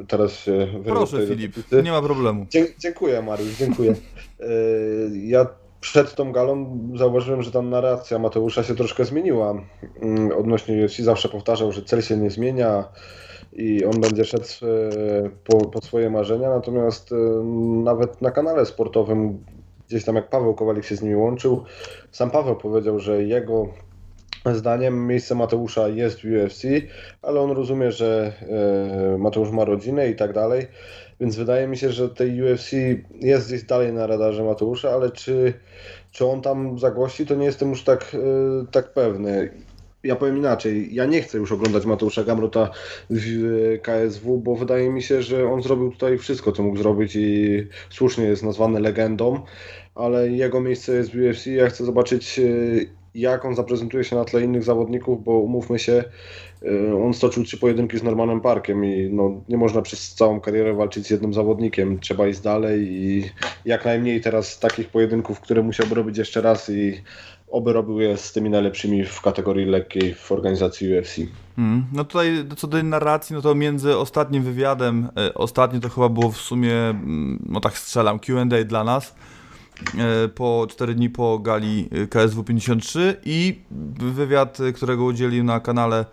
[0.00, 2.46] e, teraz się Proszę Filip, nie ma problemu.
[2.78, 3.94] dziękuję Mariusz, dziękuję.
[5.34, 5.46] ja
[5.80, 9.62] przed tą galą zauważyłem, że ta narracja Mateusza się troszkę zmieniła
[10.02, 10.96] mm, odnośnie UFC.
[10.98, 12.84] Zawsze powtarzał, że cel się nie zmienia
[13.52, 17.16] i on będzie szedł e, po, po swoje marzenia, natomiast e,
[17.84, 19.44] nawet na kanale sportowym,
[19.90, 21.64] gdzieś tam jak Paweł Kowalik się z nimi łączył,
[22.12, 23.68] sam Paweł powiedział, że jego
[24.52, 26.62] zdaniem miejsce Mateusza jest w UFC,
[27.22, 28.32] ale on rozumie, że
[29.14, 30.66] e, Mateusz ma rodzinę i tak dalej,
[31.20, 32.72] więc wydaje mi się, że tej UFC
[33.20, 35.54] jest gdzieś dalej na radarze Mateusza, ale czy,
[36.10, 39.50] czy on tam zagłosi, to nie jestem już tak, e, tak pewny.
[40.04, 42.70] Ja powiem inaczej, ja nie chcę już oglądać Mateusza Gamrota
[43.10, 47.66] w KSW, bo wydaje mi się, że on zrobił tutaj wszystko, co mógł zrobić i
[47.90, 49.40] słusznie jest nazwany legendą,
[49.94, 51.46] ale jego miejsce jest w UFC.
[51.46, 52.42] Ja chcę zobaczyć, e,
[53.14, 56.04] jak on zaprezentuje się na tle innych zawodników, bo umówmy się,
[56.62, 60.74] y, on stoczył trzy pojedynki z Normanem Parkiem i no, nie można przez całą karierę
[60.74, 61.98] walczyć z jednym zawodnikiem.
[61.98, 63.30] Trzeba iść dalej i
[63.64, 67.02] jak najmniej teraz takich pojedynków, które musiałby robić jeszcze raz i
[67.50, 71.16] oby robił je z tymi najlepszymi w kategorii lekkiej w organizacji UFC.
[71.56, 71.84] Hmm.
[71.92, 76.30] No tutaj co do narracji, no to między ostatnim wywiadem, y, ostatni to chyba było
[76.30, 79.14] w sumie, mm, no tak strzelam, Q&A dla nas,
[79.98, 83.60] E, po 4 dni po gali e, KSW 53 i
[83.98, 86.04] wywiad, którego udzielił na kanale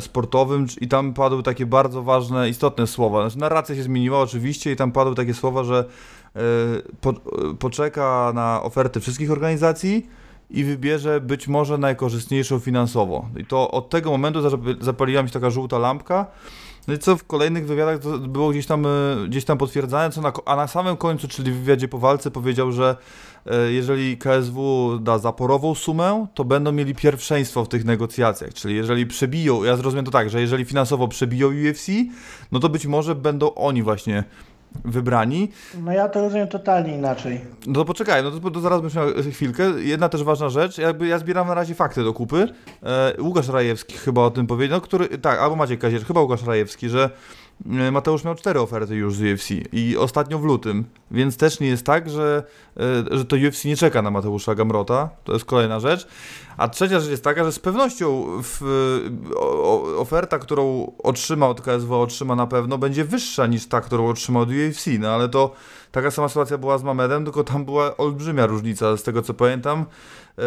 [0.00, 3.22] sportowym i tam padły takie bardzo ważne, istotne słowa.
[3.22, 5.84] Znaczy, narracja się zmieniła oczywiście i tam padły takie słowa, że
[7.00, 7.12] po,
[7.58, 10.06] poczeka na oferty wszystkich organizacji
[10.50, 13.28] i wybierze być może najkorzystniejszą finansowo.
[13.36, 14.40] I to od tego momentu
[14.80, 16.26] zapaliła mi się taka żółta lampka,
[16.88, 18.88] no i co w kolejnych wywiadach było gdzieś tam, e,
[19.28, 22.72] gdzieś tam potwierdzane, co na, a na samym końcu, czyli w wywiadzie po walce powiedział,
[22.72, 22.96] że
[23.46, 29.06] e, jeżeli KSW da zaporową sumę, to będą mieli pierwszeństwo w tych negocjacjach, czyli jeżeli
[29.06, 31.86] przebiją, ja zrozumiem to tak, że jeżeli finansowo przebiją UFC,
[32.52, 34.24] no to być może będą oni właśnie
[34.84, 35.48] wybrani.
[35.84, 37.40] No ja to rozumiem totalnie inaczej.
[37.66, 39.64] No to poczekaj, no to, to zaraz będziesz miał chwilkę.
[39.78, 42.48] Jedna też ważna rzecz, jakby ja zbieram na razie fakty do kupy.
[42.82, 46.44] E, Łukasz Rajewski chyba o tym powiedział, no, który, tak, albo Maciek Kazier, chyba Łukasz
[46.44, 47.10] Rajewski, że
[47.92, 51.86] Mateusz miał cztery oferty już z UFC i ostatnio w lutym, więc też nie jest
[51.86, 52.42] tak, że,
[52.76, 56.06] e, że to UFC nie czeka na Mateusza Gamrota, to jest kolejna rzecz.
[56.56, 58.62] A trzecia rzecz jest taka, że z pewnością w,
[59.36, 64.42] o, oferta, którą otrzymał od KSW, otrzyma na pewno, będzie wyższa niż ta, którą otrzymał
[64.42, 65.52] od UFC, no ale to
[65.92, 69.84] taka sama sytuacja była z Mamedem, tylko tam była olbrzymia różnica z tego co pamiętam.
[70.38, 70.44] Yy,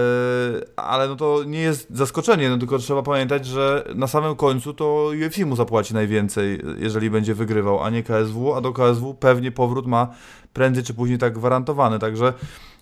[0.76, 5.12] ale no to nie jest zaskoczenie, no tylko trzeba pamiętać, że na samym końcu to
[5.26, 9.88] UFC mu zapłaci najwięcej, jeżeli będzie wygrywał, a nie KSW, a do KSW pewnie powrót
[9.88, 10.08] ma
[10.54, 12.34] prędzej czy później tak gwarantowany, także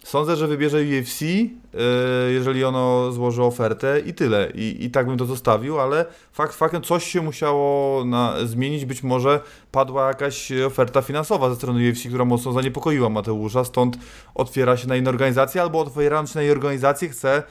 [0.07, 1.49] Sądzę, że wybierze UFC, yy,
[2.29, 4.51] jeżeli ono złoży ofertę i tyle.
[4.55, 8.85] I, I tak bym to zostawił, ale fakt faktem coś się musiało na, zmienić.
[8.85, 13.97] Być może padła jakaś oferta finansowa ze strony UFC, która mocno zaniepokoiła Mateusza, stąd
[14.35, 16.51] otwiera się na inne organizacje, albo otwierając się na jej
[16.97, 17.43] organizację chce,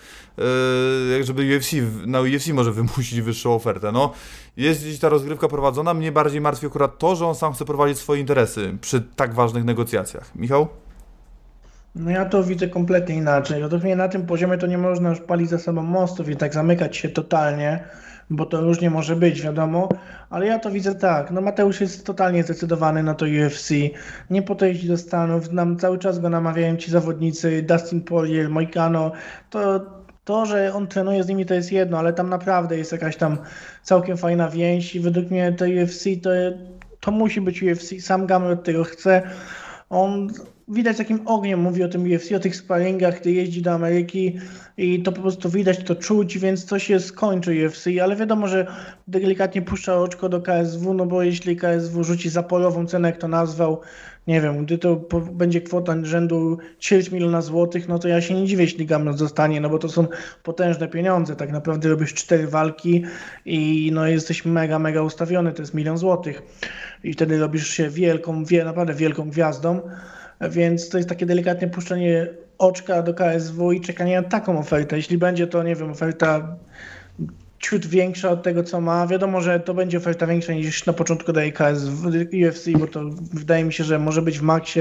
[1.18, 1.72] yy, żeby UFC,
[2.06, 3.92] na UFC może wymusić wyższą ofertę.
[3.92, 4.12] No,
[4.56, 5.94] jest gdzieś ta rozgrywka prowadzona.
[5.94, 9.64] Mnie bardziej martwi akurat to, że on sam chce prowadzić swoje interesy przy tak ważnych
[9.64, 10.34] negocjacjach.
[10.34, 10.68] Michał?
[11.94, 13.62] No ja to widzę kompletnie inaczej.
[13.62, 16.54] Według mnie na tym poziomie to nie można już palić za sobą mostów i tak
[16.54, 17.84] zamykać się totalnie,
[18.30, 19.88] bo to różnie może być, wiadomo,
[20.30, 21.30] ale ja to widzę tak.
[21.30, 23.70] No Mateusz jest totalnie zdecydowany na to UFC.
[24.30, 25.52] Nie po to jeździ do Stanów.
[25.52, 29.12] Nam cały czas go namawiają ci zawodnicy, Dustin Poirier, Moicano.
[29.50, 29.80] To,
[30.24, 33.38] to, że on trenuje z nimi to jest jedno, ale tam naprawdę jest jakaś tam
[33.82, 36.30] całkiem fajna więź i według mnie to UFC to,
[37.00, 38.00] to musi być UFC.
[38.00, 39.22] Sam Gamrot tego chce.
[39.90, 40.28] On
[40.68, 44.38] widać takim ogniem mówi o tym UFC, o tych sparingach, gdy jeździ do Ameryki
[44.76, 48.66] i to po prostu widać, to czuć, więc to się skończy UFC, ale wiadomo, że
[49.08, 53.80] delikatnie puszcza oczko do KSW, no bo jeśli KSW rzuci zaporową cenę, jak to nazwał,
[54.26, 55.00] nie wiem, gdy to
[55.32, 59.60] będzie kwota rzędu ćwierć miliona złotych, no to ja się nie dziwię, jeśli Gamrot zostanie,
[59.60, 60.06] no bo to są
[60.42, 63.04] potężne pieniądze, tak naprawdę robisz cztery walki
[63.44, 66.42] i no jesteś mega, mega ustawiony, to jest milion złotych.
[67.04, 69.80] I wtedy robisz się wielką, wie, naprawdę wielką gwiazdą,
[70.40, 72.26] więc to jest takie delikatne puszczenie
[72.58, 74.96] oczka do KSW i czekanie na taką ofertę.
[74.96, 76.56] Jeśli będzie to, nie wiem, oferta
[77.58, 79.06] ciut większa od tego, co ma.
[79.06, 82.08] Wiadomo, że to będzie oferta większa niż na początku daje KSW,
[82.48, 83.00] UFC, bo to
[83.32, 84.80] wydaje mi się, że może być w maksie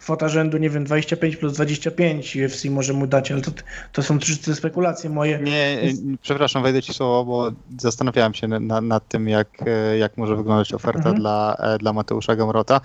[0.00, 3.50] kwota rzędu, nie wiem, 25 plus 25 UFC może mu dać, ale to,
[3.92, 5.38] to są czyste spekulacje moje.
[5.38, 5.78] Nie,
[6.22, 9.48] przepraszam, wejdę ci słowo, bo zastanawiałem się na, nad tym, jak,
[9.98, 11.16] jak może wyglądać oferta mhm.
[11.16, 12.80] dla, dla Mateusza Gamrota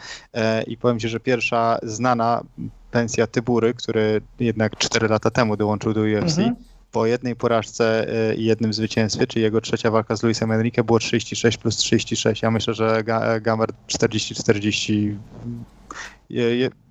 [0.67, 2.43] i powiem ci, że pierwsza znana
[2.91, 6.55] pensja Tybury, który jednak 4 lata temu dołączył do UFC, mhm
[6.95, 10.99] po jednej porażce y, i jednym zwycięstwie, czyli jego trzecia walka z Luisem Enrique było
[10.99, 12.41] 36 plus 36.
[12.41, 13.03] Ja myślę, że
[13.41, 15.15] Gamer 40-40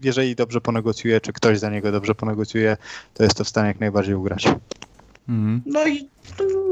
[0.02, 2.76] jeżeli dobrze ponegocjuje, czy ktoś za niego dobrze ponegocjuje,
[3.14, 4.48] to jest to w stanie jak najbardziej ugrać.
[5.28, 5.62] Mhm.
[5.66, 6.08] No i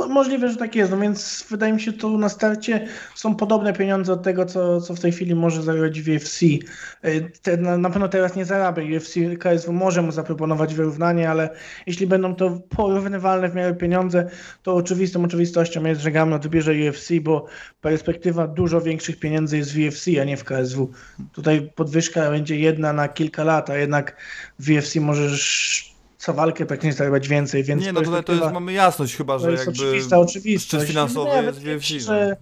[0.09, 4.13] możliwe, że tak jest, no więc wydaje mi się, tu na starcie są podobne pieniądze
[4.13, 6.43] od tego, co, co w tej chwili może zarabiać w UFC.
[6.43, 6.61] Y,
[7.43, 8.97] te, na, na, pewno teraz nie zarabia.
[8.97, 11.51] UFC KSW może mu zaproponować wyrównanie, ale
[11.87, 14.31] jeśli będą to porównywalne w miarę pieniądze,
[14.63, 17.47] to oczywistą oczywistością jest, że Gamrot wybierze UFC, bo
[17.81, 20.91] perspektywa dużo większych pieniędzy jest w UFC, a nie w KSW.
[21.33, 24.17] Tutaj podwyżka będzie jedna na kilka lat, a jednak
[24.59, 25.92] w UFC możesz
[26.23, 27.85] co walkę praktycznie zarabiać więcej, więc...
[27.85, 29.83] Nie, no tutaj to jest, mamy jasność chyba, że jest jakby...
[29.83, 30.89] oczywista oczywistość.
[30.89, 31.89] finansowy jest w UFC.
[31.89, 32.37] Że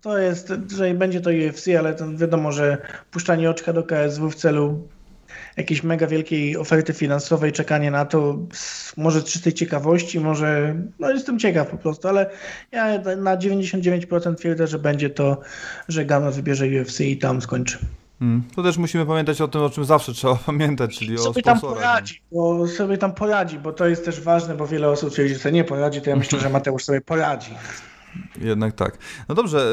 [0.00, 2.78] to jest, że będzie to UFC, ale to wiadomo, że
[3.10, 4.88] puszczanie oczka do KSW w celu
[5.56, 8.38] jakiejś mega wielkiej oferty finansowej, czekanie na to,
[8.96, 12.30] może z czystej ciekawości, może, no jestem ciekaw po prostu, ale
[12.72, 15.40] ja na 99% twierdzę, że będzie to,
[15.88, 17.78] że Gama wybierze UFC i tam skończy.
[18.18, 18.42] Hmm.
[18.56, 21.60] To też musimy pamiętać o tym, o czym zawsze trzeba pamiętać, czyli sobie o sponsorach.
[21.60, 25.34] Tam poradzi, bo sobie tam poradzi, bo to jest też ważne, bo wiele osób twierdzi,
[25.34, 27.54] że sobie nie poradzi, to ja myślę, że Mateusz sobie poradzi.
[28.40, 28.98] Jednak tak.
[29.28, 29.72] No dobrze,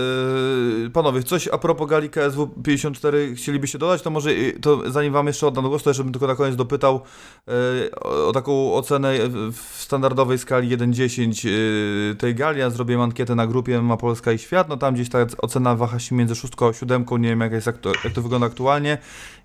[0.83, 4.29] yy, panowie, coś a propos gali KSW 54 chcielibyście dodać, to może
[4.61, 7.01] to zanim wam jeszcze oddam głos, to jeszcze bym tylko na koniec dopytał
[7.47, 7.53] yy,
[8.01, 9.13] o, o, taką ocenę
[9.51, 12.59] w standardowej skali 1-10 yy, tej gali.
[12.59, 15.99] Ja zrobiłem ankietę na grupie Ma Polska i Świat, no tam gdzieś ta ocena waha
[15.99, 18.97] się między szóstką a siódemką, nie wiem jak, jest, jak, to, wygląda aktualnie.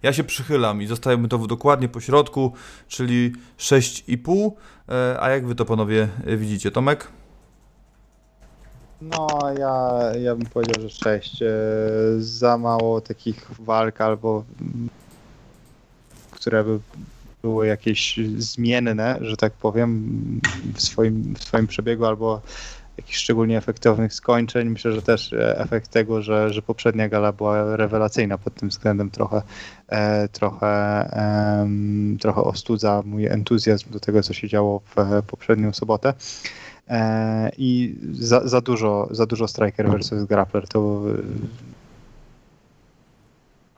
[0.03, 2.53] Ja się przychylam i zostajemy to dokładnie po środku,
[2.89, 4.51] czyli 6,5.
[4.89, 6.71] Yy, a jak wy to panowie widzicie?
[6.71, 7.09] Tomek?
[9.01, 11.43] No, ja, ja bym powiedział, że 6.
[11.43, 11.49] E,
[12.19, 14.45] za mało takich walk albo
[16.31, 16.81] które by
[17.43, 20.21] były jakieś zmienne, że tak powiem,
[20.75, 22.41] w swoim, w swoim przebiegu albo
[22.97, 24.69] jakichś szczególnie efektownych skończeń.
[24.69, 29.43] Myślę, że też efekt tego, że, że poprzednia gala była rewelacyjna pod tym względem trochę,
[29.89, 31.69] e, trochę, e,
[32.21, 36.15] trochę ostudza mój entuzjazm do tego, co się działo w poprzednią sobotę.
[36.89, 41.23] E, i za, za, dużo, za dużo Striker versus Grappler to e,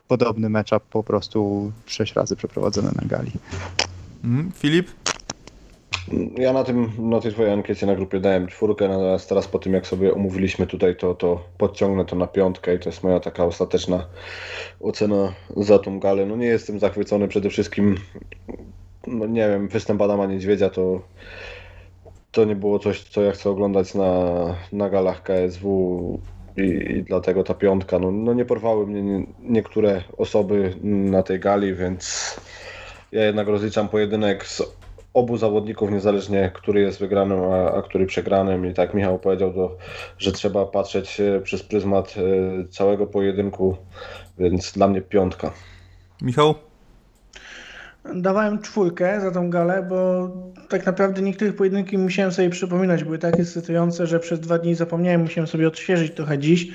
[0.08, 3.30] podobny matchup po prostu sześć razy przeprowadzony na gali.
[4.24, 4.88] Mm, Filip?
[6.36, 9.74] Ja na tym, na tej twojej ankiecie na grupie dałem czwórkę, natomiast teraz po tym
[9.74, 13.44] jak sobie umówiliśmy tutaj, to, to podciągnę to na piątkę i to jest moja taka
[13.44, 14.06] ostateczna
[14.80, 16.26] ocena za tą galę.
[16.26, 17.96] No nie jestem zachwycony przede wszystkim,
[19.06, 21.00] no nie wiem, występ Adama Niedźwiedzia to
[22.38, 24.32] to nie było coś, co ja chcę oglądać na,
[24.72, 26.20] na galach KSW
[26.56, 27.98] i, i dlatego ta piątka.
[27.98, 32.36] No, no nie porwały mnie nie, niektóre osoby na tej gali, więc
[33.12, 34.62] ja jednak rozliczam pojedynek z
[35.14, 38.66] obu zawodników, niezależnie który jest wygranym, a, a który przegranym.
[38.66, 39.76] I tak Michał powiedział, to,
[40.18, 43.76] że trzeba patrzeć e, przez pryzmat e, całego pojedynku,
[44.38, 45.52] więc dla mnie piątka.
[46.22, 46.54] Michał?
[48.14, 50.28] Dawałem czwórkę za tą galę, bo
[50.68, 53.04] tak naprawdę niektórych pojedynki musiałem sobie przypominać.
[53.04, 56.68] Były tak ekscytujące, że przez dwa dni zapomniałem, musiałem sobie odświeżyć trochę dziś,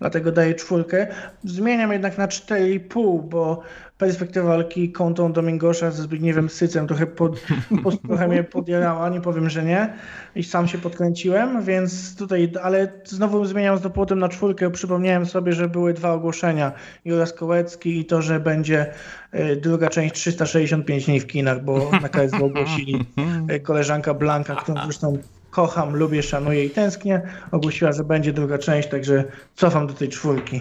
[0.00, 1.06] dlatego daję czwórkę.
[1.44, 3.62] Zmieniam jednak na 4,5, bo
[4.02, 7.40] perspektywa walki kontą Domingosza ze Zbigniewem Sycem trochę, pod,
[7.82, 9.94] pod, trochę mnie podjarała, nie powiem, że nie.
[10.34, 14.70] I sam się podkręciłem, więc tutaj, ale znowu zmieniam z dopłotem na czwórkę.
[14.70, 16.72] Przypomniałem sobie, że były dwa ogłoszenia.
[17.04, 18.92] Juras Kołecki i to, że będzie
[19.34, 23.06] y, druga część 365 dni w kinach, bo na KSW ogłosili
[23.50, 25.18] y, koleżanka Blanka, którą zresztą
[25.50, 27.20] kocham, lubię, szanuję i tęsknię,
[27.50, 29.24] ogłosiła, że będzie druga część, także
[29.54, 30.60] cofam do tej czwórki.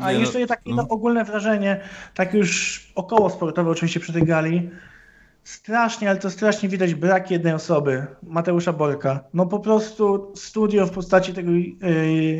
[0.00, 0.86] A Nie no, jeszcze takie no.
[0.88, 1.80] ogólne wrażenie,
[2.14, 4.70] tak już około sportowe oczywiście przy tej gali,
[5.44, 9.20] strasznie, ale to strasznie widać brak jednej osoby, Mateusza Borka.
[9.34, 11.74] No po prostu studio w postaci tego y,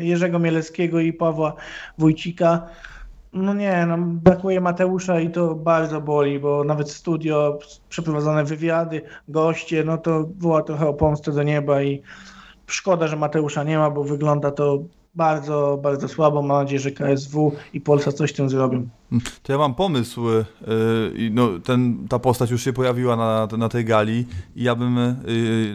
[0.03, 1.55] Jerzego Mieleckiego i Pawła
[1.97, 2.67] Wójcika,
[3.33, 7.59] no nie, no brakuje Mateusza i to bardzo boli, bo nawet studio,
[7.89, 12.01] przeprowadzone wywiady, goście, no to woła trochę o pomstę do nieba i
[12.67, 14.83] szkoda, że Mateusza nie ma, bo wygląda to
[15.15, 16.41] bardzo, bardzo słabo.
[16.41, 18.89] Mam nadzieję, że KSW i Polsa coś z tym zrobią.
[19.43, 20.29] To ja mam pomysł.
[20.29, 20.45] y,
[21.31, 24.25] no, ten, ta postać już się pojawiła na, na tej gali
[24.55, 24.97] i ja bym.
[24.97, 25.15] y,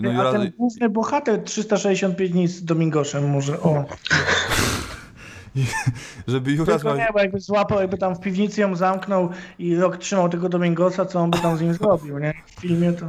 [0.02, 3.84] no, A Jura- ten główny bohater 365 dni z Domingoszem może, o.
[6.28, 9.96] żeby Juras miał, nie, bo jakby złapał, jakby tam w piwnicy ją zamknął i rok
[9.96, 12.34] trzymał tego Domingosa, co on by tam z nim zrobił, nie?
[12.46, 13.06] W filmie to...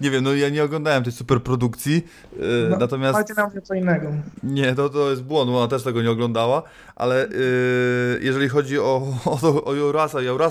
[0.00, 2.06] Nie wiem, no ja nie oglądałem tej superprodukcji.
[2.32, 3.14] y, No, natomiast.
[3.14, 4.08] Ale ty nam co innego.
[4.42, 6.62] Nie, to, to jest błąd, bo ona też tego nie oglądała,
[6.96, 9.02] ale yy, jeżeli chodzi o,
[9.42, 9.74] o, o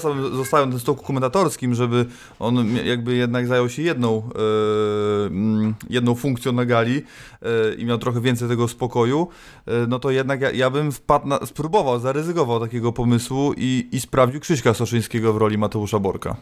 [0.10, 2.06] bym zostawił na tym stołku komentatorskim, żeby
[2.40, 4.30] on jakby jednak zajął się jedną,
[5.32, 9.28] yy, jedną funkcją na gali yy, i miał trochę więcej tego spokoju,
[9.68, 14.00] yy, no to jednak ja, ja bym wpadł na, spróbował, zaryzykował takiego pomysłu i, i
[14.00, 16.36] sprawdził Krzyśka Soszyńskiego w roli Mateusza Borka.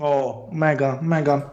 [0.00, 1.50] O, mega, mega.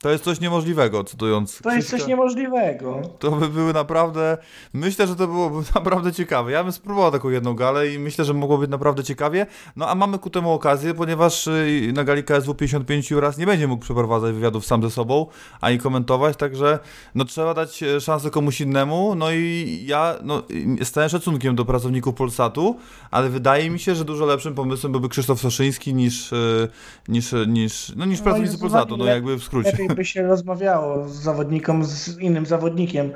[0.00, 3.02] To jest coś niemożliwego, cytując To jest coś niemożliwego.
[3.18, 4.38] To by były naprawdę.
[4.72, 6.52] Myślę, że to byłoby naprawdę ciekawe.
[6.52, 9.46] Ja bym spróbował taką jedną galę i myślę, że mogło być naprawdę ciekawie.
[9.76, 13.66] No a mamy ku temu okazję, ponieważ y, na gali KSW 55 raz nie będzie
[13.66, 15.26] mógł przeprowadzać wywiadów sam ze sobą,
[15.60, 16.78] ani komentować, także
[17.14, 19.14] no trzeba dać e, szansę komuś innemu.
[19.14, 20.42] No i ja no,
[20.82, 22.76] z całym szacunkiem do pracowników Polsatu,
[23.10, 26.68] ale wydaje mi się, że dużo lepszym pomysłem byłby Krzysztof Soszyński niż, y,
[27.08, 29.85] niż, niż, no, niż No pracownicy Polsatu, no jakby w skrócie.
[29.88, 33.10] Lepiej by się rozmawiało z zawodnikiem, z innym zawodnikiem,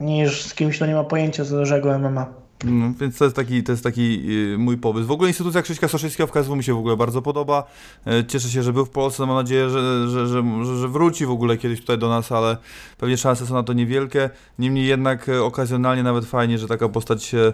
[0.00, 2.46] niż z kimś, kto nie ma pojęcia z dużego MMA.
[2.64, 5.06] No, więc to jest taki, to jest taki yy, mój pomysł.
[5.06, 7.64] W ogóle instytucja Krzyśka Soszyńskiego w KSW mi się w ogóle bardzo podoba.
[8.06, 9.26] E, Cieszę się, że był w Polsce.
[9.26, 10.42] Mam nadzieję, że, że, że,
[10.80, 12.56] że, wróci w ogóle kiedyś tutaj do nas, ale
[12.98, 14.30] pewnie szanse są na to niewielkie.
[14.58, 17.52] Niemniej jednak e, okazjonalnie nawet fajnie, że taka postać się,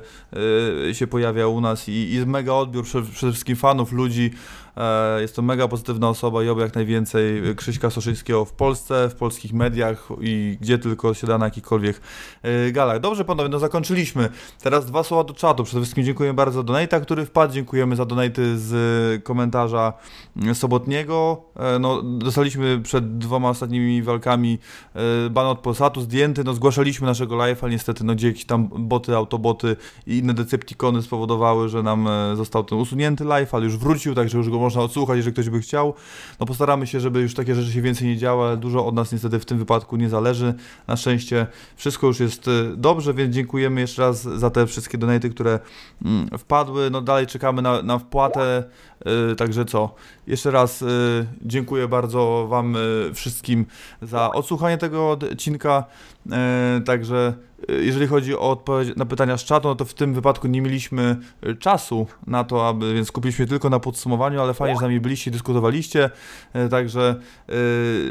[0.88, 4.30] e, się pojawia u nas i, i mega odbiór przede wszystkim fanów, ludzi.
[4.76, 9.14] E, Jest to mega pozytywna osoba i oby jak najwięcej Krzyśka Soszyńskiego w Polsce, w
[9.14, 12.00] polskich mediach i gdzie tylko się da na jakichkolwiek
[12.42, 13.00] e, galach.
[13.00, 14.28] Dobrze panowie, no zakończyliśmy.
[14.62, 15.64] Teraz dwa słowa do czatu.
[15.64, 17.52] Przede wszystkim dziękuję bardzo za donata, który wpadł.
[17.54, 19.92] Dziękujemy za donaty z komentarza
[20.54, 21.42] sobotniego.
[21.56, 24.58] E, No, dostaliśmy przed dwoma ostatnimi walkami
[25.30, 26.44] ban od Polsatu zdjęty.
[26.44, 29.76] No, zgłaszaliśmy naszego live'a, ale niestety no, gdzie jakieś tam boty, autoboty
[30.06, 34.50] i inne Decepticony spowodowały, że nam został ten usunięty live, ale już wrócił, także już
[34.50, 35.94] go można odsłuchać, jeżeli ktoś by chciał.
[36.40, 39.12] No postaramy się, żeby już takie rzeczy się więcej nie działy, ale dużo od nas
[39.12, 40.54] niestety w tym wypadku nie zależy.
[40.86, 45.30] Na szczęście wszystko już jest e, dobrze, więc dziękujemy jeszcze raz za te wszystkie donaty,
[45.30, 45.58] które
[46.04, 46.90] mm, wpadły.
[46.90, 48.64] No dalej czekamy na, na wpłatę,
[49.32, 49.94] e, także co?
[50.26, 50.86] Jeszcze raz e,
[51.42, 52.78] dziękuję bardzo Wam e,
[53.14, 53.66] wszystkim
[54.02, 55.84] za odsłuchanie tego odcinka.
[56.32, 57.34] E, Także
[57.68, 61.16] jeżeli chodzi o odpowiedź na pytania z czatu, no to w tym wypadku nie mieliśmy
[61.58, 65.30] czasu na to, aby, więc skupiliśmy tylko na podsumowaniu, ale fajnie, że z nami byliście
[65.30, 66.10] i dyskutowaliście.
[66.70, 67.20] Także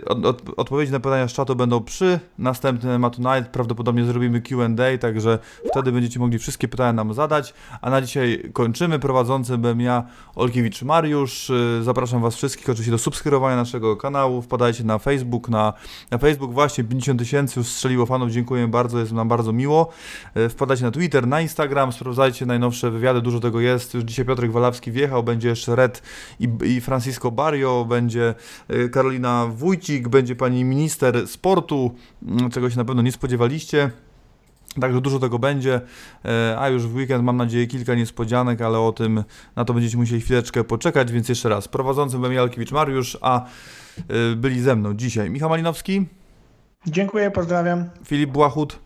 [0.05, 3.51] od, od, odpowiedzi na pytania z czatu będą przy następnym Matu Night.
[3.51, 5.39] Prawdopodobnie zrobimy Q&A, także
[5.71, 7.53] wtedy będziecie mogli wszystkie pytania nam zadać.
[7.81, 8.99] A na dzisiaj kończymy.
[8.99, 10.03] Prowadzący byłem ja,
[10.35, 11.49] Olkiewicz Mariusz.
[11.49, 14.41] E, Zapraszam Was wszystkich oczywiście do subskrybowania naszego kanału.
[14.41, 15.73] Wpadajcie na Facebook, na,
[16.11, 18.31] na Facebook właśnie 50 tysięcy już strzeliło fanów.
[18.31, 19.89] Dziękuję bardzo, jest nam bardzo miło.
[20.35, 23.93] E, Wpadajcie na Twitter, na Instagram, sprawdzajcie najnowsze wywiady, dużo tego jest.
[23.93, 26.01] Już dzisiaj Piotrek Walawski wjechał, będzie jeszcze Red
[26.39, 28.35] i, i Francisco Barrio, będzie
[28.67, 31.95] e, Karolina Wójcik, będzie pani minister sportu,
[32.27, 33.91] m, czego się na pewno nie spodziewaliście.
[34.81, 35.81] Także dużo tego będzie,
[36.25, 39.23] e, a już w weekend mam nadzieję kilka niespodzianek, ale o tym
[39.55, 41.67] na to będziecie musieli chwileczkę poczekać, więc jeszcze raz.
[41.67, 46.05] Prowadzący byłem Jalkiewicz Mariusz, a e, byli ze mną dzisiaj Michał Malinowski,
[46.87, 47.89] Dziękuję, pozdrawiam.
[48.05, 48.79] Filip Błachut.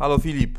[0.00, 0.58] Halo Filip.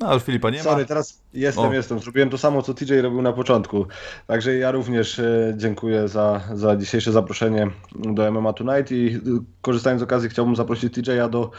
[0.00, 0.88] No już Filipa nie Sorry, ma.
[0.88, 1.72] teraz jestem, O.
[1.74, 1.98] jestem.
[1.98, 3.86] Zrobiłem to samo, co TJ robił na początku.
[4.26, 9.20] Także ja również e, dziękuję za, za dzisiejsze zaproszenie do MMA Tonight i e,
[9.62, 11.50] korzystając z okazji chciałbym zaprosić TJ'a do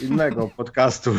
[0.00, 1.10] innego podcastu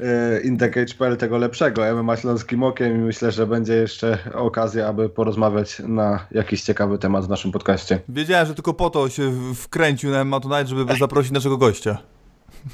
[0.00, 5.82] e, Indecage.pl, tego lepszego, MMA Śląskim Okiem i myślę, że będzie jeszcze okazja, aby porozmawiać
[5.88, 8.00] na jakiś ciekawy temat w naszym podcaście.
[8.08, 11.98] Wiedziałem, że tylko po to się wkręcił na MMA Tonight, żeby zaprosić naszego gościa.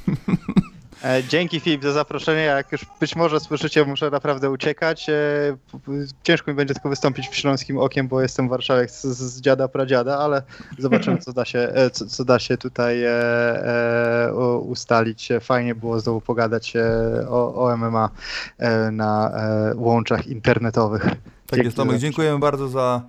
[1.06, 2.40] E, Dzięki Filip za zaproszenie.
[2.40, 5.08] Jak już być może słyszycie, muszę naprawdę uciekać.
[5.10, 5.12] E,
[6.22, 10.18] Ciężko mi będzie tylko wystąpić w Śląskim Okiem, bo jestem warszawiak z, z dziada pradziada,
[10.18, 10.42] ale
[10.78, 15.28] zobaczymy, co da się, e, co, co da się tutaj e, e, ustalić.
[15.40, 16.74] Fajnie było znowu pogadać
[17.28, 18.10] o, o MMA
[18.92, 19.32] na
[19.74, 21.02] łączach internetowych.
[21.02, 21.14] Tak
[21.52, 23.02] Dzięki jest Tomek, dziękujemy bardzo za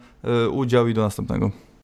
[0.52, 1.52] udział i do następnego.